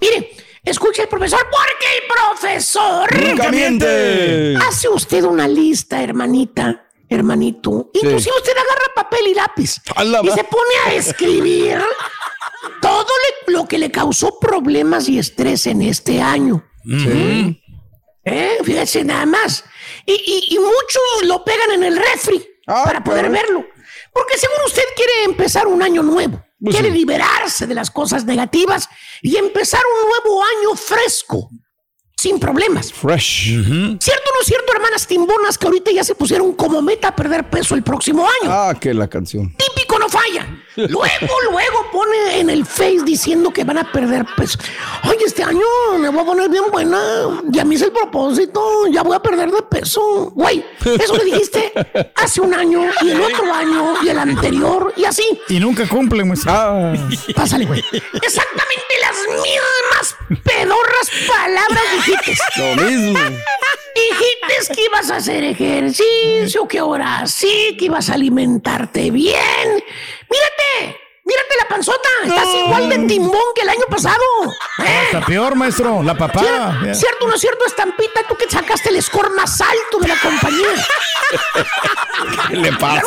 Mire, 0.00 0.30
escuche 0.64 1.02
el 1.02 1.08
profesor, 1.08 1.40
porque 1.50 1.86
el 1.98 2.02
profesor 2.08 3.28
Nunca 3.28 3.50
miente. 3.52 4.56
hace 4.68 4.88
usted 4.88 5.22
una 5.24 5.46
lista, 5.46 6.02
hermanita, 6.02 6.88
hermanito. 7.10 7.90
Inclusive 7.92 8.34
usted 8.36 8.52
agarra 8.56 8.94
papel 8.94 9.26
y 9.28 9.34
lápiz 9.34 9.76
y 10.22 10.28
se 10.30 10.44
pone 10.44 10.74
a 10.86 10.94
escribir 10.94 11.82
todo 12.80 13.06
le- 13.46 13.52
lo 13.52 13.66
que 13.66 13.78
le 13.78 13.90
causó 13.90 14.38
problemas 14.38 15.08
y 15.08 15.18
estrés 15.18 15.66
en 15.66 15.82
este 15.82 16.20
año. 16.22 16.64
Sí. 16.84 17.60
¿Eh? 18.24 18.58
Fíjese 18.64 19.04
nada 19.04 19.26
más. 19.26 19.64
Y, 20.06 20.12
y- 20.12 20.54
y 20.54 20.58
muchos 20.58 21.02
lo 21.24 21.44
pegan 21.44 21.72
en 21.72 21.84
el 21.84 21.96
refri 21.96 22.46
Ah, 22.66 22.82
para 22.84 23.02
poder 23.02 23.28
claro. 23.28 23.42
verlo. 23.46 23.66
Porque 24.12 24.38
según 24.38 24.56
usted 24.66 24.82
quiere 24.94 25.24
empezar 25.24 25.66
un 25.66 25.82
año 25.82 26.02
nuevo, 26.02 26.42
Pues 26.60 26.74
quiere 26.76 26.90
sí. 26.92 26.98
liberarse 26.98 27.66
de 27.66 27.74
las 27.74 27.90
cosas 27.90 28.24
negativas 28.24 28.88
y 29.22 29.36
empezar 29.36 29.80
un 29.84 30.08
nuevo 30.08 30.42
año 30.44 30.76
fresco, 30.76 31.48
sin 32.20 32.38
problemas. 32.38 32.92
Fresh. 32.92 33.46
¿Cierto 33.46 34.30
o 34.30 34.34
no 34.34 34.40
es 34.42 34.46
cierto, 34.46 34.72
hermanas 34.74 35.06
timbonas, 35.06 35.56
que 35.56 35.66
ahorita 35.66 35.90
ya 35.90 36.04
se 36.04 36.14
pusieron 36.14 36.52
como 36.52 36.82
meta 36.82 37.08
a 37.08 37.16
perder 37.16 37.48
peso 37.48 37.74
el 37.74 37.82
próximo 37.82 38.26
año? 38.26 38.52
Ah, 38.52 38.74
que 38.78 38.92
la 38.92 39.08
canción. 39.08 39.54
Típico 39.56 39.98
no 39.98 40.06
falla. 40.06 40.46
Luego, 40.76 41.36
luego 41.50 41.90
pone 41.90 42.40
en 42.40 42.50
el 42.50 42.64
Face 42.64 43.00
diciendo 43.04 43.50
que 43.50 43.64
van 43.64 43.78
a 43.78 43.90
perder 43.90 44.26
peso. 44.36 44.58
Ay, 45.02 45.16
este 45.24 45.42
año 45.42 45.64
me 45.98 46.10
voy 46.10 46.20
a 46.20 46.24
poner 46.24 46.50
bien 46.50 46.64
buena. 46.70 47.00
Ya 47.48 47.64
me 47.64 47.74
hice 47.74 47.86
el 47.86 47.92
propósito. 47.92 48.86
Ya 48.92 49.02
voy 49.02 49.16
a 49.16 49.20
perder 49.20 49.50
de 49.50 49.62
peso. 49.62 50.30
Güey, 50.34 50.64
eso 50.98 51.16
le 51.16 51.24
dijiste 51.24 51.72
hace 52.14 52.40
un 52.40 52.54
año 52.54 52.82
y 53.02 53.10
el 53.10 53.20
otro 53.20 53.52
año 53.52 53.94
y 54.02 54.08
el 54.08 54.18
anterior 54.18 54.92
y 54.96 55.04
así. 55.04 55.40
Y 55.48 55.58
nunca 55.58 55.88
cumplen, 55.88 56.28
maestro. 56.28 56.52
Ah. 56.52 56.92
Pásale, 57.34 57.64
güey. 57.64 57.82
Exactamente 57.90 58.94
las 59.00 59.16
mismas 59.42 60.16
pedorras 60.44 61.10
palabras 61.26 61.84
dijiste. 62.12 62.44
Lo 62.56 62.82
mismo. 62.82 63.18
Que 64.74 64.84
ibas 64.84 65.10
a 65.10 65.16
hacer 65.16 65.42
ejercicio, 65.42 66.68
que 66.68 66.78
ahora 66.78 67.26
sí, 67.26 67.76
que 67.78 67.86
ibas 67.86 68.08
a 68.10 68.14
alimentarte 68.14 69.10
bien. 69.10 69.82
Mírate, 70.30 71.00
mírate 71.24 71.54
la 71.62 71.68
panzota. 71.68 72.08
Estás 72.24 72.48
igual 72.64 72.88
de 72.88 72.98
timbón 73.06 73.40
que 73.54 73.62
el 73.62 73.68
año 73.68 73.84
pasado. 73.88 74.22
¿eh? 74.78 75.02
Está 75.06 75.20
peor, 75.24 75.54
maestro. 75.54 76.02
La 76.02 76.14
papá. 76.16 76.40
Cier- 76.42 76.94
¿Cierto 76.94 77.24
o 77.24 77.28
no 77.28 77.34
es 77.34 77.40
cierto, 77.40 77.64
estampita? 77.66 78.22
Tú 78.28 78.36
que 78.36 78.48
sacaste 78.48 78.88
el 78.90 79.02
score 79.02 79.30
más 79.34 79.60
alto 79.60 79.98
de 80.00 80.08
la 80.08 80.16
compañía. 80.16 80.68
¿Qué 82.48 82.56
le 82.56 82.72
pasa? 82.72 83.02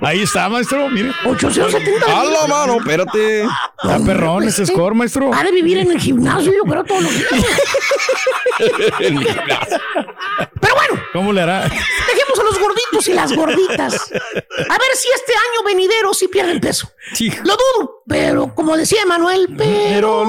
Ahí 0.00 0.22
está, 0.22 0.48
maestro. 0.48 0.88
Mire. 0.88 1.12
870. 1.24 2.06
A 2.20 2.24
la 2.24 2.46
mano, 2.46 2.78
espérate. 2.78 3.42
Está 3.42 3.98
perrón 4.04 4.44
ese 4.48 4.66
score, 4.66 4.94
maestro. 4.94 5.32
Ha 5.32 5.44
de 5.44 5.52
vivir 5.52 5.78
en 5.78 5.90
el 5.92 5.98
gimnasio, 6.00 6.52
yo 6.52 6.62
creo, 6.70 6.84
todos 6.84 7.02
los 7.02 7.14
días. 7.14 7.28
Pero 10.60 10.74
bueno, 10.74 11.02
¿Cómo 11.12 11.32
le 11.32 11.42
hará? 11.42 11.68
Los 12.58 12.68
gorditos 12.68 13.08
y 13.08 13.12
las 13.14 13.32
gorditas. 13.32 13.94
A 14.12 14.78
ver 14.78 14.96
si 14.96 15.08
este 15.14 15.32
año 15.32 15.64
venidero 15.64 16.12
sí 16.14 16.28
pierden 16.28 16.60
peso. 16.60 16.90
Lo 17.44 17.54
dudo, 17.56 18.02
pero 18.06 18.54
como 18.54 18.76
decía 18.76 19.04
Manuel, 19.06 19.54
pero... 19.56 20.24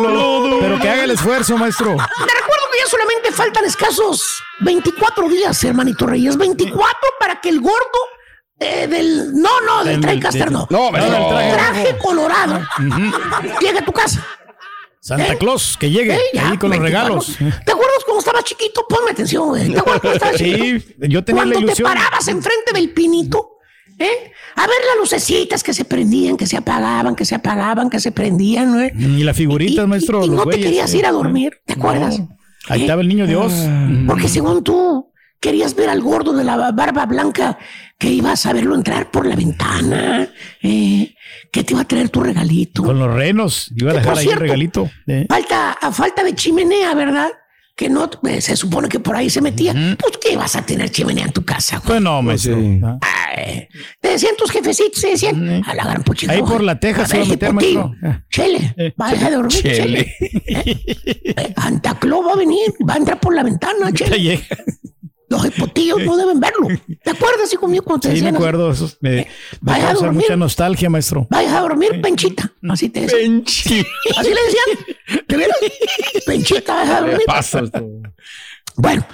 Pero 0.61 0.79
que 0.79 0.89
haga 0.89 1.03
el 1.03 1.11
esfuerzo, 1.11 1.57
maestro. 1.57 1.95
Te 1.97 2.33
recuerdo 2.33 2.63
que 2.71 2.79
ya 2.79 2.87
solamente 2.89 3.31
faltan 3.31 3.65
escasos 3.65 4.41
24 4.61 5.27
días, 5.29 5.63
hermanito 5.63 6.05
Reyes. 6.05 6.37
24 6.37 6.97
para 7.19 7.41
que 7.41 7.49
el 7.49 7.59
gordo 7.61 7.75
eh, 8.59 8.87
del... 8.87 9.33
No, 9.33 9.61
no, 9.61 9.83
del 9.83 10.01
Del- 10.01 10.11
TriCaster 10.11 10.51
no. 10.51 10.67
No, 10.69 10.91
del 10.91 11.01
traje 11.01 11.53
traje 11.53 11.97
colorado. 11.97 12.59
Llegue 13.59 13.79
a 13.79 13.85
tu 13.85 13.91
casa. 13.93 14.25
Santa 15.01 15.35
Claus, 15.37 15.77
que 15.79 15.89
llegue 15.89 16.13
Eh, 16.15 16.21
ya, 16.33 16.49
ahí 16.49 16.57
con 16.57 16.69
los 16.71 16.79
24. 16.79 16.83
regalos. 17.21 17.37
¿Te 17.65 17.73
estaba 18.29 18.43
chiquito? 18.43 18.85
Ponme 18.87 19.11
atención, 19.11 19.49
güey. 19.49 19.73
Sí, 20.37 20.83
yo 20.99 21.23
tenía 21.23 21.45
la 21.45 21.51
Cuando 21.53 21.59
te 21.59 21.59
ilusión. 21.65 21.87
parabas 21.87 22.27
enfrente 22.27 22.71
del 22.73 22.89
pinito, 22.91 23.57
¿eh? 23.97 24.31
A 24.55 24.61
ver 24.67 24.75
las 24.87 24.97
lucecitas 24.99 25.63
que 25.63 25.73
se 25.73 25.85
prendían, 25.85 26.35
que 26.37 26.45
se 26.47 26.57
apagaban, 26.57 27.15
que 27.15 27.25
se 27.25 27.35
apagaban, 27.35 27.89
que 27.89 27.99
se 27.99 28.11
prendían, 28.11 28.71
¿no? 28.71 28.85
Y 28.85 29.23
las 29.23 29.37
figuritas, 29.37 29.87
maestro. 29.87 30.23
Y 30.25 30.29
no 30.29 30.45
te 30.45 30.59
querías 30.59 30.93
eh. 30.93 30.97
ir 30.97 31.05
a 31.05 31.11
dormir, 31.11 31.59
¿te 31.65 31.73
acuerdas? 31.73 32.19
Ahí 32.67 32.81
¿Eh? 32.81 32.83
estaba 32.83 33.01
el 33.01 33.07
niño 33.07 33.25
Dios. 33.25 33.53
Porque 34.07 34.27
según 34.27 34.63
tú 34.63 35.11
querías 35.39 35.75
ver 35.75 35.89
al 35.89 36.01
gordo 36.01 36.33
de 36.33 36.43
la 36.43 36.71
barba 36.71 37.05
blanca 37.05 37.57
que 37.97 38.09
ibas 38.09 38.45
a 38.45 38.53
verlo 38.53 38.75
entrar 38.75 39.09
por 39.11 39.25
la 39.25 39.35
ventana, 39.35 40.27
¿eh? 40.61 41.15
que 41.51 41.63
te 41.63 41.73
iba 41.73 41.81
a 41.81 41.85
traer 41.87 42.09
tu 42.09 42.19
regalito. 42.21 42.83
Con 42.83 42.99
los 42.99 43.13
renos. 43.13 43.71
Iba 43.75 43.91
a 43.91 43.93
dejar 43.95 44.11
ahí 44.13 44.17
el 44.17 44.23
cierto, 44.23 44.41
regalito. 44.43 44.91
eh. 45.07 45.25
Falta, 45.29 45.71
a 45.71 45.91
falta 45.91 46.23
de 46.23 46.35
chimenea, 46.35 46.93
¿verdad? 46.93 47.29
Que 47.79 47.87
no, 47.87 48.09
eh, 48.27 48.41
se 48.41 48.57
supone 48.57 48.89
que 48.89 48.99
por 48.99 49.15
ahí 49.15 49.29
se 49.29 49.39
metía. 49.39 49.73
Pues 49.97 50.17
que 50.17 50.35
vas 50.35 50.53
a 50.57 50.65
tener 50.65 50.91
chimenea 50.91 51.27
en 51.27 51.31
tu 51.31 51.45
casa, 51.45 51.77
güey. 51.77 51.87
Pues 51.87 52.01
no, 52.01 52.21
maestro. 52.21 52.57
Ah. 52.83 52.99
Ay, 53.37 53.69
te 54.01 54.09
decían 54.09 54.35
tus 54.37 54.51
jefecitos, 54.51 54.99
te 54.99 55.11
decían, 55.11 55.63
a 55.65 55.73
la 55.73 55.85
gran 55.85 56.03
puchita. 56.03 56.33
Ahí 56.33 56.41
por 56.41 56.61
la 56.61 56.77
teja 56.77 57.07
se 57.07 57.19
va 57.19 57.23
a 57.23 57.27
meter, 57.27 57.53
maestro. 57.53 57.95
Chele, 58.29 58.93
vaya 58.97 59.27
a 59.27 59.31
dormir, 59.31 59.63
Chele. 59.63 60.13
Eh, 60.19 61.53
Santa 61.55 61.97
Claus 61.97 62.27
va 62.27 62.33
a 62.33 62.35
venir, 62.35 62.73
va 62.85 62.95
a 62.95 62.97
entrar 62.97 63.17
por 63.17 63.33
la 63.33 63.43
ventana, 63.43 63.93
Chele. 63.93 64.45
Los 65.29 65.45
hipotillos 65.45 66.01
no 66.03 66.17
deben 66.17 66.39
verlo. 66.39 66.67
¿Te 67.03 67.11
acuerdas, 67.11 67.53
hijo 67.53 67.67
mío, 67.67 67.83
cuando 67.83 68.01
te 68.01 68.07
Sí, 68.07 68.13
me 68.13 68.15
decían 68.15 68.35
acuerdo. 68.35 68.71
Eso 68.71 68.89
me, 68.99 69.09
me 69.11 69.27
vaya 69.61 69.89
a 69.91 69.93
dormir. 69.93 70.21
mucha 70.23 70.35
nostalgia, 70.35 70.89
maestro. 70.89 71.27
Vayas 71.29 71.53
a 71.53 71.61
dormir, 71.61 72.01
Penchita. 72.01 72.51
Así 72.67 72.89
te 72.89 73.01
decían. 73.01 73.43
Así 73.45 73.73
le 74.29 74.41
decían. 74.41 75.23
¿De 75.27 75.37
veras? 75.37 75.57
Penchita, 76.25 76.73
vayas 76.73 77.53
a 77.55 77.61
dormir. 77.61 78.03
Bueno, 78.81 79.05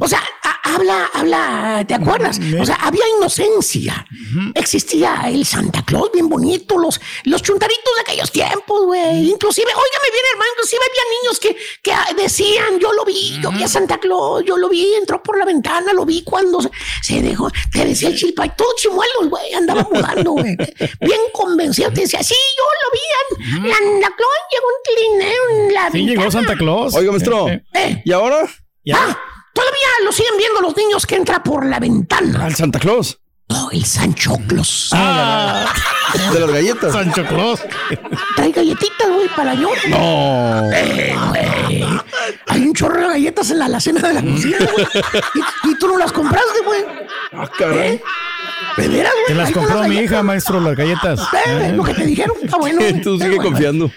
o 0.00 0.06
sea, 0.08 0.22
a- 0.42 0.74
habla, 0.74 1.08
habla, 1.14 1.84
¿te 1.88 1.94
acuerdas? 1.94 2.38
O 2.60 2.64
sea, 2.66 2.74
había 2.76 3.04
inocencia. 3.16 4.06
Existía 4.54 5.22
el 5.28 5.46
Santa 5.46 5.82
Claus 5.84 6.10
bien 6.12 6.28
bonito, 6.28 6.76
los, 6.78 7.00
los 7.24 7.42
chuntaritos 7.42 7.94
de 7.96 8.00
aquellos 8.02 8.30
tiempos, 8.30 8.84
güey. 8.84 9.30
Inclusive, 9.30 9.66
óigame 9.66 10.08
bien, 10.12 10.24
hermano, 10.32 10.50
inclusive 10.56 10.82
había 10.90 11.02
niños 11.22 11.40
que, 11.40 11.56
que 11.82 11.92
ah, 11.92 12.06
decían, 12.16 12.78
yo 12.78 12.92
lo 12.92 13.04
vi, 13.06 13.38
yo 13.40 13.50
vi 13.50 13.62
a 13.62 13.68
Santa 13.68 13.98
Claus, 13.98 14.44
yo 14.44 14.58
lo 14.58 14.68
vi, 14.68 14.94
entró 14.94 15.22
por 15.22 15.38
la 15.38 15.46
ventana, 15.46 15.92
lo 15.94 16.04
vi 16.04 16.22
cuando 16.22 16.60
se, 16.60 16.70
se 17.02 17.22
dejó, 17.22 17.50
te 17.72 17.84
decía 17.86 18.08
el 18.08 18.16
chilpay, 18.18 18.52
todo 18.56 18.68
chimuelos, 18.76 19.28
güey, 19.30 19.54
andaba 19.54 19.88
mudando, 19.90 20.32
güey. 20.32 20.54
Bien 21.00 21.20
convencido, 21.32 21.90
te 21.92 22.02
decía, 22.02 22.22
sí, 22.22 22.34
yo 22.58 22.64
lo 22.82 23.48
vi, 23.54 23.72
Santa 23.72 24.14
Claus 24.16 24.38
llegó 24.52 24.66
un 24.68 24.82
trineo 25.20 25.42
en 25.68 25.74
la 25.74 25.90
Sí, 25.90 25.98
ventana. 25.98 26.20
llegó 26.20 26.30
Santa 26.30 26.56
Claus. 26.56 26.94
Oiga, 26.94 27.10
maestro. 27.12 27.48
Eh. 27.48 28.02
¿Y 28.04 28.12
ahora? 28.12 28.46
Ah, 28.92 29.16
todavía 29.52 29.88
lo 30.04 30.12
siguen 30.12 30.34
viendo 30.36 30.60
los 30.60 30.76
niños 30.76 31.06
que 31.06 31.16
entra 31.16 31.42
por 31.42 31.64
la 31.66 31.78
ventana. 31.80 32.44
Al 32.44 32.54
Santa 32.54 32.78
Claus. 32.78 33.18
No, 33.48 33.70
el 33.70 33.84
Sancho 33.84 34.36
Claus. 34.48 34.88
Ah, 34.94 35.70
de 36.32 36.40
las 36.40 36.50
galletas. 36.50 36.92
Sancho 36.92 37.24
Claus. 37.26 37.60
Trae 38.36 38.50
galletitas, 38.52 39.08
güey, 39.14 39.28
para 39.36 39.54
yo. 39.54 39.68
No. 39.88 40.70
Eh, 40.72 41.14
güey. 41.28 41.84
Hay 42.48 42.62
un 42.62 42.72
chorro 42.74 43.00
de 43.02 43.08
galletas 43.08 43.50
en 43.50 43.58
la 43.58 43.66
alacena 43.66 44.00
de 44.08 44.14
la 44.14 44.22
cocina, 44.22 44.56
güey. 44.72 44.86
Y, 45.64 45.70
y 45.70 45.78
tú 45.78 45.88
no 45.88 45.98
las 45.98 46.10
compraste, 46.10 46.60
güey. 46.64 46.84
Ah, 47.32 47.50
caray. 47.58 48.00
¿De 48.78 48.88
veras, 48.88 49.12
güey? 49.12 49.26
Te 49.26 49.34
las 49.34 49.50
compró 49.52 49.82
mi 49.84 49.98
hija, 49.98 50.22
maestro, 50.22 50.58
las 50.60 50.74
galletas. 50.74 51.20
Eh, 51.46 51.72
lo 51.76 51.84
que 51.84 51.94
te 51.94 52.06
dijeron, 52.06 52.36
está 52.42 52.56
bueno. 52.56 52.80
Tú 53.02 53.18
sigue 53.18 53.36
bueno. 53.36 53.42
confiando. 53.42 53.90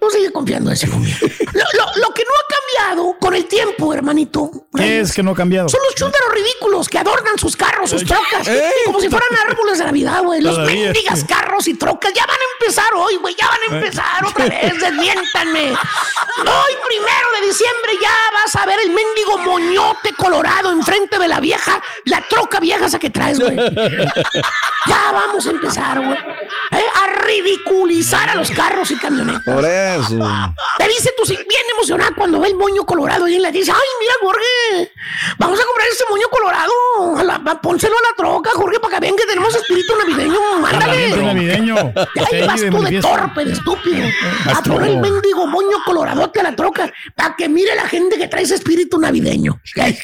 Tú 0.00 0.10
sigue 0.10 0.30
confiando 0.32 0.70
en 0.70 0.74
ese 0.74 0.90
hombre. 0.92 1.12
Lo, 1.52 1.60
lo- 1.60 2.00
lo 2.08 2.14
que 2.14 2.22
no 2.22 2.30
ha 2.30 2.45
cambiado 2.76 3.16
con 3.18 3.34
el 3.34 3.46
tiempo, 3.46 3.92
hermanito. 3.94 4.50
¿Qué 4.74 5.00
es 5.00 5.12
que 5.12 5.22
no 5.22 5.32
ha 5.32 5.34
cambiado? 5.34 5.68
Son 5.68 5.80
los 5.84 5.94
chúntaros 5.94 6.32
ridículos 6.32 6.88
que 6.88 6.98
adornan 6.98 7.38
sus 7.38 7.56
carros, 7.56 7.90
sus 7.90 8.04
trocas, 8.04 8.48
como 8.84 9.00
si 9.00 9.08
fueran 9.08 9.28
árboles 9.48 9.78
de 9.78 9.84
Navidad, 9.84 10.22
güey. 10.22 10.40
Los 10.40 10.54
Todavía. 10.54 10.84
mendigas 10.92 11.24
carros 11.24 11.66
y 11.68 11.74
trocas 11.74 12.12
ya 12.14 12.26
van 12.26 12.36
a 12.36 12.44
empezar 12.60 12.94
hoy, 12.94 13.16
güey. 13.16 13.34
Ya 13.36 13.48
van 13.48 13.58
a 13.60 13.76
empezar 13.76 14.24
otra 14.24 14.46
vez, 14.48 14.80
desmiéntanme. 14.80 15.70
Hoy, 15.70 16.74
primero 16.86 17.28
de 17.40 17.46
diciembre, 17.46 17.92
ya 18.00 18.12
vas 18.34 18.56
a 18.56 18.66
ver 18.66 18.78
el 18.84 18.90
mendigo 18.90 19.38
moñote 19.38 20.12
colorado 20.16 20.70
enfrente 20.70 21.18
de 21.18 21.28
la 21.28 21.40
vieja, 21.40 21.80
la 22.04 22.20
troca 22.28 22.60
vieja 22.60 22.86
esa 22.86 22.98
que 22.98 23.10
traes, 23.10 23.38
güey. 23.40 23.56
Ya 24.88 25.10
vamos 25.10 25.44
a 25.44 25.50
empezar, 25.50 25.98
güey. 25.98 26.16
¿eh? 26.16 26.84
A 27.02 27.08
ridiculizar 27.24 28.30
a 28.30 28.36
los 28.36 28.52
carros 28.52 28.88
y 28.92 28.96
camionetas. 28.96 29.42
Por 29.42 29.64
eso. 29.64 30.54
Te 30.78 30.86
dice 30.86 31.12
tú 31.16 31.24
bien 31.26 31.62
emocionada 31.74 32.12
cuando 32.16 32.38
ve 32.38 32.46
el 32.48 32.54
moño 32.66 32.84
colorado 32.84 33.28
y 33.28 33.36
él 33.36 33.42
le 33.42 33.52
dice, 33.52 33.70
ay, 33.70 33.88
mira, 34.00 34.12
Jorge, 34.20 34.92
vamos 35.38 35.60
a 35.60 35.64
comprar 35.64 35.86
ese 35.88 36.04
moño 36.10 36.28
colorado. 36.28 36.72
A 37.16 37.22
la- 37.24 37.38
va, 37.38 37.60
pónselo 37.60 37.94
a 37.96 38.02
la 38.10 38.16
troca, 38.16 38.50
Jorge, 38.54 38.80
para 38.80 38.94
que 38.94 39.00
vean 39.00 39.16
que 39.16 39.24
tenemos 39.24 39.54
espíritu 39.54 39.94
navideño. 39.96 40.40
Mándale. 40.60 41.16
navideño. 41.16 41.76
Ahí 41.76 42.46
vas 42.46 42.60
tú 42.70 42.82
de 42.82 43.00
torpe, 43.00 43.44
de 43.44 43.52
estúpido. 43.52 44.08
A 44.52 44.62
poner 44.62 44.90
el 44.90 44.96
mendigo 44.98 45.46
moño 45.46 45.76
coloradote 45.84 46.40
a 46.40 46.42
la 46.42 46.56
troca 46.56 46.92
para 47.14 47.36
que 47.36 47.48
mire 47.48 47.74
la 47.76 47.86
gente 47.88 48.18
que 48.18 48.26
trae 48.28 48.42
ese 48.42 48.56
espíritu 48.56 48.98
navideño. 48.98 49.60
Ay. 49.80 49.96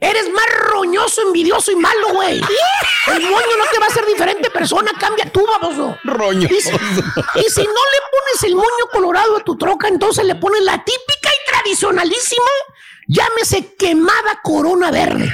Eres 0.00 0.30
más 0.32 0.46
roñoso, 0.70 1.22
envidioso 1.22 1.70
y 1.70 1.76
malo, 1.76 2.08
güey. 2.12 2.40
El 3.08 3.22
moño 3.22 3.56
no 3.58 3.64
te 3.72 3.78
va 3.78 3.86
a 3.86 3.88
hacer 3.88 4.04
diferente 4.06 4.50
persona, 4.50 4.90
cambia 4.98 5.30
tú, 5.30 5.46
baboso. 5.46 5.96
Roño. 6.04 6.48
Y 6.50 6.60
si, 6.60 6.70
y 6.70 7.50
si 7.50 7.62
no 7.62 7.82
le 7.92 8.00
pones 8.10 8.42
el 8.44 8.54
moño 8.56 8.84
colorado 8.92 9.36
a 9.36 9.40
tu 9.44 9.56
troca, 9.56 9.88
entonces 9.88 10.24
le 10.24 10.34
pones 10.34 10.62
la 10.62 10.82
típica 10.84 11.28
y 11.30 11.48
tradicionalísima, 11.68 12.50
llámese 13.06 13.74
quemada 13.78 14.40
corona 14.42 14.90
verde. 14.90 15.30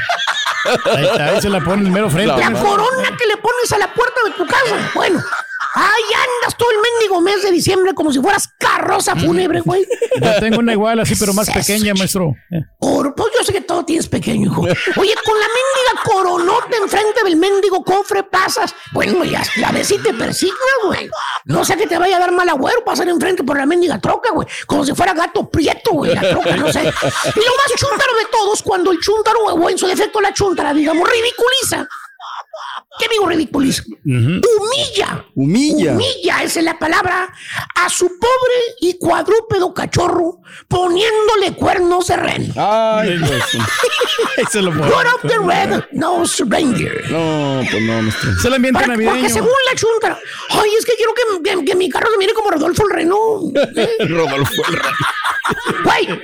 Ahí 0.85 1.05
está, 1.05 1.27
ahí 1.27 1.41
se 1.41 1.49
la 1.49 1.61
pone 1.61 1.83
el 1.83 1.91
mero 1.91 2.11
frente. 2.11 2.37
La 2.37 2.53
corona 2.53 3.17
que 3.19 3.27
le 3.27 3.37
pones 3.37 3.73
a 3.73 3.79
la 3.79 3.93
puerta 3.93 4.21
de 4.25 4.31
tu 4.33 4.47
casa. 4.47 4.91
Bueno, 4.95 5.23
ahí 5.75 6.03
andas 6.15 6.57
todo 6.57 6.71
el 6.71 6.77
mendigo 6.79 7.21
mes 7.21 7.43
de 7.43 7.51
diciembre 7.51 7.95
como 7.95 8.13
si 8.13 8.21
fueras 8.21 8.49
carroza 8.59 9.15
fúnebre, 9.17 9.61
güey. 9.61 9.87
Yo 10.21 10.41
tengo 10.41 10.59
una 10.61 10.73
igual 10.73 11.01
así, 11.01 11.15
pero 11.17 11.35
más 11.35 11.51
pequeña, 11.51 11.95
maestro. 11.95 12.35
Eh. 12.51 12.63
Sé 13.45 13.53
que 13.53 13.61
todo 13.61 13.85
tienes 13.85 14.09
pequeño, 14.09 14.51
hijo. 14.51 14.63
Oye, 14.63 15.15
con 15.25 15.39
la 15.39 15.47
mendiga 15.47 16.03
coronota 16.03 16.77
enfrente 16.77 17.23
del 17.25 17.37
mendigo 17.37 17.85
cofre 17.85 18.23
pasas. 18.23 18.75
Bueno, 18.93 19.23
ya 19.25 19.43
la 19.57 19.71
ves 19.71 19.91
y 19.91 19.99
te 19.99 20.15
persigna, 20.15 20.55
güey. 20.87 21.11
No 21.45 21.65
sé 21.65 21.77
que 21.77 21.87
te 21.87 21.99
vaya 21.99 22.17
a 22.17 22.21
dar 22.21 22.33
mal 22.33 22.49
agüero 22.49 22.83
pasar 22.85 23.09
enfrente 23.09 23.45
por 23.45 23.59
la 23.59 23.67
mendiga 23.67 24.01
troca, 24.01 24.31
güey. 24.31 24.49
Como 24.67 24.85
si 24.85 24.95
fuera 24.95 25.13
gato 25.13 25.49
prieto, 25.51 25.93
güey, 25.93 26.15
la 26.15 26.23
troca, 26.23 26.57
no 26.57 26.73
sé. 26.73 26.81
Y 26.81 26.85
lo 26.85 27.57
más 27.57 27.75
chúntaro 27.77 28.17
de 28.17 28.25
todos, 28.33 28.63
cuando 28.63 28.93
el 28.93 28.99
chúntaro, 29.01 29.41
o 29.41 29.69
en 29.69 29.77
su 29.77 29.87
defecto 29.87 30.21
la 30.21 30.33
chúntara, 30.33 30.73
digamos, 30.73 31.09
ridiculiza. 31.09 31.87
¿Qué 32.99 33.07
digo 33.11 33.27
ridiculiza? 33.29 33.83
Humilla. 34.05 35.25
Humilla. 35.35 35.93
Humilla, 35.93 36.43
esa 36.45 36.61
es 36.61 36.65
la 36.65 36.79
palabra, 36.79 37.33
a 37.75 37.89
su 37.89 38.07
pobre 38.07 38.55
y 38.81 38.97
cuadrúpedo 38.99 39.75
cachorro 39.75 40.39
poniéndole 40.69 41.55
cuernos 41.57 42.07
de 42.07 42.17
reno. 42.17 42.55
Ay, 42.57 43.19
Dios. 43.19 43.43
Ahí 44.37 44.45
se 44.51 44.63
lo 44.63 44.71
pone. 44.71 44.91
What 44.91 45.07
of 45.07 45.23
the 45.23 45.39
red 45.39 45.85
nose 45.93 46.45
reindeer? 46.47 47.11
No, 47.11 47.63
pues 47.71 47.83
no, 47.83 48.03
maestro. 48.03 48.31
Es 48.31 48.45
el 48.45 48.55
ambiente 48.55 48.81
Para- 48.81 48.95
porque 48.95 49.05
navideño. 49.07 49.29
según 49.35 49.51
la 49.71 49.75
chunta, 49.77 50.19
ay, 50.51 50.71
es 50.79 50.85
que 50.87 50.93
quiero 50.97 51.13
que, 51.15 51.43
que- 51.51 51.65
que 51.65 51.75
mi 51.75 51.89
carro 51.91 52.09
se 52.13 52.19
mire 52.19 52.33
como 52.35 52.51
Rodolfo 52.51 52.85
el 52.89 52.91
Reno. 52.95 53.17
Rodolfo 54.09 54.63
el 54.69 54.77
Rey. 54.77 54.93
Güey, 55.85 56.23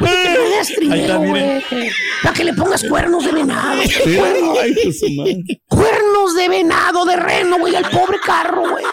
le 0.00 0.74
trineo, 0.74 1.18
güey. 1.20 1.62
Para 2.22 2.34
que 2.34 2.44
le 2.44 2.52
pongas 2.54 2.84
cuernos 2.84 3.24
de 3.24 3.32
venado. 3.32 3.82
Sí. 3.82 4.16
Cuernos, 4.16 4.58
Ay, 4.60 4.74
pues 4.82 5.00
cuernos 5.68 6.34
de 6.36 6.48
venado, 6.48 7.04
de 7.04 7.16
reno, 7.16 7.58
güey, 7.58 7.74
al 7.74 7.88
pobre 7.90 8.18
carro, 8.20 8.68
güey. 8.70 8.84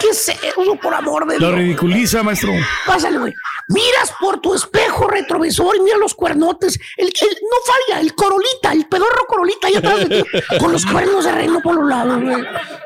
¿Qué 0.00 0.08
es 0.10 0.28
eso, 0.28 0.76
por 0.80 0.94
amor 0.94 1.26
de 1.26 1.38
Lo 1.38 1.48
Dios? 1.48 1.58
ridiculiza, 1.58 2.22
maestro. 2.22 2.52
Pásale, 2.86 3.18
güey. 3.18 3.32
Miras 3.68 4.14
por 4.18 4.40
tu 4.40 4.54
espejo 4.54 5.08
retrovisor 5.08 5.76
y 5.76 5.80
mira 5.80 5.98
los 5.98 6.14
cuernotes. 6.14 6.78
El, 6.96 7.08
el- 7.08 7.12
no 7.42 7.56
falla, 7.66 8.00
el 8.00 8.14
corolita, 8.14 8.72
el 8.72 8.86
pedorro 8.86 9.26
corolita 9.28 9.66
ahí 9.66 9.74
atrás 9.76 10.08
de 10.08 10.22
ti, 10.22 10.28
con 10.58 10.72
los 10.72 10.86
cuernos 10.86 11.24
de 11.24 11.32
reno 11.32 11.60
por 11.60 11.74
los 11.74 11.86
lados, 11.88 12.22
güey. 12.22 12.42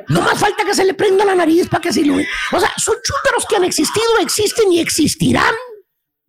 No 0.08 0.20
más 0.22 0.38
falta 0.38 0.64
que 0.64 0.74
se 0.74 0.84
le 0.84 0.94
prenda 0.94 1.24
la 1.24 1.34
nariz 1.36 1.68
para 1.68 1.80
que 1.80 1.92
se 1.92 2.04
lo 2.04 2.14
O 2.16 2.60
sea, 2.60 2.72
son 2.78 2.96
chútaros 3.02 3.46
que 3.48 3.56
han 3.56 3.64
existido, 3.64 4.06
existen 4.20 4.72
y 4.72 4.80
existirán 4.80 5.54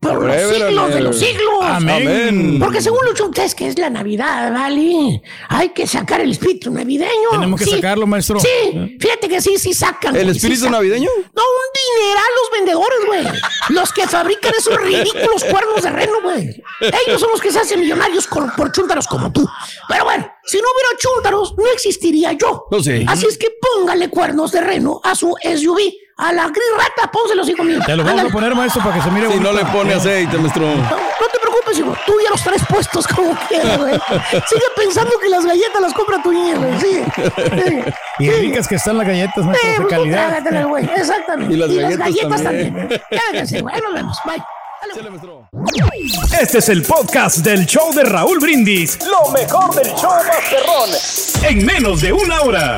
por 0.04 0.24
los 0.26 0.36
siglos 0.56 0.94
de 0.94 1.02
los 1.02 1.20
siglos. 1.20 1.60
Amén. 1.64 2.58
Porque 2.60 2.82
según 2.82 3.00
los 3.06 3.14
chuntes 3.16 3.56
que 3.56 3.68
es 3.68 3.78
la 3.80 3.90
Navidad, 3.90 4.52
¿vale? 4.54 5.22
Hay 5.50 5.70
que 5.70 5.88
sacar 5.88 6.22
el 6.22 6.32
espíritu 6.32 6.72
navideño. 6.72 7.30
Tenemos 7.32 7.60
que 7.60 7.66
Sí. 7.66 7.72
sacarlo, 7.72 8.06
maestro. 8.08 8.40
Sí, 8.40 8.98
fíjate 9.00 9.28
que 9.30 9.42
sí, 9.42 9.58
sí 9.58 9.74
sacan. 9.74 10.16
¿El 10.16 10.24
güey, 10.26 10.36
espíritu 10.36 10.60
sacan. 10.62 10.74
navideño? 10.74 11.10
No, 11.34 11.42
un 11.42 12.00
dineral 12.02 12.24
los 12.42 12.52
vendedores, 12.60 13.00
güey. 13.08 13.42
Los 13.70 13.94
que 13.94 14.08
fabrican 14.08 14.54
esos 14.58 14.76
ridículos 14.78 15.44
cuernos 15.46 15.82
de 15.82 15.90
reno, 15.90 16.14
güey. 16.22 16.50
Ellos 17.08 17.20
son 17.22 17.32
los 17.32 17.42
que 17.42 17.52
se 17.52 17.60
hacen 17.60 17.80
millonarios 17.80 18.28
con- 18.28 18.52
por 18.56 18.72
chúntaros 18.72 19.08
como 19.08 19.32
tú. 19.32 19.48
Pero 19.88 20.04
bueno, 20.06 20.28
si 20.46 20.58
no 20.58 20.64
hubiera 20.74 20.90
chúntaros, 21.00 21.56
no 21.58 21.66
existiría 21.74 22.34
yo. 22.34 22.66
No 22.72 22.82
sé. 22.84 23.06
Así 23.08 23.26
es 23.26 23.38
que 23.38 23.50
póngale 23.62 24.10
cuernos 24.10 24.52
de 24.52 24.62
reno 24.62 25.00
a 25.04 25.16
su 25.16 25.36
SUV. 25.42 25.80
A 26.18 26.32
la 26.32 26.44
gris 26.48 26.64
rata, 26.78 27.12
pónselos, 27.12 27.50
hijo 27.50 27.64
mío. 27.64 27.80
Te 27.86 27.96
lo 27.96 28.04
vamos 28.04 28.12
Ándale. 28.20 28.30
a 28.30 28.32
poner, 28.34 28.56
maestro, 28.56 28.84
para 28.84 28.96
que 28.96 29.02
se 29.02 29.10
mire 29.12 29.28
Si 29.32 29.40
no 29.40 29.50
bonito. 29.50 29.66
le 29.66 29.72
pone 29.72 29.94
aceite, 29.96 30.38
maestro. 30.38 30.62
No, 30.68 30.76
no 30.76 31.28
te 31.32 31.40
preocupes, 31.42 31.80
hijo. 31.80 31.96
Tú 32.06 32.14
ya 32.24 32.30
los 32.30 32.44
traes 32.44 32.62
puestos 32.70 33.08
como 33.08 33.36
quieras, 33.48 33.78
güey. 33.80 33.94
Sigue 34.48 34.62
pensando 34.78 35.18
que 35.20 35.30
las 35.30 35.44
galletas 35.46 35.82
las 35.82 35.94
compra 35.94 36.22
tu 36.22 36.32
niña, 36.32 36.56
güey. 36.58 36.80
Sigue. 36.80 37.06
Sigue. 37.66 37.94
Y 38.20 38.30
ricas 38.30 38.68
que 38.68 38.76
están 38.76 38.98
las 39.00 39.08
galletas, 39.08 39.44
maestro, 39.44 39.68
Eh, 39.68 39.72
de 39.72 39.76
pues, 39.78 39.88
tú 39.88 39.96
calidad. 39.96 40.68
güey. 40.68 40.86
Exactamente. 40.96 41.54
Y 41.54 41.58
las 41.58 41.98
galletas 41.98 42.44
también. 42.44 42.74
también. 42.76 43.02
Quédense, 43.32 43.62
güey. 43.62 43.76
Ahí 43.76 43.82
nos 43.82 43.94
vemos. 43.94 44.18
Bye. 44.26 44.44
Este 46.40 46.58
es 46.60 46.70
el 46.70 46.84
podcast 46.84 47.38
del 47.38 47.66
show 47.66 47.92
de 47.94 48.04
Raúl 48.04 48.38
Brindis. 48.40 49.00
Lo 49.06 49.32
mejor 49.32 49.74
del 49.74 49.88
show 49.96 50.12
Masterrón. 50.12 50.90
En 51.50 51.66
menos 51.66 52.02
de 52.02 52.12
una 52.14 52.42
hora. 52.42 52.78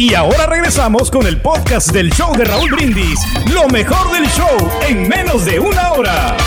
Y 0.00 0.14
ahora 0.14 0.46
regresamos 0.46 1.10
con 1.10 1.26
el 1.26 1.42
podcast 1.42 1.90
del 1.90 2.10
show 2.10 2.34
de 2.34 2.46
Raúl 2.46 2.70
Brindis. 2.70 3.20
Lo 3.52 3.68
mejor 3.68 4.10
del 4.10 4.26
show 4.28 4.70
en 4.88 5.06
menos 5.06 5.44
de 5.44 5.60
una 5.60 5.92
hora. 5.92 6.38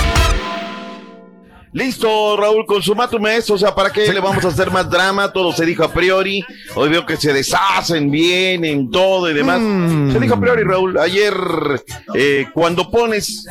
Listo, 1.71 2.35
Raúl, 2.35 2.65
consuma 2.65 3.07
tu 3.07 3.19
mes. 3.19 3.47
O 3.51 3.57
sea, 3.59 3.75
¿para 3.75 3.91
qué 3.91 4.11
le 4.11 4.19
vamos 4.19 4.43
a 4.43 4.47
hacer 4.47 4.71
más 4.71 4.89
drama? 4.89 5.31
Todo 5.31 5.53
se 5.53 5.67
dijo 5.67 5.83
a 5.83 5.93
priori. 5.93 6.43
Hoy 6.73 6.89
veo 6.89 7.05
que 7.05 7.15
se 7.15 7.31
deshacen 7.31 8.09
bien 8.09 8.65
en 8.65 8.89
todo 8.89 9.29
y 9.29 9.35
demás. 9.35 9.59
Se 10.11 10.19
dijo 10.19 10.33
a 10.33 10.39
priori, 10.39 10.63
Raúl. 10.63 10.97
Ayer, 10.97 11.35
eh, 12.15 12.47
cuando 12.55 12.89
pones 12.89 13.45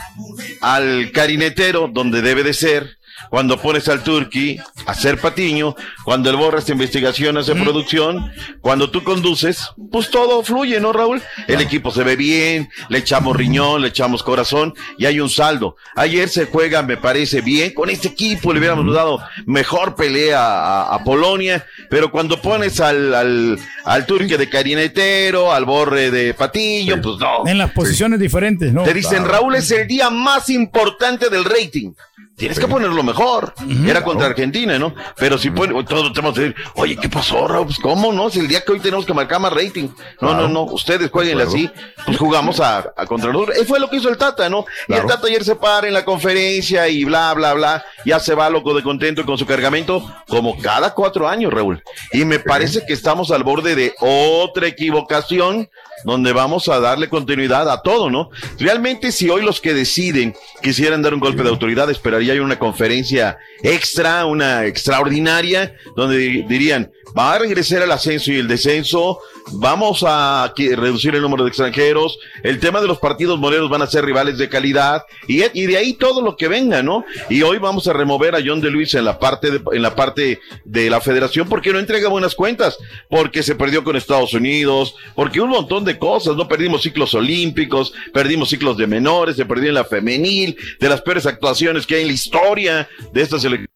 al 0.63 1.13
carinetero 1.13 1.87
donde 1.87 2.23
debe 2.23 2.43
de 2.43 2.55
ser, 2.55 2.99
cuando 3.31 3.59
pones 3.61 3.89
al 3.89 4.03
turqui 4.03 4.59
a 4.87 4.91
hacer 4.93 5.19
patiño, 5.19 5.75
cuando 6.05 6.31
el 6.31 6.37
borra 6.37 6.59
esta 6.59 6.73
investigación 6.73 7.37
hace 7.37 7.55
producción, 7.55 8.31
cuando 8.61 8.91
tú 8.91 9.03
conduces, 9.05 9.71
pues 9.91 10.11
todo 10.11 10.43
fluye, 10.43 10.81
¿no, 10.81 10.93
Raúl? 10.93 11.23
El 11.49 11.61
equipo 11.61 11.91
se 11.91 12.03
ve 12.03 12.17
bien, 12.17 12.69
le 12.89 12.99
echamos 12.99 13.37
riñón, 13.37 13.83
le 13.83 13.89
echamos 13.89 14.23
corazón 14.23 14.75
y 14.99 15.07
hay 15.07 15.21
un 15.21 15.31
saldo. 15.31 15.77
Ayer 15.97 16.29
se 16.29 16.47
juega, 16.47 16.83
me 16.83 16.97
parece 16.97 17.41
bien, 17.41 17.75
con 17.75 17.91
este 17.91 18.09
equipo 18.09 18.53
le 18.53 18.59
hubiéramos 18.59 18.95
dado 18.95 19.21
mejor 19.47 19.95
pelea 19.95 20.41
a, 20.41 20.95
a 20.95 21.05
Polonia, 21.05 21.65
pero 21.89 22.11
cuando 22.11 22.41
pones 22.41 22.81
al, 22.81 23.15
al, 23.15 23.59
al 23.85 24.07
turqui 24.07 24.37
de 24.37 24.49
carinetero, 24.49 25.53
al 25.53 25.65
borre 25.65 26.11
de 26.11 26.35
patiño, 26.35 27.01
pues 27.01 27.17
no. 27.19 27.47
En 27.47 27.59
las 27.59 27.71
posiciones 27.73 28.21
diferentes, 28.21 28.73
¿no? 28.73 28.83
Te 28.83 28.95
dicen, 28.95 29.25
Raúl 29.25 29.55
es 29.55 29.71
el 29.71 29.87
día 29.87 30.11
más 30.11 30.49
importante 30.51 31.29
del 31.29 31.45
rating. 31.45 31.93
Tienes 32.37 32.59
que 32.59 32.67
ponerlo 32.67 33.03
mejor. 33.03 33.55
Era 33.87 34.03
contra 34.03 34.27
Argentina, 34.27 34.79
¿no? 34.79 34.95
Pero 35.17 35.39
si 35.39 35.51
pone, 35.51 35.85
todos 35.85 36.13
tenemos 36.13 36.35
que 36.35 36.41
decir, 36.41 36.57
oye, 36.75 36.97
¿qué 36.97 37.09
pasó, 37.09 37.47
Raúl? 37.47 37.67
Pues, 37.67 37.79
¿cómo 37.79 38.13
no? 38.13 38.29
Es 38.29 38.37
el 38.37 38.49
día 38.49 38.65
que 38.65 38.73
hoy 38.73 38.81
tenemos 38.81 39.05
que 39.05 39.13
marcar 39.13 39.41
más 39.41 39.53
rating. 39.53 39.89
No, 40.21 40.35
no, 40.35 40.49
no, 40.49 40.63
ustedes 40.63 41.11
jueguen 41.11 41.41
así. 41.41 41.71
Pues 42.07 42.17
jugamos 42.17 42.59
a, 42.59 42.93
a 42.97 43.07
contra 43.07 43.33
nosotros. 43.33 43.57
Eso 43.57 43.67
fue 43.67 43.79
lo 43.79 43.89
que 43.89 43.97
hizo 43.97 44.09
el 44.09 44.17
Tata, 44.17 44.49
¿no? 44.49 44.65
Y 44.89 44.95
el 44.95 45.07
Tata 45.07 45.27
ayer 45.27 45.45
se 45.45 45.57
para 45.57 45.87
en 45.87 45.95
la 45.95 46.05
conferencia 46.05 46.89
y 46.89 47.05
bla, 47.05 47.35
bla, 47.35 47.53
bla. 47.55 47.85
Ya 48.05 48.19
se 48.19 48.35
va 48.35 48.49
loco 48.51 48.75
de 48.75 48.83
contento 48.83 49.25
con 49.25 49.37
su 49.37 49.47
cargamento, 49.47 50.05
como 50.27 50.59
cada 50.59 50.95
cuatro 50.95 51.29
años, 51.29 51.53
Raúl. 51.53 51.83
Y 52.13 52.25
me 52.25 52.39
parece 52.39 52.85
que 52.87 52.95
estamos 52.95 53.31
al 53.31 53.45
borde 53.45 53.77
de 53.77 53.95
otra 54.01 54.67
equivocación 54.67 55.69
donde 56.05 56.33
vamos 56.33 56.69
a 56.69 56.81
darle 56.81 57.09
continuidad 57.09 57.71
a 57.71 57.83
todo, 57.83 58.11
¿no? 58.11 58.31
Realmente 58.59 59.13
si 59.13 59.31
hoy 59.31 59.43
los 59.43 59.61
que 59.61 59.75
deciden 59.75 60.35
quisieran 60.61 61.03
dar 61.03 61.15
un 61.15 61.21
golpe 61.21 61.43
de 61.43 61.49
autoridad, 61.49 61.91
esperaría 61.91 62.22
yo 62.23 62.43
una 62.43 62.59
conferencia 62.59 63.39
extra, 63.63 64.27
una 64.27 64.67
extraordinaria, 64.67 65.75
donde 65.97 66.45
dirían, 66.49 66.91
va 67.17 67.35
a 67.35 67.39
regresar 67.39 67.83
el 67.83 67.93
ascenso 67.93 68.33
y 68.33 68.37
el 68.37 68.49
descenso, 68.49 69.19
vamos 69.53 70.05
a 70.07 70.53
reducir 70.57 71.15
el 71.15 71.23
número 71.23 71.45
de 71.45 71.49
extranjeros, 71.49 72.19
el 72.43 72.59
tema 72.59 72.81
de 72.81 72.87
los 72.89 72.99
partidos 72.99 73.39
moreros 73.39 73.69
van 73.69 73.83
a 73.83 73.87
ser 73.87 74.05
rivales 74.05 74.39
de 74.39 74.49
calidad, 74.49 75.03
y, 75.29 75.43
y 75.53 75.67
de 75.67 75.77
ahí 75.77 75.95
todo 75.95 76.23
lo 76.23 76.37
que 76.37 76.49
venga, 76.49 76.83
¿no? 76.83 77.05
Y 77.29 77.43
hoy 77.43 77.59
vamos 77.59 77.87
a 77.87 77.93
remover 77.93 78.35
a 78.35 78.41
John 78.45 78.61
de 78.61 78.71
Luis 78.71 78.95
en 78.95 79.05
la 79.05 79.19
parte 79.19 79.51
de, 79.51 79.61
en 79.73 79.83
la 79.83 79.95
parte 79.95 80.41
de 80.65 80.91
la 80.91 81.01
federación 81.01 81.49
porque 81.49 81.73
no 81.73 81.79
entrega 81.79 82.09
buenas 82.09 82.35
cuentas, 82.35 82.79
porque 83.09 83.43
se 83.43 83.55
perdió 83.55 83.85
con 83.85 83.97
Estados 83.97 84.35
Unidos, 84.35 84.95
porque 85.15 85.41
un 85.41 85.51
montón 85.51 85.85
de 85.85 85.99
cosas, 85.99 86.37
¿no? 86.37 86.49
Perdimos 86.49 86.83
ciclos 86.83 87.15
olímpicos, 87.15 87.93
perdimos 88.13 88.49
ciclos 88.49 88.77
de 88.77 88.87
menores, 88.87 89.37
se 89.37 89.47
perdió 89.47 89.69
en 89.69 89.75
la 89.75 89.85
femenil, 89.85 90.57
de 90.81 90.89
las 90.89 91.01
peores 91.03 91.27
actuaciones 91.27 91.87
que 91.87 91.97
hay 91.97 92.03
en 92.03 92.09
la 92.13 92.15
historia 92.15 92.89
de 93.13 93.23
esta 93.23 93.39
selección. 93.39 93.69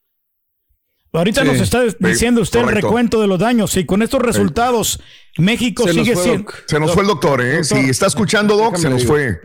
Ahorita 1.13 1.43
Sí, 1.43 1.47
nos 1.49 1.61
está 1.61 1.83
diciendo 1.99 2.43
usted 2.43 2.61
el 2.61 2.69
recuento 2.69 3.23
de 3.23 3.27
los 3.27 3.39
daños 3.39 3.75
y 3.79 3.87
con 3.87 4.03
estos 4.03 4.21
resultados 4.21 5.01
México 5.39 5.85
Se 5.85 5.95
sigue 5.95 6.15
siendo... 6.15 6.53
Se 6.67 6.79
nos 6.79 6.93
fue 6.93 7.05
el 7.05 7.09
doctor, 7.09 7.41
¿eh? 7.41 7.65
Si 7.65 7.75
está 7.77 8.07
escuchando, 8.07 8.55
Doc, 8.55 8.77
se 8.77 8.91
nos 8.91 9.07
fue. 9.07 9.41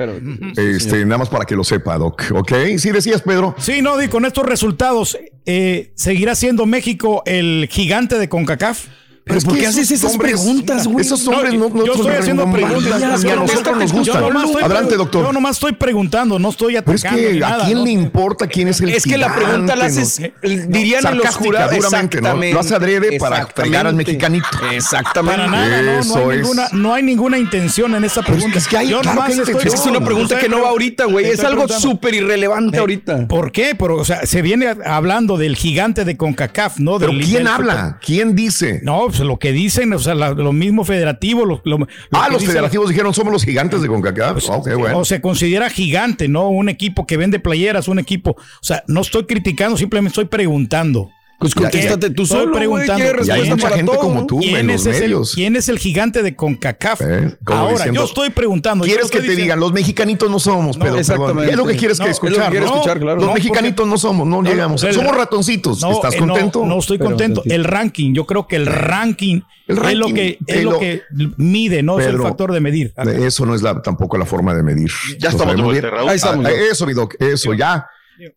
Este, 0.58 1.06
nada 1.06 1.20
más 1.20 1.30
para 1.30 1.46
que 1.46 1.56
lo 1.56 1.64
sepa, 1.64 1.98
Doc. 1.98 2.24
¿Ok? 2.34 2.52
Sí, 2.78 2.92
decías, 2.92 3.22
Pedro. 3.22 3.56
Sí, 3.58 3.82
no, 3.82 4.02
y 4.02 4.10
con 4.10 4.26
estos 4.26 4.46
resultados, 4.46 5.18
eh, 5.46 5.94
¿seguirá 5.96 6.36
siendo 6.36 6.66
México 6.66 7.24
el 7.26 7.70
gigante 7.72 8.20
de 8.20 8.28
CONCACAF? 8.28 8.88
Pero 9.24 9.40
¿por 9.42 9.58
qué 9.58 9.68
haces 9.68 9.92
esas 9.92 10.18
preguntas, 10.18 10.88
güey? 10.88 11.06
Esos 11.06 11.26
hombres 11.28 11.54
no- 11.54 11.70
no 11.70 11.86
Yo 11.86 11.94
estoy 11.94 12.08
son 12.12 12.22
haciendo 12.22 12.52
preguntas. 12.52 13.24
Ni 13.24 13.30
a 13.32 13.36
nosotros 13.36 13.78
nos 13.78 13.92
gustan. 13.94 14.24
Adelante, 14.64 14.96
doctor. 14.96 15.26
Yo 15.26 15.32
nomás 15.32 15.58
estoy 15.58 15.74
preguntando, 15.74 16.40
no 16.40 16.50
estoy 16.50 16.74
Pero 16.82 16.94
es 16.94 17.06
atacando. 17.06 17.30
que 17.30 17.44
a 17.46 17.58
quién 17.66 17.78
¿no? 17.78 17.84
le 17.86 17.92
importa 17.92 18.48
quién 18.48 18.68
es 18.68 18.82
el 18.82 18.90
Es 18.90 19.04
que 19.04 19.18
la 19.18 19.34
pregunta 19.34 19.76
la 19.76 19.84
¿no? 19.88 19.90
haces, 19.90 20.22
dirían 20.68 21.06
en 21.06 21.18
los 21.20 21.36
jurados, 21.36 21.76
duramente, 21.76 22.18
¿no? 22.20 22.28
exactamente. 22.28 22.54
Lo 22.54 22.60
hace 22.60 22.76
adrede 22.76 23.20
para 23.20 23.46
fregar 23.48 23.88
al 23.88 23.96
mexicanito. 23.96 24.48
Exactamente. 24.72 25.38
Para 25.38 25.48
nada, 25.52 25.82
no, 25.82 25.94
no, 25.94 26.00
Eso 26.02 26.30
hay 26.30 26.38
es. 26.38 26.42
ninguna, 26.42 26.68
no 26.74 26.94
hay 26.94 27.04
ninguna 27.04 27.38
intención 27.38 27.96
en 27.96 28.04
esta 28.04 28.22
pregunta. 28.24 28.58
es 28.58 28.68
que 28.68 28.78
hay- 28.78 28.90
Yo 28.90 29.02
claro 29.02 29.16
nomás 29.16 29.36
que 29.36 29.42
hay 29.52 29.56
estoy-. 29.56 29.68
Es 29.74 29.86
una 29.86 30.04
pregunta 30.04 30.40
que 30.40 30.50
no 30.50 30.62
va 30.62 30.70
ahorita, 30.70 31.06
güey. 31.06 31.26
Es 31.28 31.44
algo 31.44 31.68
súper 31.68 32.16
irrelevante 32.16 32.78
Eh, 32.78 32.80
ahorita. 32.80 33.28
¿Por 33.28 33.52
qué? 33.52 33.76
Pero, 33.78 33.98
o 33.98 34.06
sea, 34.06 34.26
se 34.26 34.42
viene 34.42 34.68
hablando 34.86 35.38
del 35.38 35.56
gigante 35.56 36.06
de 36.06 36.18
CONCACAF, 36.18 36.80
¿no? 36.80 36.98
Pero 37.00 37.12
¿quién 37.14 37.48
habla? 37.48 38.00
¿Quién 38.04 38.36
dice? 38.36 38.80
No, 38.84 39.11
pues 39.12 39.28
lo 39.28 39.38
que 39.38 39.52
dicen, 39.52 39.94
o 39.94 40.00
sea, 40.00 40.16
la- 40.16 40.32
lo 40.32 40.54
mismo 40.54 40.84
federativo. 40.84 41.46
Lo, 41.46 41.62
lo- 41.66 41.78
lo 41.80 41.88
Ah, 42.12 42.28
los 42.30 42.40
dice- 42.42 42.52
federativos 42.54 42.90
dijeron 42.90 43.14
somos 43.14 43.32
los 43.34 43.44
gigantes 43.44 43.82
de 43.82 43.88
CONCACAF. 43.88 44.50
Ok, 44.50 44.70
bueno. 44.78 44.98
O 45.00 45.06
se 45.06 45.22
considera 45.22 45.70
gigante, 45.70 46.28
¿no? 46.28 46.50
Un 46.50 46.70
equipo 46.70 47.06
que 47.06 47.18
vende 47.18 47.40
playeras, 47.40 47.88
un 47.88 48.00
equipo. 48.00 48.32
O 48.32 48.64
sea, 48.64 48.84
no 48.88 49.02
estoy 49.02 49.26
criticando, 49.26 49.78
simplemente 49.78 50.14
estoy 50.14 50.26
preguntando. 50.26 51.10
Pues 51.42 51.56
contéstate 51.56 52.12
tú 52.12 52.26
solo, 52.26 52.54
preguntando. 52.56 52.96
¿qué 53.04 53.10
respuesta 53.14 53.38
Y 53.38 53.42
hay 53.42 53.50
mucha 53.50 53.64
para 53.64 53.76
gente 53.76 53.92
todo? 53.92 54.00
como 54.02 54.26
tú 54.28 54.40
¿Quién 54.40 54.58
en 54.58 54.68
los 54.68 54.82
es, 54.82 54.88
ese- 54.88 55.00
medios. 55.02 55.32
¿Quién 55.34 55.56
es 55.56 55.68
el 55.70 55.80
gigante 55.80 56.22
de 56.22 56.36
CONCACAF? 56.36 57.02
¿Eh? 57.02 57.36
Ahora, 57.48 57.72
diciendo, 57.74 58.00
yo 58.02 58.06
estoy 58.06 58.30
preguntando. 58.30 58.86
¿Quieres 58.86 59.06
no 59.06 59.10
que 59.10 59.22
te 59.28 59.36
digan? 59.36 59.60
Los 59.60 59.74
mexicanitos 59.74 60.30
no 60.30 60.40
somos, 60.40 60.78
Pedro. 60.78 60.98
exactamente. 60.98 61.34
perdón. 61.40 61.50
Es 61.50 61.58
lo 61.58 61.66
que 61.66 61.76
quieres 61.78 62.00
No, 62.00 62.06
que 62.06 62.12
es 62.12 62.18
lo 62.18 62.22
que 62.22 62.28
escuchar. 62.28 62.52
quiero 62.52 62.66
¿no? 62.68 62.74
escuchar, 62.76 63.00
claro. 63.00 63.16
Los 63.18 63.26
No, 63.28 63.34
mexicanitos 63.34 63.88
no 63.88 63.98
somos, 63.98 64.28
no 64.28 64.44
llegamos. 64.44 64.84
el- 64.84 64.94
Somos 64.94 65.16
ratoncitos. 65.18 65.82
No, 65.82 65.92
¿Estás 65.94 66.14
eh, 66.14 66.22
no, 66.22 66.28
contento? 66.28 66.66
No, 66.66 66.78
estoy 66.80 66.98
Pero 67.00 67.10
contento. 67.10 67.42
El 67.46 67.64
ranking, 67.64 68.14
yo 68.14 68.26
creo 68.28 68.48
que 68.48 68.56
el 68.58 68.68
ranking, 68.68 69.42
El 69.68 69.78
es 69.80 69.96
lo 69.96 70.06
ranking, 70.08 70.14
que 70.14 70.38
es 70.46 70.64
lo 70.64 70.78
que 70.78 71.02
mide, 71.38 71.82
no 71.82 72.00
es 72.00 72.06
el 72.06 72.20
factor 72.22 72.52
de 72.54 72.60
medir. 72.60 72.94
Eso 72.98 73.48
no 73.48 73.56
es 73.56 73.64
la, 73.64 73.82
tampoco 73.82 74.16
la 74.18 74.26
forma 74.26 74.54
de 74.54 74.62
medir. 74.64 74.92
Ya 75.20 75.30
estamos 75.30 75.56
de 75.56 75.62
vuelta. 75.64 75.90
Raúl. 75.90 76.10
Ahí 76.10 76.18
estamos, 76.18 76.46
Ah. 76.46 76.52
Eso, 76.72 76.86
mi 76.86 76.94
doc, 76.94 77.16
eso, 77.20 77.54
ya. 77.56 77.88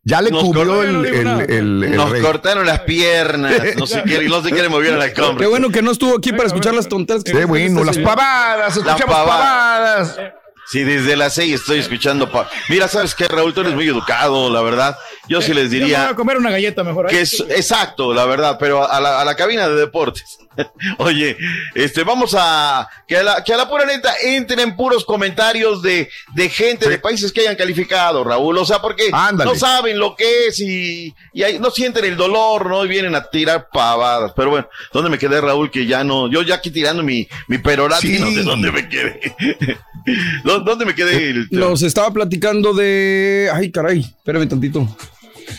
Ya 0.03 0.21
le 0.21 0.31
Nos 0.31 0.43
cubrió 0.43 0.81
el, 0.83 1.95
Nos 1.95 2.09
rey. 2.09 2.21
cortaron 2.21 2.65
las 2.65 2.81
piernas, 2.81 3.53
no 3.77 3.85
qué, 3.85 4.23
y 4.23 4.27
no 4.29 4.41
sé 4.41 4.51
qué 4.51 4.61
le 4.61 4.69
movieron 4.69 4.99
la 4.99 5.13
compra. 5.13 5.43
Qué 5.43 5.47
bueno 5.49 5.69
que 5.69 5.81
no 5.81 5.91
estuvo 5.91 6.17
aquí 6.17 6.31
para 6.31 6.47
escuchar 6.47 6.73
las 6.73 6.87
tonteras 6.87 7.23
que 7.23 7.31
Qué 7.31 7.45
bueno, 7.45 7.83
las 7.83 7.97
pavadas, 7.97 8.75
escuchamos 8.77 9.05
pavadas. 9.05 10.09
pavadas. 10.15 10.19
Sí, 10.67 10.83
desde 10.83 11.15
las 11.15 11.35
seis 11.35 11.53
estoy 11.61 11.77
escuchando. 11.79 12.31
pa- 12.31 12.49
Mira, 12.69 12.87
¿sabes 12.87 13.13
qué, 13.13 13.27
Raúl? 13.27 13.53
Tú 13.53 13.61
eres 13.61 13.73
muy 13.75 13.87
educado, 13.87 14.49
la 14.49 14.61
verdad. 14.61 14.97
Yo 15.27 15.41
sí 15.41 15.53
les 15.53 15.65
Yo 15.65 15.69
me 15.71 15.79
voy 15.79 15.79
diría 15.89 16.09
a 16.09 16.15
comer 16.15 16.37
una 16.37 16.51
galleta 16.51 16.83
mejor. 16.83 17.07
que 17.07 17.21
es 17.21 17.39
exacto, 17.49 18.13
la 18.13 18.25
verdad, 18.25 18.57
pero 18.59 18.89
a 18.89 18.99
la, 19.01 19.21
a 19.21 19.25
la 19.25 19.35
cabina 19.35 19.67
de 19.67 19.75
deportes. 19.75 20.37
Oye, 20.99 21.35
este, 21.73 22.03
vamos 22.05 22.33
a 22.37 22.87
que 23.07 23.17
a 23.17 23.23
la, 23.23 23.43
que 23.43 23.53
a 23.53 23.57
la 23.57 23.67
pura 23.67 23.85
neta 23.85 24.13
entren 24.23 24.75
puros 24.77 25.03
comentarios 25.03 25.81
de, 25.81 26.09
de 26.33 26.49
gente 26.49 26.87
de 26.87 26.97
países 26.97 27.33
que 27.33 27.41
hayan 27.41 27.55
calificado, 27.57 28.23
Raúl. 28.23 28.57
O 28.57 28.65
sea, 28.65 28.81
porque 28.81 29.09
Ándale. 29.11 29.51
no 29.51 29.57
saben 29.57 29.99
lo 29.99 30.15
que 30.15 30.47
es 30.47 30.59
y, 30.61 31.13
y 31.33 31.43
ahí 31.43 31.59
no 31.59 31.71
sienten 31.71 32.05
el 32.05 32.15
dolor, 32.15 32.67
¿no? 32.69 32.85
Y 32.85 32.87
vienen 32.87 33.15
a 33.15 33.23
tirar 33.29 33.67
pavadas. 33.71 34.31
Pero 34.35 34.51
bueno, 34.51 34.69
¿dónde 34.93 35.09
me 35.09 35.17
quedé, 35.17 35.41
Raúl? 35.41 35.69
Que 35.69 35.85
ya 35.85 36.03
no, 36.05 36.29
yo 36.31 36.41
ya 36.41 36.55
aquí 36.55 36.71
tirando 36.71 37.03
mi, 37.03 37.27
mi 37.49 37.57
perorati, 37.57 38.15
Sí. 38.15 38.19
no 38.19 38.31
sé 38.31 38.43
dónde 38.43 38.71
me 38.71 38.87
quedé. 38.87 39.19
¿Dó- 40.45 40.59
¿Dónde 40.61 40.85
me 40.85 40.95
quedé? 40.95 41.31
El- 41.31 41.47
Nos 41.51 41.81
estaba 41.81 42.11
platicando 42.11 42.73
de. 42.73 43.49
Ay, 43.53 43.71
caray, 43.71 43.99
espérame 43.99 44.47
tantito. 44.47 44.87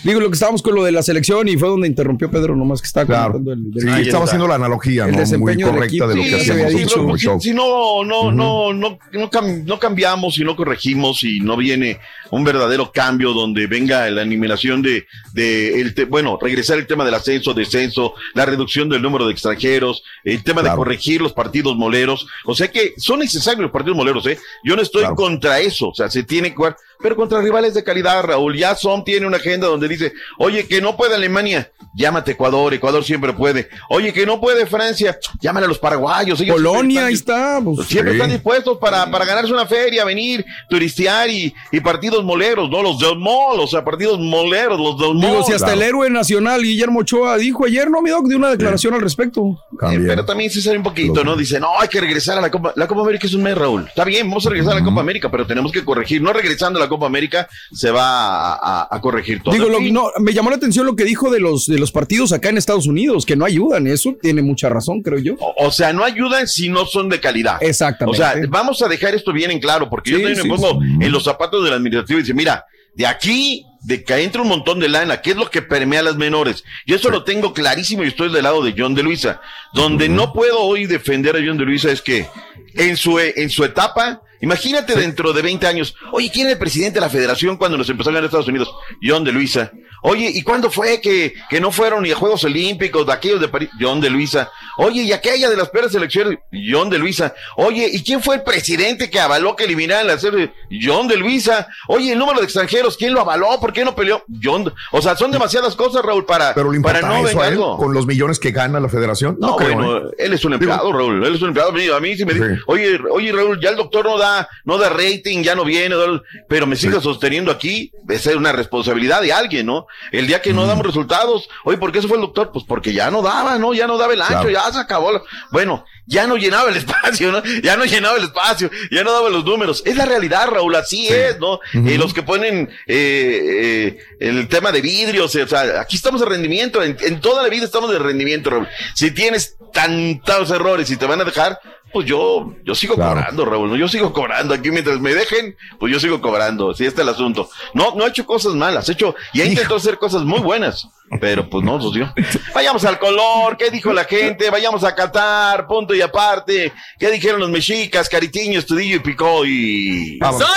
Digo 0.04 0.20
lo 0.20 0.28
que 0.28 0.34
estábamos 0.34 0.62
con 0.62 0.74
lo 0.74 0.84
de 0.84 0.92
la 0.92 1.02
selección 1.02 1.48
y 1.48 1.56
fue 1.56 1.68
donde 1.68 1.86
interrumpió 1.88 2.30
Pedro 2.30 2.56
nomás 2.56 2.80
que 2.80 2.86
estaba 2.86 3.06
Claro. 3.06 3.32
comentando 3.34 3.52
el, 3.52 3.72
del- 3.84 3.94
Sí, 3.96 4.02
estaba 4.08 4.24
haciendo 4.24 4.48
la 4.48 4.54
analogía, 4.56 5.04
El 5.06 5.12
¿no? 5.12 5.38
Muy 5.38 5.60
correcta 5.62 5.84
equipo. 5.86 6.08
de 6.08 6.16
lo 6.16 6.22
que 6.22 6.34
hacíamos 6.36 6.72
dicho. 6.74 6.96
como 6.98 7.16
si, 7.18 7.24
show. 7.26 7.40
si 7.40 7.52
no, 7.52 8.04
no, 8.04 8.30
no, 8.32 8.72
no, 8.72 8.98
no, 9.12 9.30
cam- 9.30 9.64
no 9.64 9.78
cambiamos 9.78 10.38
y 10.38 10.44
no 10.44 10.56
corregimos 10.56 11.22
y 11.24 11.40
no 11.40 11.56
viene 11.56 11.98
un 12.30 12.44
verdadero 12.44 12.90
cambio 12.92 13.32
donde 13.32 13.66
venga 13.66 14.08
la 14.10 14.22
eliminación 14.22 14.82
de, 14.82 15.06
de 15.32 15.80
el 15.80 15.94
te- 15.94 16.04
bueno, 16.04 16.38
regresar 16.40 16.78
el 16.78 16.86
tema 16.86 17.04
del 17.04 17.14
ascenso, 17.14 17.54
descenso, 17.54 18.14
la 18.34 18.44
reducción 18.46 18.88
del 18.88 19.02
número 19.02 19.26
de 19.26 19.32
extranjeros, 19.32 20.02
el 20.24 20.42
tema 20.42 20.62
de 20.62 20.70
corregir 20.70 21.20
los 21.20 21.32
partidos 21.32 21.76
moleros. 21.76 22.26
O 22.44 22.54
sea 22.54 22.68
que 22.68 22.94
son 22.96 23.20
necesarios 23.20 23.62
los 23.62 23.70
partidos 23.70 23.96
moleros, 23.96 24.26
¿eh? 24.26 24.38
Yo 24.64 24.76
no 24.76 24.82
estoy 24.82 25.02
Claro. 25.02 25.14
contra 25.16 25.60
eso, 25.60 25.88
o 25.88 25.94
sea, 25.94 26.10
se 26.10 26.22
tiene 26.22 26.50
que 26.50 26.56
jugar, 26.56 26.76
pero 27.00 27.14
contra 27.16 27.40
rivales 27.40 27.74
de 27.74 27.84
calidad, 27.84 28.22
Raúl. 28.24 28.56
Ya 28.56 28.74
Son 28.74 29.04
tiene 29.04 29.26
una 29.26 29.36
agenda 29.36 29.66
donde 29.66 29.86
dice, 29.88 30.12
oye, 30.38 30.66
que 30.66 30.80
no 30.80 30.96
puede 30.96 31.14
Alemania, 31.14 31.70
llámate 31.94 32.32
Ecuador, 32.32 32.72
Ecuador 32.74 33.04
siempre 33.04 33.32
puede. 33.32 33.68
Oye, 33.90 34.12
que 34.12 34.24
no 34.26 34.40
puede 34.40 34.66
Francia, 34.66 35.18
llámale 35.40 35.66
a 35.66 35.68
los 35.68 35.78
paraguayos. 35.78 36.40
ellos 36.40 36.56
Polonia, 36.56 36.82
siempre 36.82 37.04
ahí 37.08 37.14
están 37.14 37.58
está. 37.58 37.60
pues, 37.64 37.88
Siempre 37.88 38.12
Sí. 38.12 38.18
están 38.18 38.30
dispuestos 38.32 38.78
para, 38.78 39.10
para 39.10 39.24
ganarse 39.24 39.52
una 39.52 39.66
feria, 39.66 40.04
venir, 40.04 40.44
turistear 40.68 41.28
y, 41.30 41.54
y 41.72 41.80
partidos 41.80 42.15
partidos 42.16 42.24
moleros, 42.24 42.70
no 42.70 42.82
los 42.82 42.98
del 42.98 43.18
mall, 43.18 43.60
o 43.60 43.66
sea, 43.66 43.84
partidos 43.84 44.18
moleros, 44.18 44.78
los 44.78 44.98
del 44.98 45.14
mall. 45.14 45.20
Digo, 45.32 45.44
si 45.44 45.52
hasta 45.52 45.72
el 45.74 45.82
héroe 45.82 46.08
nacional 46.10 46.62
Guillermo 46.62 47.00
Ochoa 47.00 47.36
dijo 47.36 47.64
ayer, 47.66 47.90
no, 47.90 48.00
mi 48.02 48.10
doc, 48.10 48.26
de 48.26 48.36
una 48.36 48.50
declaración 48.50 48.94
al 48.94 49.00
respecto. 49.00 49.58
Eh, 49.90 49.98
pero 50.06 50.24
también 50.24 50.50
se 50.50 50.62
sabe 50.62 50.76
un 50.78 50.82
poquito, 50.82 51.22
¿no? 51.24 51.36
Dice, 51.36 51.60
no, 51.60 51.78
hay 51.78 51.88
que 51.88 52.00
regresar 52.00 52.38
a 52.38 52.40
la 52.40 52.50
Copa. 52.50 52.72
La 52.76 52.86
Copa 52.86 53.02
América 53.02 53.26
es 53.26 53.34
un 53.34 53.42
mes, 53.42 53.56
Raúl. 53.56 53.84
Está 53.86 54.04
bien, 54.04 54.28
vamos 54.28 54.46
a 54.46 54.50
regresar 54.50 54.74
a 54.74 54.78
la 54.80 54.84
Copa 54.84 55.00
América, 55.00 55.30
pero 55.30 55.46
tenemos 55.46 55.72
que 55.72 55.84
corregir. 55.84 56.22
No 56.22 56.32
regresando 56.32 56.78
a 56.78 56.82
la 56.82 56.88
Copa 56.88 57.06
América, 57.06 57.48
se 57.72 57.90
va 57.90 58.52
a, 58.52 58.82
a- 58.82 58.88
a 58.90 59.00
corregir 59.00 59.42
todo. 59.42 59.54
Digo, 59.54 59.68
lo- 59.68 59.80
no, 59.80 60.10
me 60.20 60.32
llamó 60.32 60.50
la 60.50 60.56
atención 60.56 60.86
lo 60.86 60.96
que 60.96 61.04
dijo 61.04 61.30
de 61.30 61.40
los, 61.40 61.66
de 61.66 61.78
los 61.78 61.92
partidos 61.92 62.32
acá 62.32 62.48
en 62.48 62.58
Estados 62.58 62.86
Unidos, 62.86 63.26
que 63.26 63.36
no 63.36 63.44
ayudan. 63.44 63.86
Eso 63.86 64.14
tiene 64.20 64.42
mucha 64.42 64.68
razón, 64.68 65.02
creo 65.02 65.18
yo. 65.18 65.34
O 65.58 65.70
sea, 65.70 65.92
no 65.92 66.04
ayudan 66.04 66.46
si 66.48 66.68
no 66.68 66.86
son 66.86 67.08
de 67.08 67.20
calidad. 67.20 67.56
Exactamente. 67.60 68.20
O 68.22 68.24
sea, 68.24 68.34
vamos 68.48 68.80
a 68.82 68.88
dejar 68.88 69.14
esto 69.14 69.32
bien 69.32 69.50
en 69.50 69.60
claro, 69.60 69.88
porque 69.90 70.10
yo 70.10 70.16
también 70.18 70.36
sí, 70.36 70.48
me 70.48 70.54
pongo 70.56 70.80
en 70.82 71.12
los 71.12 71.24
zapatos 71.24 71.64
del 71.64 71.74
administrativo 72.06 72.18
y 72.18 72.22
dice, 72.22 72.34
mira, 72.34 72.64
de 72.94 73.06
aquí, 73.06 73.66
de 73.82 74.02
que 74.02 74.14
entra 74.22 74.42
un 74.42 74.48
montón 74.48 74.80
de 74.80 74.88
lana, 74.88 75.20
¿qué 75.20 75.30
es 75.30 75.36
lo 75.36 75.50
que 75.50 75.62
permea 75.62 76.00
a 76.00 76.04
las 76.04 76.16
menores? 76.16 76.64
Yo 76.86 76.96
eso 76.96 77.10
lo 77.10 77.24
tengo 77.24 77.52
clarísimo 77.52 78.04
y 78.04 78.08
estoy 78.08 78.32
del 78.32 78.44
lado 78.44 78.62
de 78.64 78.74
John 78.76 78.94
de 78.94 79.02
Luisa. 79.02 79.40
Donde 79.74 80.08
no 80.08 80.32
puedo 80.32 80.60
hoy 80.60 80.86
defender 80.86 81.36
a 81.36 81.40
John 81.44 81.58
de 81.58 81.64
Luisa 81.64 81.90
es 81.90 82.02
que 82.02 82.26
en 82.74 82.96
su, 82.96 83.18
en 83.20 83.50
su 83.50 83.64
etapa, 83.64 84.22
imagínate 84.40 84.96
dentro 84.96 85.32
de 85.32 85.42
20 85.42 85.66
años, 85.66 85.94
oye, 86.12 86.30
¿quién 86.32 86.46
era 86.46 86.54
el 86.54 86.58
presidente 86.58 86.94
de 86.94 87.00
la 87.02 87.10
federación 87.10 87.56
cuando 87.58 87.76
nos 87.76 87.88
empezó 87.88 88.10
a 88.10 88.12
ganar 88.12 88.24
Estados 88.24 88.48
Unidos? 88.48 88.70
John 89.02 89.24
de 89.24 89.32
Luisa. 89.32 89.72
Oye, 90.02 90.30
¿y 90.32 90.42
cuándo 90.42 90.70
fue 90.70 91.00
que, 91.00 91.34
que 91.48 91.60
no 91.60 91.70
fueron 91.72 92.02
ni 92.02 92.10
a 92.12 92.16
Juegos 92.16 92.44
Olímpicos 92.44 93.06
de 93.06 93.12
aquellos 93.12 93.40
de 93.40 93.48
París? 93.48 93.70
John 93.80 94.00
de 94.00 94.10
Luisa. 94.10 94.50
Oye, 94.78 95.02
y 95.02 95.12
aquella 95.12 95.48
de 95.50 95.56
las 95.56 95.70
peores 95.70 95.92
selecciones, 95.92 96.38
John 96.70 96.90
de 96.90 96.98
Luisa. 96.98 97.34
Oye, 97.56 97.88
¿y 97.92 98.02
quién 98.02 98.22
fue 98.22 98.36
el 98.36 98.42
presidente 98.42 99.10
que 99.10 99.18
avaló 99.20 99.56
que 99.56 99.64
eliminaran 99.64 100.06
la 100.06 100.18
serie? 100.18 100.52
John 100.82 101.08
de 101.08 101.16
Luisa. 101.16 101.66
Oye, 101.88 102.12
el 102.12 102.18
número 102.18 102.38
de 102.40 102.44
extranjeros, 102.44 102.96
¿quién 102.96 103.14
lo 103.14 103.20
avaló? 103.20 103.58
¿Por 103.60 103.72
qué 103.72 103.84
no 103.84 103.94
peleó? 103.94 104.22
John. 104.42 104.64
de- 104.64 104.72
O 104.92 105.00
sea, 105.02 105.16
son 105.16 105.30
demasiadas 105.30 105.74
cosas, 105.74 106.02
Raúl, 106.04 106.24
para, 106.24 106.54
Pero 106.54 106.70
le 106.70 106.80
para 106.80 107.00
no 107.00 107.26
eso 107.26 107.40
a 107.40 107.48
él 107.48 107.56
con 107.58 107.92
los 107.94 108.06
millones 108.06 108.38
que 108.38 108.50
gana 108.50 108.78
la 108.80 108.88
federación. 108.88 109.36
No, 109.40 109.56
creo, 109.56 109.74
bueno, 109.74 109.96
¿eh? 109.98 110.02
él 110.18 110.32
es 110.32 110.44
un 110.44 110.52
empleado, 110.52 110.92
Raúl, 110.92 111.24
él 111.24 111.34
es 111.34 111.42
un 111.42 111.48
empleado. 111.48 111.70
A 111.96 112.00
mí 112.00 112.16
sí 112.16 112.24
me 112.24 112.34
dice, 112.34 112.58
oye, 112.66 112.98
oye, 113.10 113.32
Raúl, 113.32 113.60
ya 113.60 113.70
el 113.70 113.76
doctor 113.76 114.04
no 114.04 114.18
da, 114.18 114.48
no 114.64 114.78
da 114.78 114.88
rating, 114.90 115.42
ya 115.42 115.54
no 115.54 115.64
viene, 115.64 115.94
no- 115.94 116.22
pero 116.48 116.66
me 116.66 116.76
sigue 116.76 117.00
sosteniendo 117.00 117.50
aquí, 117.50 117.92
esa 118.08 118.30
es 118.30 118.36
una 118.36 118.52
responsabilidad 118.52 119.20
de 119.22 119.32
alguien, 119.32 119.66
¿no? 119.66 119.85
El 120.12 120.26
día 120.26 120.40
que 120.42 120.52
no 120.52 120.66
damos 120.66 120.84
resultados, 120.86 121.48
oye, 121.64 121.78
¿por 121.78 121.92
qué 121.92 122.00
se 122.02 122.08
fue 122.08 122.16
el 122.16 122.22
doctor? 122.22 122.50
Pues 122.52 122.64
porque 122.66 122.92
ya 122.92 123.10
no 123.10 123.22
daba, 123.22 123.58
¿no? 123.58 123.74
Ya 123.74 123.86
no 123.86 123.96
daba 123.98 124.12
el 124.14 124.22
ancho, 124.22 124.32
Claro. 124.42 124.50
ya 124.50 124.72
se 124.72 124.78
acabó. 124.78 125.12
la- 125.12 125.22
Bueno, 125.50 125.84
ya 126.06 126.26
no 126.26 126.36
llenaba 126.36 126.70
el 126.70 126.76
espacio, 126.84 127.32
¿no? 127.32 127.42
Ya 127.62 127.76
no 127.76 127.84
llenaba 127.84 128.16
el 128.16 128.24
espacio, 128.24 128.70
ya 128.90 129.02
no 129.02 129.12
daba 129.12 129.28
los 129.30 129.44
números. 129.44 129.82
Es 129.84 129.96
la 129.96 130.04
realidad, 130.06 130.48
Raúl, 130.48 130.74
así 130.76 131.08
es, 131.08 131.38
¿no? 131.38 131.60
Eh, 131.74 131.96
los 131.98 132.12
que 132.14 132.22
ponen 132.22 132.70
eh, 132.86 133.96
eh, 133.98 133.98
el 134.20 134.48
tema 134.48 134.72
de 134.72 134.80
vidrios, 134.80 135.34
o 135.34 135.46
sea, 135.48 135.80
aquí 135.80 135.96
estamos 135.96 136.20
de 136.20 136.26
rendimiento, 136.26 136.82
en, 136.82 136.96
en 137.00 137.20
toda 137.20 137.42
la 137.42 137.48
vida 137.48 137.64
estamos 137.64 137.90
de 137.90 137.98
rendimiento, 137.98 138.50
Raúl. 138.50 138.68
Si 138.94 139.10
tienes 139.10 139.56
tantos 139.72 140.50
errores 140.50 140.90
y 140.90 140.96
te 140.96 141.06
van 141.06 141.20
a 141.20 141.24
dejar, 141.24 141.60
pues 141.92 142.06
yo, 142.06 142.52
yo 142.64 142.74
sigo 142.74 142.94
cobrando, 142.94 143.44
Raúl, 143.44 143.70
¿no? 143.70 143.76
yo 143.76 143.88
sigo 143.88 144.12
cobrando 144.12 144.54
aquí 144.54 144.70
mientras 144.70 145.00
me 145.00 145.14
dejen, 145.14 145.56
pues 145.78 145.92
yo 145.92 146.00
sigo 146.00 146.20
cobrando, 146.20 146.70
así 146.70 146.84
está 146.84 147.02
el 147.02 147.08
asunto. 147.08 147.48
No, 147.74 147.94
no 147.94 148.04
he 148.04 148.08
hecho 148.08 148.26
cosas 148.26 148.54
malas, 148.54 148.88
he 148.88 148.92
hecho, 148.92 149.14
y 149.32 149.40
he 149.40 149.46
intentado 149.46 149.76
hacer 149.76 149.98
cosas 149.98 150.22
muy 150.22 150.40
buenas, 150.40 150.88
pero 151.20 151.48
pues 151.48 151.64
no, 151.64 151.80
socio. 151.80 152.12
Vayamos 152.54 152.84
al 152.84 152.98
color, 152.98 153.56
¿qué 153.56 153.70
dijo 153.70 153.92
la 153.92 154.04
gente? 154.04 154.50
Vayamos 154.50 154.84
a 154.84 154.94
Qatar, 154.94 155.66
punto 155.66 155.94
y 155.94 156.00
aparte. 156.00 156.72
¿Qué 156.98 157.10
dijeron 157.10 157.40
los 157.40 157.50
mexicas, 157.50 158.08
Caritiño, 158.08 158.58
Estudillo 158.58 158.96
y 158.96 159.00
Picó 159.00 159.44
y... 159.44 160.18
Vámonos, 160.18 160.48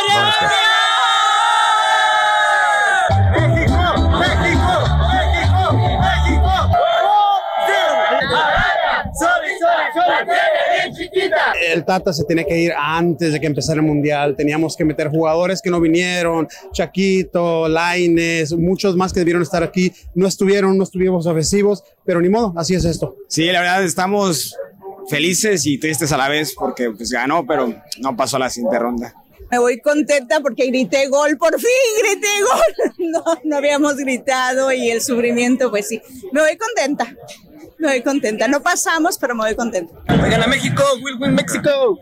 El 11.68 11.86
Tata 11.86 12.14
se 12.14 12.24
tenía 12.24 12.43
que 12.43 12.57
ir 12.57 12.74
antes 12.78 13.34
de 13.34 13.39
que 13.39 13.47
empezara 13.47 13.80
el 13.80 13.86
Mundial. 13.86 14.36
Teníamos 14.36 14.76
que 14.76 14.86
meter 14.86 15.10
jugadores 15.10 15.62
que 15.62 15.70
no 15.70 15.80
vinieron, 15.80 16.47
Chaquito, 16.72 17.68
Laines, 17.68 18.53
muchos 18.53 18.95
más 18.95 19.14
que 19.14 19.20
debieron 19.20 19.41
estar 19.41 19.64
aquí. 19.64 19.91
No 20.16 20.28
estuvieron, 20.28 20.78
no 20.78 20.84
estuvimos 20.84 21.26
ofensivos, 21.26 21.84
pero 22.05 22.22
ni 22.22 22.30
modo, 22.30 22.53
así 22.57 22.76
es 22.76 22.86
esto. 22.86 23.16
Sí, 23.28 23.45
la 23.45 23.62
verdad 23.62 23.84
estamos 23.84 24.55
felices 25.10 25.66
y 25.66 25.78
tristes 25.78 26.12
a 26.12 26.18
la 26.18 26.30
vez 26.30 26.53
porque 26.57 26.91
pues 26.91 27.10
ganó, 27.12 27.45
pero 27.45 27.74
no 27.99 28.16
pasó 28.16 28.38
a 28.38 28.39
la 28.39 28.49
siguiente 28.49 28.80
ronda. 28.80 29.14
Me 29.51 29.57
voy 29.57 29.80
contenta 29.80 30.39
porque 30.41 30.68
grité 30.68 31.07
gol, 31.07 31.36
por 31.38 31.60
fin 31.60 31.70
grité 32.03 32.28
gol. 32.41 32.93
No, 33.12 33.24
no 33.43 33.57
habíamos 33.57 33.95
gritado 33.95 34.72
y 34.72 34.91
el 34.91 35.01
sufrimiento, 35.01 35.72
pues 35.72 35.88
sí. 35.88 35.99
Me 36.32 36.41
voy 36.41 36.55
contenta. 36.57 37.16
Me 37.80 37.88
voy 37.88 38.03
contenta. 38.03 38.47
No 38.47 38.61
pasamos, 38.61 39.17
pero 39.17 39.34
me 39.36 39.45
voy 39.45 39.55
contenta. 39.55 39.93
Gana 40.07 40.47
México, 40.47 40.84
will 41.01 41.17
win 41.19 41.34
México. 41.34 41.97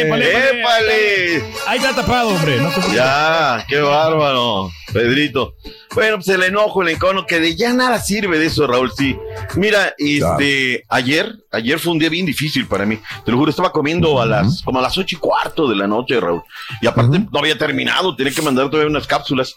¡Épale! 0.00 0.60
¡Épale! 0.60 1.44
Ahí 1.66 1.78
está 1.78 1.94
tapado, 1.94 2.28
hombre. 2.30 2.58
No 2.58 2.70
te 2.70 2.94
Ya, 2.94 3.64
qué 3.68 3.80
bárbaro, 3.80 4.70
Pedrito. 4.92 5.54
Bueno, 5.94 6.16
pues 6.16 6.28
el 6.28 6.42
enojo, 6.42 6.82
el 6.82 6.88
encono, 6.90 7.26
que 7.26 7.40
de 7.40 7.56
ya 7.56 7.72
nada 7.72 7.98
sirve 7.98 8.38
de 8.38 8.46
eso, 8.46 8.66
Raúl, 8.66 8.92
sí. 8.96 9.16
Mira, 9.56 9.94
este, 9.98 10.84
ayer, 10.88 11.34
ayer 11.52 11.78
fue 11.78 11.92
un 11.92 11.98
día 11.98 12.08
bien 12.08 12.26
difícil 12.26 12.66
para 12.66 12.86
mí. 12.86 12.98
Te 13.24 13.30
lo 13.30 13.38
juro, 13.38 13.50
estaba 13.50 13.72
comiendo 13.72 14.20
a 14.20 14.26
las, 14.26 14.62
como 14.62 14.78
a 14.78 14.82
las 14.82 14.96
ocho 14.96 15.16
y 15.16 15.18
cuarto 15.18 15.68
de 15.68 15.76
la 15.76 15.86
noche, 15.86 16.20
Raúl. 16.20 16.42
Y 16.80 16.86
aparte 16.86 17.18
no 17.18 17.38
había 17.38 17.58
terminado, 17.58 18.14
tenía 18.14 18.32
que 18.32 18.42
mandar 18.42 18.70
todavía 18.70 18.90
unas 18.90 19.06
cápsulas. 19.06 19.56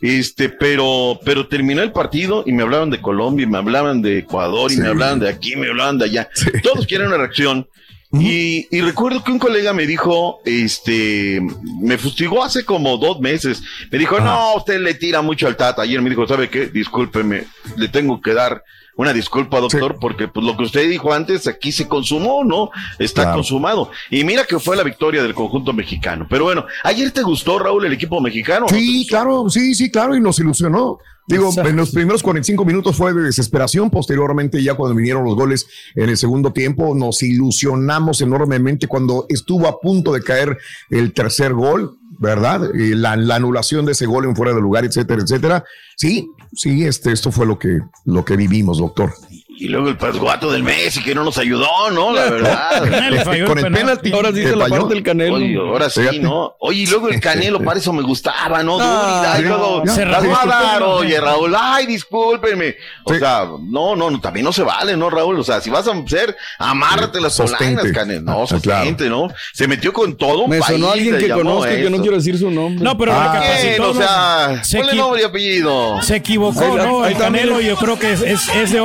Este, 0.00 0.48
pero, 0.48 1.18
pero 1.24 1.48
terminó 1.48 1.82
el 1.82 1.92
partido 1.92 2.44
y 2.46 2.52
me 2.52 2.62
hablaban 2.62 2.90
de 2.90 3.00
Colombia, 3.00 3.44
y 3.44 3.46
me 3.46 3.58
hablaban 3.58 4.02
de 4.02 4.18
Ecuador, 4.18 4.70
y 4.70 4.76
me 4.76 4.88
hablaban 4.88 5.20
de 5.20 5.28
aquí, 5.28 5.56
me 5.56 5.68
hablaban 5.68 5.98
de 5.98 6.04
allá. 6.06 6.28
Todos 6.62 6.86
quieren 6.86 7.08
una 7.08 7.16
reacción. 7.16 7.66
Y, 8.12 8.68
y 8.70 8.80
recuerdo 8.82 9.22
que 9.24 9.32
un 9.32 9.38
colega 9.38 9.72
me 9.72 9.86
dijo, 9.86 10.40
este, 10.44 11.40
me 11.82 11.98
fustigó 11.98 12.44
hace 12.44 12.64
como 12.64 12.96
dos 12.98 13.20
meses. 13.20 13.62
Me 13.90 13.98
dijo, 13.98 14.20
no, 14.20 14.54
usted 14.54 14.80
le 14.80 14.94
tira 14.94 15.22
mucho 15.22 15.46
al 15.46 15.56
Tata. 15.56 15.82
Ayer 15.82 16.00
me 16.00 16.10
dijo, 16.10 16.26
¿sabe 16.26 16.48
qué? 16.48 16.66
Discúlpeme, 16.66 17.44
le 17.76 17.88
tengo 17.88 18.20
que 18.20 18.32
dar 18.32 18.62
una 18.96 19.12
disculpa, 19.12 19.60
doctor, 19.60 19.98
porque 20.00 20.26
pues 20.28 20.44
lo 20.44 20.56
que 20.56 20.64
usted 20.64 20.88
dijo 20.88 21.12
antes 21.12 21.46
aquí 21.46 21.70
se 21.70 21.86
consumó, 21.86 22.44
¿no? 22.44 22.70
Está 22.98 23.22
Claro. 23.22 23.36
consumado. 23.38 23.90
Y 24.10 24.24
mira 24.24 24.44
que 24.44 24.58
fue 24.58 24.76
la 24.76 24.82
victoria 24.82 25.22
del 25.22 25.34
conjunto 25.34 25.72
mexicano. 25.72 26.26
Pero 26.28 26.44
bueno, 26.44 26.64
¿ayer 26.82 27.10
te 27.10 27.22
gustó, 27.22 27.58
Raúl, 27.58 27.84
el 27.84 27.92
equipo 27.92 28.20
mexicano? 28.20 28.66
Sí, 28.68 29.06
claro, 29.08 29.48
sí, 29.50 29.74
sí, 29.74 29.90
claro, 29.90 30.16
y 30.16 30.20
nos 30.20 30.38
ilusionó. 30.38 30.98
Digo, 31.28 31.48
Exacto. 31.48 31.68
en 31.70 31.76
los 31.76 31.90
primeros 31.90 32.22
45 32.22 32.64
minutos 32.64 32.94
fue 32.94 33.12
de 33.12 33.22
desesperación, 33.22 33.90
posteriormente 33.90 34.62
ya 34.62 34.74
cuando 34.74 34.94
vinieron 34.94 35.24
los 35.24 35.34
goles 35.34 35.66
en 35.96 36.08
el 36.08 36.16
segundo 36.16 36.52
tiempo, 36.52 36.94
nos 36.94 37.20
ilusionamos 37.22 38.20
enormemente 38.20 38.86
cuando 38.86 39.26
estuvo 39.28 39.66
a 39.66 39.80
punto 39.80 40.12
de 40.12 40.22
caer 40.22 40.56
el 40.88 41.12
tercer 41.12 41.52
gol, 41.52 41.98
¿verdad? 42.18 42.70
Y 42.74 42.94
la, 42.94 43.16
la 43.16 43.36
anulación 43.36 43.86
de 43.86 43.92
ese 43.92 44.06
gol 44.06 44.24
en 44.24 44.36
fuera 44.36 44.54
de 44.54 44.60
lugar, 44.60 44.84
etcétera, 44.84 45.22
etcétera. 45.22 45.64
Sí, 45.96 46.30
sí, 46.52 46.84
este, 46.84 47.12
esto 47.12 47.32
fue 47.32 47.46
lo 47.46 47.58
que, 47.58 47.80
lo 48.04 48.24
que 48.24 48.36
vivimos, 48.36 48.78
doctor. 48.78 49.14
Y 49.58 49.68
luego 49.68 49.88
el 49.88 49.96
pasguato 49.96 50.50
del 50.52 50.62
Messi 50.62 51.02
que 51.02 51.14
no 51.14 51.24
nos 51.24 51.38
ayudó, 51.38 51.66
¿no? 51.92 52.12
La 52.12 52.24
verdad. 52.30 53.46
Con 53.46 53.58
el 53.58 53.72
penalti. 53.72 54.12
Ahora 54.12 54.30
sí 54.32 54.42
se 54.42 54.54
la 54.54 54.66
parte 54.68 54.94
del 54.94 55.02
Canelo. 55.02 55.34
Oye, 55.36 55.56
ahora 55.56 55.88
sí, 55.90 56.00
Fíjate. 56.00 56.18
¿no? 56.20 56.54
Oye, 56.60 56.80
y 56.82 56.86
luego 56.86 57.08
el 57.08 57.20
Canelo, 57.20 57.60
para 57.60 57.78
eso 57.78 57.92
me 57.92 58.02
gustaba, 58.02 58.62
¿no? 58.62 58.76
Ah, 58.80 59.34
Dura, 59.36 59.38
y 59.40 59.42
luego 59.48 59.82
las 59.84 59.94
Se 59.94 60.04
va 60.04 60.18
a 60.42 60.46
dar, 60.46 60.82
oye. 60.82 61.18
Raúl, 61.20 61.54
ay, 61.58 61.86
discúlpenme. 61.86 62.76
O 63.04 63.14
sea, 63.14 63.46
no, 63.62 63.96
no, 63.96 64.10
no, 64.10 64.20
también 64.20 64.44
no 64.44 64.52
se 64.52 64.62
vale, 64.62 64.96
¿no, 64.96 65.08
Raúl? 65.10 65.38
O 65.40 65.44
sea, 65.44 65.60
si 65.60 65.70
vas 65.70 65.88
a 65.88 65.92
ser, 66.06 66.36
amárrate 66.58 67.20
las 67.20 67.36
polainas, 67.40 67.84
Canelo. 67.92 68.20
No, 68.22 68.42
Ah, 68.42 68.46
claro. 68.62 68.80
sostente, 68.84 69.08
¿no? 69.08 69.28
Se 69.54 69.66
metió 69.66 69.92
con 69.92 70.16
todo 70.16 70.42
un 70.44 70.50
Me 70.50 70.58
país. 70.58 70.72
sonó 70.78 70.90
alguien 70.92 71.16
que 71.18 71.28
conozco 71.30 71.64
que 71.64 71.88
no 71.90 71.98
quiero 72.02 72.16
decir 72.16 72.38
su 72.38 72.50
nombre. 72.50 72.84
No, 72.84 72.96
pero 72.98 73.12
Ah, 73.14 73.32
recapacitó. 73.32 73.76
¿quién? 73.76 73.82
O 73.82 73.94
sea, 73.94 74.64
Se 74.64 74.78
ponle 74.78 74.94
nombre 74.94 75.22
y 75.22 75.24
apellido. 75.24 76.02
Se 76.02 76.16
equivocó, 76.16 76.76
¿no? 76.76 77.06
El 77.06 77.16
Canelo 77.16 77.60
yo 77.60 77.76
creo 77.76 77.98
que 77.98 78.12
es, 78.12 78.20
es, 78.22 78.48
es 78.54 78.72
de 78.72 78.80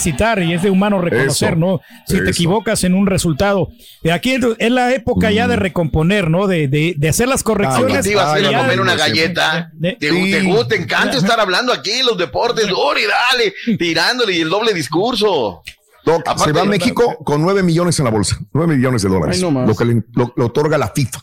hombre 0.00 0.12
recapacitar 0.14 0.42
y 0.42 0.54
es 0.54 0.62
de 0.62 0.70
humano 0.70 1.00
reconocer, 1.00 1.50
Eso, 1.50 1.56
¿no? 1.58 1.80
Si 2.06 2.22
te 2.22 2.30
equivocas 2.30 2.84
en 2.84 2.94
un 2.94 3.06
resultado. 3.06 3.68
Aquí 4.12 4.36
es 4.58 4.70
la 4.70 4.92
época 4.94 5.30
ya 5.30 5.46
de 5.48 5.56
recomponer, 5.56 6.30
¿no? 6.30 6.46
De, 6.46 6.68
de, 6.68 6.94
de 6.96 7.08
hacer 7.08 7.28
las 7.28 7.42
¿Cómo 7.42 7.56
correcciones. 7.58 8.04
te 8.04 8.12
ibas 8.12 8.34
a 8.34 8.40
ir 8.40 8.46
comer 8.56 8.80
una 8.80 8.96
galleta? 8.96 9.70
De- 9.74 9.96
¿Te, 9.98 10.10
Sí. 10.10 10.30
te 10.30 10.42
gusta, 10.42 10.68
te 10.68 10.76
encanta 10.76 11.16
estar 11.16 11.38
hablando 11.40 11.72
aquí 11.72 11.90
en 11.90 12.06
los 12.06 12.18
deportes, 12.18 12.66
Dori, 12.68 13.02
dale, 13.04 13.76
tirándole 13.76 14.34
y 14.36 14.40
el 14.40 14.48
doble 14.48 14.72
discurso. 14.74 15.62
Doc, 16.04 16.20
Aparte- 16.20 16.44
se 16.44 16.52
va 16.52 16.62
a 16.62 16.64
México 16.64 17.18
con 17.24 17.42
9 17.42 17.62
millones 17.62 17.98
en 17.98 18.04
la 18.06 18.10
bolsa, 18.10 18.38
9 18.52 18.76
millones 18.76 19.02
de 19.02 19.08
dólares, 19.08 19.36
Ay, 19.42 19.50
no 19.52 19.66
lo 19.66 19.74
que 19.74 19.84
le, 19.84 20.02
lo- 20.14 20.32
lo 20.36 20.46
otorga 20.46 20.78
la 20.78 20.88
FIFA. 20.88 21.20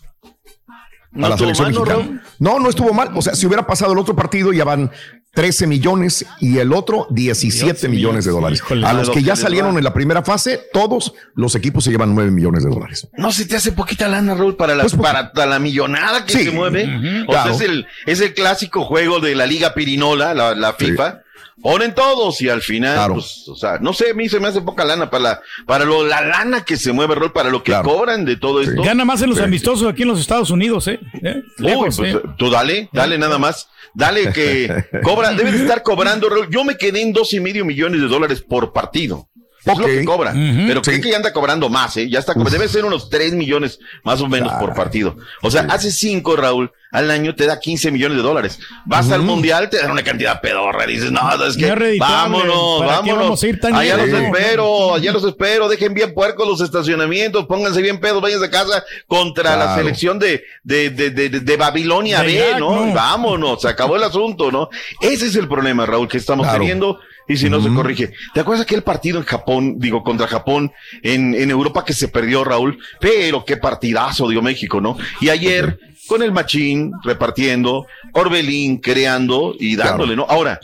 A 1.16 1.30
la 1.30 1.38
selección 1.38 1.70
mexicana. 1.72 2.22
No, 2.40 2.60
no 2.60 2.70
estuvo 2.70 2.94
mal. 2.94 3.12
O 3.16 3.22
sea, 3.22 3.36
si 3.36 3.46
hubiera 3.46 3.66
pasado 3.66 3.94
el 3.94 4.00
otro 4.00 4.16
partido, 4.16 4.54
ya 4.54 4.64
van 4.64 4.92
13 5.34 5.68
millones 5.68 6.26
y 6.40 6.58
el 6.58 6.74
otro 6.74 7.06
17 7.12 7.88
millones 7.90 8.26
de 8.26 8.32
dólares. 8.32 8.62
a 8.84 8.94
los 8.94 9.10
que 9.12 9.22
ya 9.22 9.36
salieron 9.36 9.78
en 9.78 9.84
la 9.84 9.94
primera 9.94 10.24
fase, 10.24 10.62
todos 10.74 11.14
los 11.36 11.54
equipos 11.56 11.84
se 11.84 11.92
llevan 11.92 12.16
9 12.16 12.32
millones 12.32 12.64
de 12.64 12.70
dólares. 12.70 13.08
No 13.18 13.32
se 13.32 13.46
te 13.46 13.56
hace 13.56 13.72
poquita 13.72 14.08
lana, 14.08 14.34
Raúl, 14.36 14.56
para 14.56 14.74
la, 14.76 14.84
Pues, 14.84 14.96
para 14.96 15.32
la 15.46 15.60
millonada 15.60 16.26
que 16.26 16.34
Sí. 16.34 16.44
se 16.46 16.52
mueve. 16.52 17.24
O 17.28 17.32
sea, 17.34 17.52
es 17.52 17.62
el, 17.62 17.86
es 18.06 18.20
el 18.22 18.34
clásico 18.34 18.84
juego 18.84 19.20
de 19.20 19.36
la 19.36 19.46
Liga 19.46 19.74
Pirinola, 19.74 20.34
la, 20.34 20.56
la 20.56 20.74
FIFA. 20.74 21.22
Ponen 21.62 21.96
todos 21.96 22.40
y 22.42 22.50
al 22.50 22.62
final, 22.62 23.14
pues, 23.14 23.48
o 23.48 23.56
sea, 23.56 23.80
no 23.80 23.92
sé, 23.92 24.12
a 24.12 24.14
mí 24.14 24.30
se 24.30 24.40
me 24.40 24.48
hace 24.48 24.62
poca 24.62 24.86
lana 24.86 25.10
para 25.10 25.24
la, 25.24 25.42
para 25.66 25.86
lo, 25.86 26.06
la 26.06 26.22
lana 26.22 26.64
que 26.64 26.78
se 26.78 26.92
mueve, 26.92 27.16
Raúl, 27.16 27.34
para 27.34 27.50
lo 27.50 27.64
que 27.64 27.74
cobran 27.84 28.26
de 28.26 28.38
todo 28.38 28.62
esto. 28.62 28.84
Gana 28.84 29.06
más 29.06 29.24
en 29.24 29.32
los 29.32 29.40
amistosos 29.40 29.92
aquí 29.92 30.04
en 30.04 30.10
los 30.10 30.20
Estados 30.20 30.52
Unidos, 30.52 30.88
¿eh? 30.88 31.00
¿Eh? 31.24 31.42
Uy, 31.60 31.90
pues, 31.96 32.00
¿eh? 32.00 32.22
tú 32.38 32.52
dale, 32.52 32.90
dale 32.94 33.18
nada 33.18 33.40
más. 33.40 33.70
Dale 33.96 34.32
que 34.32 34.86
cobra, 35.04 35.34
debe 35.34 35.52
de 35.52 35.58
estar 35.58 35.82
cobrando. 35.82 36.30
Raúl. 36.30 36.48
Yo 36.52 36.64
me 36.64 36.78
quedé 36.78 37.02
en 37.02 37.14
dos 37.14 37.34
y 37.34 37.40
medio 37.40 37.66
millones 37.66 38.02
de 38.02 38.08
dólares 38.08 38.42
por 38.42 38.72
partido. 38.72 39.28
Es 39.66 39.78
lo 39.78 39.86
que 39.86 40.06
cobra. 40.06 40.32
Pero 40.34 40.82
creo 40.82 41.02
que 41.02 41.10
ya 41.12 41.18
anda 41.18 41.34
cobrando 41.34 41.68
más, 41.70 41.98
¿eh? 41.98 42.10
Ya 42.10 42.20
está, 42.20 42.34
co- 42.34 42.44
debe 42.50 42.68
ser 42.70 42.86
unos 42.86 43.10
3 43.10 43.34
millones 43.34 43.80
más 44.04 44.22
o 44.22 44.28
menos 44.28 44.54
por 44.54 44.74
partido. 44.74 45.18
O 45.42 45.52
sea, 45.52 45.68
hace 45.70 45.92
5, 45.92 46.36
Raúl, 46.38 46.72
al 46.90 47.12
año 47.12 47.36
te 47.36 47.46
da 47.46 47.60
15 47.60 47.92
millones 47.92 48.16
de 48.18 48.24
dólares. 48.24 48.60
Vas 48.86 49.12
al 49.12 49.24
mundial, 49.24 49.70
te 49.70 49.78
dan 49.78 49.92
una 49.92 50.04
cantidad 50.04 50.40
pedorra. 50.40 50.86
Dices, 50.86 51.12
no, 51.12 51.20
es 51.46 51.58
que 51.58 51.98
vámonos, 52.00 52.80
¿Para 52.80 52.92
qué 52.92 52.96
vámonos. 53.12 53.20
vamos 53.20 53.44
a 53.44 53.48
ir 53.48 53.60
tan 53.60 53.76
allá 53.76 53.98
los 53.98 54.08
espero, 54.08 54.94
allá 54.96 55.12
los 55.12 55.24
espero. 55.26 55.68
Dejen 55.68 55.94
bien 55.94 56.14
puercos 56.14 56.48
los 56.48 56.62
estacionamientos, 56.62 57.46
pónganse 57.46 57.82
bien 57.82 58.00
pedos, 58.00 58.22
vayan 58.22 58.42
a 58.44 58.50
casa 58.50 58.84
contra 59.06 59.58
la 59.58 59.76
selección 59.76 60.18
de, 60.18 60.44
de, 60.64 60.90
de, 60.92 61.10
de, 61.12 61.30
de 61.30 61.58
Babilonia 61.58 62.22
De 62.22 62.28
B, 62.54 62.60
¿no? 62.60 62.86
no. 62.86 62.94
Vámonos, 62.94 63.62
se 63.62 63.68
acabó 63.68 63.98
el 63.98 64.04
asunto, 64.04 64.50
¿no? 64.52 64.70
Ese 65.02 65.28
es 65.28 65.36
el 65.36 65.48
problema, 65.50 65.86
Raúl, 65.86 66.08
que 66.08 66.18
estamos 66.18 66.46
Claro. 66.46 66.60
teniendo 66.60 67.00
y 67.28 67.38
si 67.38 67.50
no 67.50 67.62
se 67.62 67.70
corrige. 67.74 68.14
¿Te 68.34 68.40
acuerdas 68.40 68.64
aquel 68.64 68.84
partido 68.84 69.18
en 69.20 69.26
Japón, 69.26 69.76
digo, 69.80 70.04
contra 70.04 70.28
Japón 70.28 70.72
en, 71.04 71.34
en 71.36 71.52
Europa 71.52 71.84
que 71.86 71.94
se 71.94 72.08
perdió, 72.08 72.44
Raúl? 72.44 72.80
Pero 73.00 73.44
qué 73.46 73.58
partidazo 73.58 74.28
dio 74.30 74.42
México, 74.42 74.80
¿no? 74.82 74.98
Y 75.22 75.30
ayer, 75.30 75.80
con 76.08 76.22
el 76.24 76.32
machín 76.32 76.92
repartiendo, 77.04 77.86
Orbelín 78.14 78.78
creando 78.78 79.54
y 79.60 79.76
dándole, 79.76 80.16
¿no? 80.16 80.26
Ahora, 80.30 80.60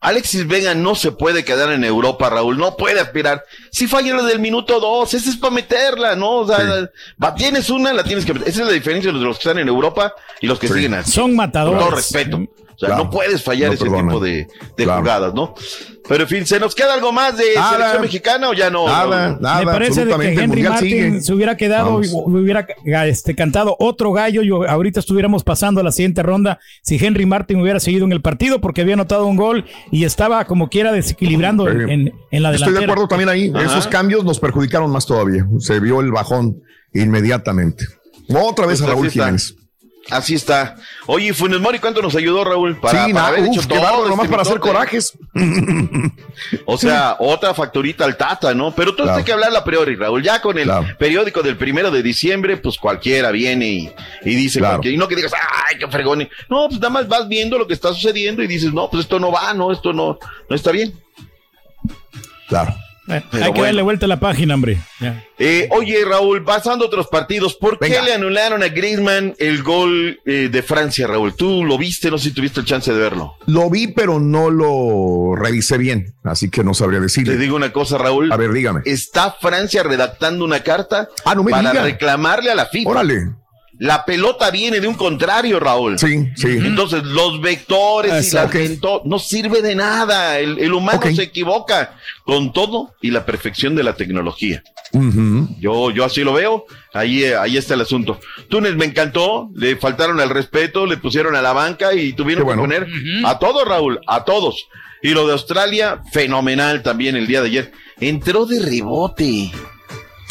Alexis 0.00 0.46
Vega 0.46 0.74
no 0.74 0.94
se 0.94 1.12
puede 1.12 1.44
quedar 1.44 1.72
en 1.72 1.82
Europa, 1.82 2.28
Raúl, 2.28 2.58
no 2.58 2.76
puede 2.76 3.00
aspirar. 3.00 3.42
Si 3.70 3.86
falla 3.86 4.14
la 4.14 4.22
del 4.24 4.38
minuto 4.38 4.78
dos, 4.78 5.14
ese 5.14 5.30
es 5.30 5.36
para 5.36 5.54
meterla, 5.54 6.14
¿no? 6.14 6.40
O 6.40 6.46
sea, 6.46 6.90
va, 7.22 7.34
tienes 7.34 7.70
una, 7.70 7.90
la 7.94 8.04
tienes 8.04 8.26
que 8.26 8.34
meter. 8.34 8.46
Esa 8.48 8.60
es 8.60 8.66
la 8.66 8.72
diferencia 8.74 9.10
de 9.10 9.18
los 9.18 9.38
que 9.38 9.48
están 9.48 9.58
en 9.62 9.68
Europa 9.68 10.14
y 10.42 10.46
los 10.46 10.58
que 10.58 10.68
Sí. 10.68 10.74
siguen 10.74 10.92
así. 10.94 11.10
Son 11.10 11.34
matadores. 11.34 11.78
Con 11.80 11.88
todo 11.88 11.96
respeto. 11.96 12.36
O 12.36 12.78
sea, 12.78 12.88
Claro. 12.88 13.04
no 13.04 13.10
puedes 13.10 13.42
fallar 13.42 13.68
No 13.68 13.74
ese 13.76 13.84
tipo 13.84 14.20
de, 14.20 14.46
de 14.76 14.84
Claro. 14.84 15.00
jugadas, 15.00 15.32
¿no? 15.32 15.54
Pero 16.06 16.24
en 16.24 16.28
fin, 16.28 16.44
¿se 16.46 16.60
nos 16.60 16.74
queda 16.74 16.92
algo 16.94 17.12
más 17.12 17.36
de 17.38 17.44
Nada. 17.54 17.70
selección 17.72 18.02
mexicana 18.02 18.50
o 18.50 18.52
ya 18.52 18.68
no? 18.68 18.86
Nada, 18.86 19.38
nada. 19.40 19.60
Me 19.60 19.64
parece 19.66 20.04
de 20.04 20.14
que 20.18 20.34
Henry 20.34 20.62
Martin 20.62 20.88
sigue. 20.88 21.20
se 21.22 21.32
hubiera 21.32 21.56
quedado 21.56 22.02
y 22.04 22.08
hubiera 22.12 22.66
este, 23.06 23.34
cantado 23.34 23.74
otro 23.78 24.12
gallo 24.12 24.42
y 24.42 24.50
ahorita 24.50 25.00
estuviéramos 25.00 25.44
pasando 25.44 25.80
a 25.80 25.84
la 25.84 25.92
siguiente 25.92 26.22
ronda 26.22 26.58
si 26.82 27.02
Henry 27.02 27.24
Martin 27.24 27.58
hubiera 27.60 27.80
seguido 27.80 28.04
en 28.04 28.12
el 28.12 28.20
partido 28.20 28.60
porque 28.60 28.82
había 28.82 28.94
anotado 28.94 29.24
un 29.26 29.36
gol 29.36 29.64
y 29.90 30.04
estaba 30.04 30.44
como 30.44 30.68
quiera 30.68 30.92
desequilibrando 30.92 31.68
en, 31.70 31.88
en- 31.88 32.12
en 32.30 32.42
la 32.42 32.50
delantera. 32.50 32.54
Estoy 32.72 32.74
de 32.74 32.84
acuerdo 32.84 33.08
también 33.08 33.28
ahí. 33.30 33.50
Ajá. 33.54 33.64
Esos 33.64 33.86
cambios 33.88 34.24
nos 34.24 34.38
perjudicaron 34.38 34.90
más 34.90 35.06
todavía. 35.06 35.46
Se 35.58 35.80
vio 35.80 36.00
el 36.02 36.10
bajón 36.12 36.60
inmediatamente. 36.92 37.84
Otra 38.28 38.66
vez 38.66 38.80
Pues 38.80 38.90
a 38.90 38.94
Raúl. 38.94 39.10
Jiménez. 39.10 39.54
Así 40.10 40.34
está. 40.34 40.76
Oye, 41.06 41.32
Funes 41.32 41.60
Mori, 41.60 41.78
¿cuánto 41.78 42.02
nos 42.02 42.14
ayudó 42.14 42.44
Raúl? 42.44 42.78
Para, 42.78 43.06
sí, 43.06 43.12
para 43.14 43.28
haber 43.28 43.40
uf, 43.44 43.48
hecho 43.56 43.66
todo 43.68 43.78
este 43.78 44.08
nomás 44.10 44.28
para 44.28 44.42
hacer 44.42 44.60
corajes. 44.60 45.18
O 46.66 46.76
sea, 46.76 47.16
otra 47.20 47.54
factorita 47.54 48.04
al 48.04 48.16
Tata, 48.16 48.54
¿no? 48.54 48.74
Pero 48.74 48.94
tú 48.94 49.02
Claro. 49.04 49.18
hay 49.18 49.24
que 49.24 49.32
hablar 49.32 49.54
a 49.56 49.64
priori, 49.64 49.94
Raúl. 49.96 50.22
Ya 50.22 50.42
con 50.42 50.58
el 50.58 50.70
periódico 50.98 51.42
del 51.42 51.56
primero 51.56 51.90
de 51.90 52.02
diciembre, 52.02 52.56
pues 52.56 52.76
cualquiera 52.76 53.30
viene 53.30 53.66
y, 53.70 53.92
y 54.24 54.34
dice 54.34 54.58
Claro. 54.58 54.80
y 54.84 54.96
no 54.96 55.08
que 55.08 55.16
digas, 55.16 55.32
ay, 55.68 55.78
qué 55.78 55.86
fregón. 55.88 56.28
No, 56.50 56.66
pues 56.68 56.80
nada 56.80 56.90
más 56.90 57.08
vas 57.08 57.28
viendo 57.28 57.56
lo 57.58 57.66
que 57.66 57.74
está 57.74 57.92
sucediendo 57.94 58.42
y 58.42 58.46
dices, 58.46 58.72
no, 58.72 58.90
pues 58.90 59.04
esto 59.04 59.18
no 59.18 59.30
va, 59.32 59.54
no, 59.54 59.72
esto 59.72 59.92
no, 59.92 60.18
no 60.50 60.56
está 60.56 60.70
bien. 60.72 60.92
Claro. 62.48 62.74
Eh, 63.06 63.22
hay 63.32 63.40
que 63.40 63.48
bueno. 63.50 63.64
darle 63.64 63.82
vuelta 63.82 64.06
a 64.06 64.08
la 64.08 64.18
página, 64.20 64.54
hombre. 64.54 64.78
Eh, 65.38 65.68
oye, 65.72 66.04
Raúl, 66.04 66.42
pasando 66.44 66.84
a 66.84 66.88
otros 66.88 67.08
partidos, 67.08 67.54
¿por 67.54 67.78
qué 67.78 68.00
le 68.02 68.14
anularon 68.14 68.62
a 68.62 68.68
Griezmann 68.68 69.34
el 69.38 69.62
gol 69.62 70.20
eh, 70.24 70.48
de 70.50 70.62
Francia, 70.62 71.06
Raúl? 71.06 71.34
Tú 71.34 71.64
lo 71.64 71.76
viste, 71.76 72.10
no 72.10 72.16
sé 72.16 72.28
si 72.30 72.34
tuviste 72.34 72.60
el 72.60 72.66
chance 72.66 72.92
de 72.92 72.98
verlo. 72.98 73.34
Lo 73.46 73.68
vi, 73.68 73.88
pero 73.88 74.20
no 74.20 74.48
lo 74.50 75.34
revisé 75.36 75.76
bien, 75.76 76.14
así 76.22 76.48
que 76.50 76.64
no 76.64 76.72
sabría 76.72 76.98
Te 77.00 77.04
decirle. 77.04 77.36
digo 77.36 77.56
una 77.56 77.72
cosa, 77.72 77.98
Raúl. 77.98 78.32
A 78.32 78.36
ver, 78.36 78.52
dígame. 78.52 78.80
Está 78.86 79.32
Francia 79.38 79.82
redactando 79.82 80.44
una 80.44 80.60
carta 80.62 81.08
Ah, 81.26 81.34
no 81.34 81.42
me 81.42 81.50
para 81.50 81.70
diga. 81.72 81.82
reclamarle 81.82 82.50
a 82.50 82.54
la 82.54 82.66
FIFA. 82.66 82.88
Órale. 82.90 83.30
La 83.78 84.04
pelota 84.04 84.50
viene 84.50 84.80
de 84.80 84.86
un 84.86 84.94
contrario, 84.94 85.58
Raúl. 85.58 85.98
Sí, 85.98 86.28
sí. 86.36 86.48
Entonces, 86.48 87.02
los 87.04 87.40
vectores 87.40 88.32
y 88.32 88.34
la 88.34 88.50
no 89.04 89.18
sirve 89.18 89.62
de 89.62 89.74
nada. 89.74 90.38
El, 90.38 90.58
el 90.58 90.72
humano 90.72 91.00
se 91.02 91.22
equivoca 91.22 91.96
con 92.24 92.52
todo 92.52 92.94
y 93.02 93.10
la 93.10 93.26
perfección 93.26 93.74
de 93.74 93.82
la 93.82 93.94
tecnología. 93.94 94.62
Yo, 95.58 95.90
yo 95.90 96.04
así 96.04 96.22
lo 96.22 96.34
veo. 96.34 96.66
Ahí, 96.92 97.24
eh, 97.24 97.36
ahí 97.36 97.56
está 97.56 97.74
el 97.74 97.80
asunto. 97.80 98.20
Túnez 98.48 98.76
me 98.76 98.84
encantó. 98.84 99.50
Le 99.54 99.76
faltaron 99.76 100.20
al 100.20 100.30
respeto, 100.30 100.86
le 100.86 100.96
pusieron 100.96 101.34
a 101.34 101.42
la 101.42 101.52
banca 101.52 101.94
y 101.94 102.12
tuvieron 102.12 102.44
bueno. 102.44 102.62
que 102.62 102.68
poner 102.68 102.88
a 103.24 103.38
todos, 103.38 103.66
Raúl, 103.66 104.00
a 104.06 104.24
todos. 104.24 104.68
Y 105.02 105.10
lo 105.10 105.26
de 105.26 105.32
Australia, 105.32 106.00
fenomenal 106.12 106.82
también 106.82 107.16
el 107.16 107.26
día 107.26 107.42
de 107.42 107.48
ayer. 107.48 107.72
Entró 108.00 108.46
de 108.46 108.60
rebote. 108.60 109.50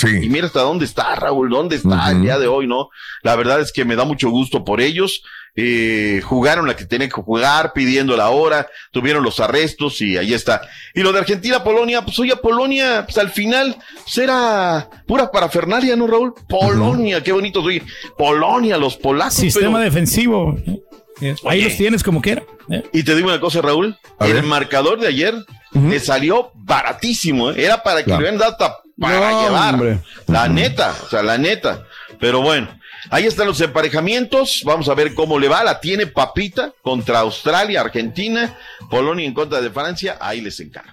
Y 0.08 0.30
mira 0.30 0.48
hasta 0.48 0.62
dónde 0.62 0.86
está, 0.86 1.16
Raúl, 1.16 1.50
dónde 1.50 1.76
está 1.78 2.12
el 2.12 2.22
día 2.22 2.38
de 2.40 2.48
hoy, 2.48 2.68
¿no? 2.68 2.90
La 3.22 3.36
verdad 3.36 3.60
es 3.62 3.72
que 3.72 3.86
me 3.86 3.96
da 3.96 4.04
mucho 4.06 4.30
gusto 4.30 4.64
por 4.64 4.82
ellos. 4.82 5.24
Eh, 5.56 6.20
jugaron 6.24 6.66
la 6.68 6.76
que 6.76 6.86
tenían 6.86 7.10
que 7.12 7.22
jugar, 7.22 7.74
pidiendo 7.74 8.18
la 8.18 8.30
hora, 8.32 8.68
tuvieron 8.92 9.24
los 9.24 9.40
arrestos 9.40 10.02
y 10.02 10.18
ahí 10.18 10.34
está. 10.34 10.62
Y 10.96 11.02
lo 11.02 11.12
de 11.14 11.20
Argentina-Polonia, 11.20 12.02
pues 12.04 12.18
oye, 12.18 12.36
Polonia, 12.38 13.04
pues 13.06 13.20
al 13.20 13.30
final, 13.30 13.78
pues 14.04 14.18
era 14.18 14.90
pura 15.06 15.30
parafernalia, 15.32 15.96
¿no, 15.96 16.08
Raúl? 16.08 16.34
Polonia, 16.50 17.22
qué 17.22 17.32
bonito, 17.32 17.62
oye, 17.62 17.84
Polonia, 18.18 18.78
los 18.78 18.98
polacos. 18.98 19.36
Sistema 19.36 19.74
pero- 19.78 19.84
defensivo. 19.84 20.58
Eh, 21.22 21.36
Ahí 21.46 21.60
Oye. 21.60 21.64
los 21.70 21.78
tienes 21.78 22.04
como 22.04 22.22
quiera. 22.22 22.44
eh. 22.72 22.84
Y 22.92 23.04
te 23.04 23.14
digo 23.16 23.28
una 23.28 23.40
cosa, 23.40 23.62
Raúl, 23.62 23.96
el 24.22 24.42
marcador 24.44 25.00
de 25.00 25.08
ayer 25.08 25.36
le 25.74 26.00
salió 26.00 26.52
baratísimo, 26.56 27.52
¿eh? 27.52 27.64
era 27.66 27.84
para 27.84 28.00
que 28.00 28.06
Claro. 28.06 28.22
le 28.22 28.30
hubieran 28.30 28.40
dado 28.40 28.52
hasta 28.54 28.78
para 29.00 29.32
No, 29.32 29.42
llevar. 29.44 29.74
hombre. 29.74 30.00
La 30.28 30.48
neta, 30.48 30.94
o 31.06 31.10
sea, 31.10 31.24
la 31.24 31.38
neta. 31.38 31.86
Pero 32.20 32.42
bueno, 32.42 32.68
ahí 33.10 33.26
están 33.26 33.48
los 33.48 33.60
emparejamientos. 33.62 34.62
Vamos 34.66 34.88
a 34.90 34.94
ver 34.94 35.14
cómo 35.14 35.40
le 35.40 35.48
va. 35.48 35.64
La 35.64 35.80
tiene 35.80 36.08
Papita 36.08 36.72
contra 36.82 37.20
Australia, 37.20 37.82
Argentina, 37.82 38.58
Polonia 38.90 39.26
en 39.26 39.34
contra 39.34 39.62
de 39.62 39.70
Francia. 39.72 40.18
Ahí 40.22 40.42
les 40.42 40.60
encargo. 40.60 40.93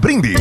Brindis. 0.00 0.40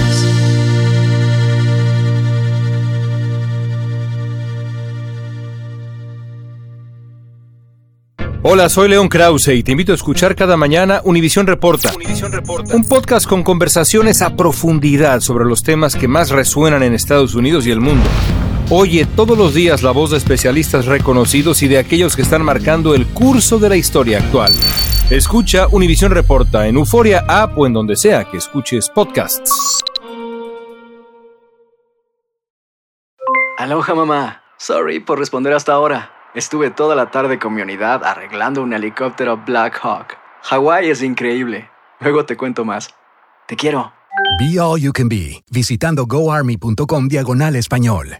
Hola, 8.42 8.70
soy 8.70 8.90
León 8.90 9.08
Krause 9.08 9.50
y 9.50 9.62
te 9.62 9.72
invito 9.72 9.92
a 9.92 9.96
escuchar 9.96 10.36
cada 10.36 10.58
mañana 10.58 11.02
Univisión 11.04 11.46
Reporta. 11.46 11.92
Un 12.74 12.86
podcast 12.86 13.28
con 13.28 13.44
conversaciones 13.44 14.24
a 14.24 14.36
profundidad 14.36 15.20
sobre 15.20 15.46
los 15.46 15.62
temas 15.62 15.96
que 15.96 16.08
más 16.08 16.32
resuenan 16.32 16.82
en 16.82 16.96
Estados 16.96 17.36
Unidos 17.36 17.68
y 17.68 17.72
el 17.72 17.82
mundo. 17.82 18.10
Oye 18.72 19.08
todos 19.16 19.36
los 19.36 19.56
días 19.56 19.82
la 19.82 19.90
voz 19.90 20.12
de 20.12 20.18
especialistas 20.18 20.86
reconocidos 20.86 21.64
y 21.64 21.68
de 21.68 21.80
aquellos 21.80 22.16
que 22.16 22.22
están 22.22 22.44
marcando 22.44 22.94
el 22.94 23.08
curso 23.08 23.58
de 23.58 23.68
la 23.68 23.76
historia 23.76 24.20
actual. 24.20 24.52
Escucha 25.10 25.68
Univisión 25.72 26.12
Reporta 26.12 26.68
en 26.68 26.76
Euforia 26.76 27.26
App 27.28 27.58
o 27.58 27.66
en 27.66 27.74
donde 27.74 27.96
sea 27.96 28.26
que 28.26 28.38
escuches 28.38 28.88
podcasts. 28.88 29.82
Aloha 33.58 33.96
mamá. 33.96 34.44
Sorry 34.60 35.00
por 35.00 35.18
responder 35.18 35.54
hasta 35.54 35.74
ahora. 35.74 36.12
Estuve 36.36 36.70
toda 36.70 36.96
la 36.96 37.10
tarde 37.10 37.40
con 37.40 37.56
mi 37.56 37.64
unidad 37.64 38.04
arreglando 38.04 38.62
un 38.62 38.74
helicóptero 38.74 39.42
Black 39.48 39.80
Hawk. 39.82 40.16
Hawái 40.44 40.92
es 40.92 41.02
increíble. 41.02 41.72
Luego 42.02 42.24
te 42.26 42.38
cuento 42.38 42.66
más. 42.66 42.94
Te 43.48 43.56
quiero. 43.56 43.94
Be 44.40 44.60
All 44.60 44.80
You 44.80 44.94
Can 44.94 45.10
Be, 45.10 45.44
visitando 45.50 46.06
goarmy.com 46.06 47.08
diagonal 47.08 47.56
español. 47.56 48.20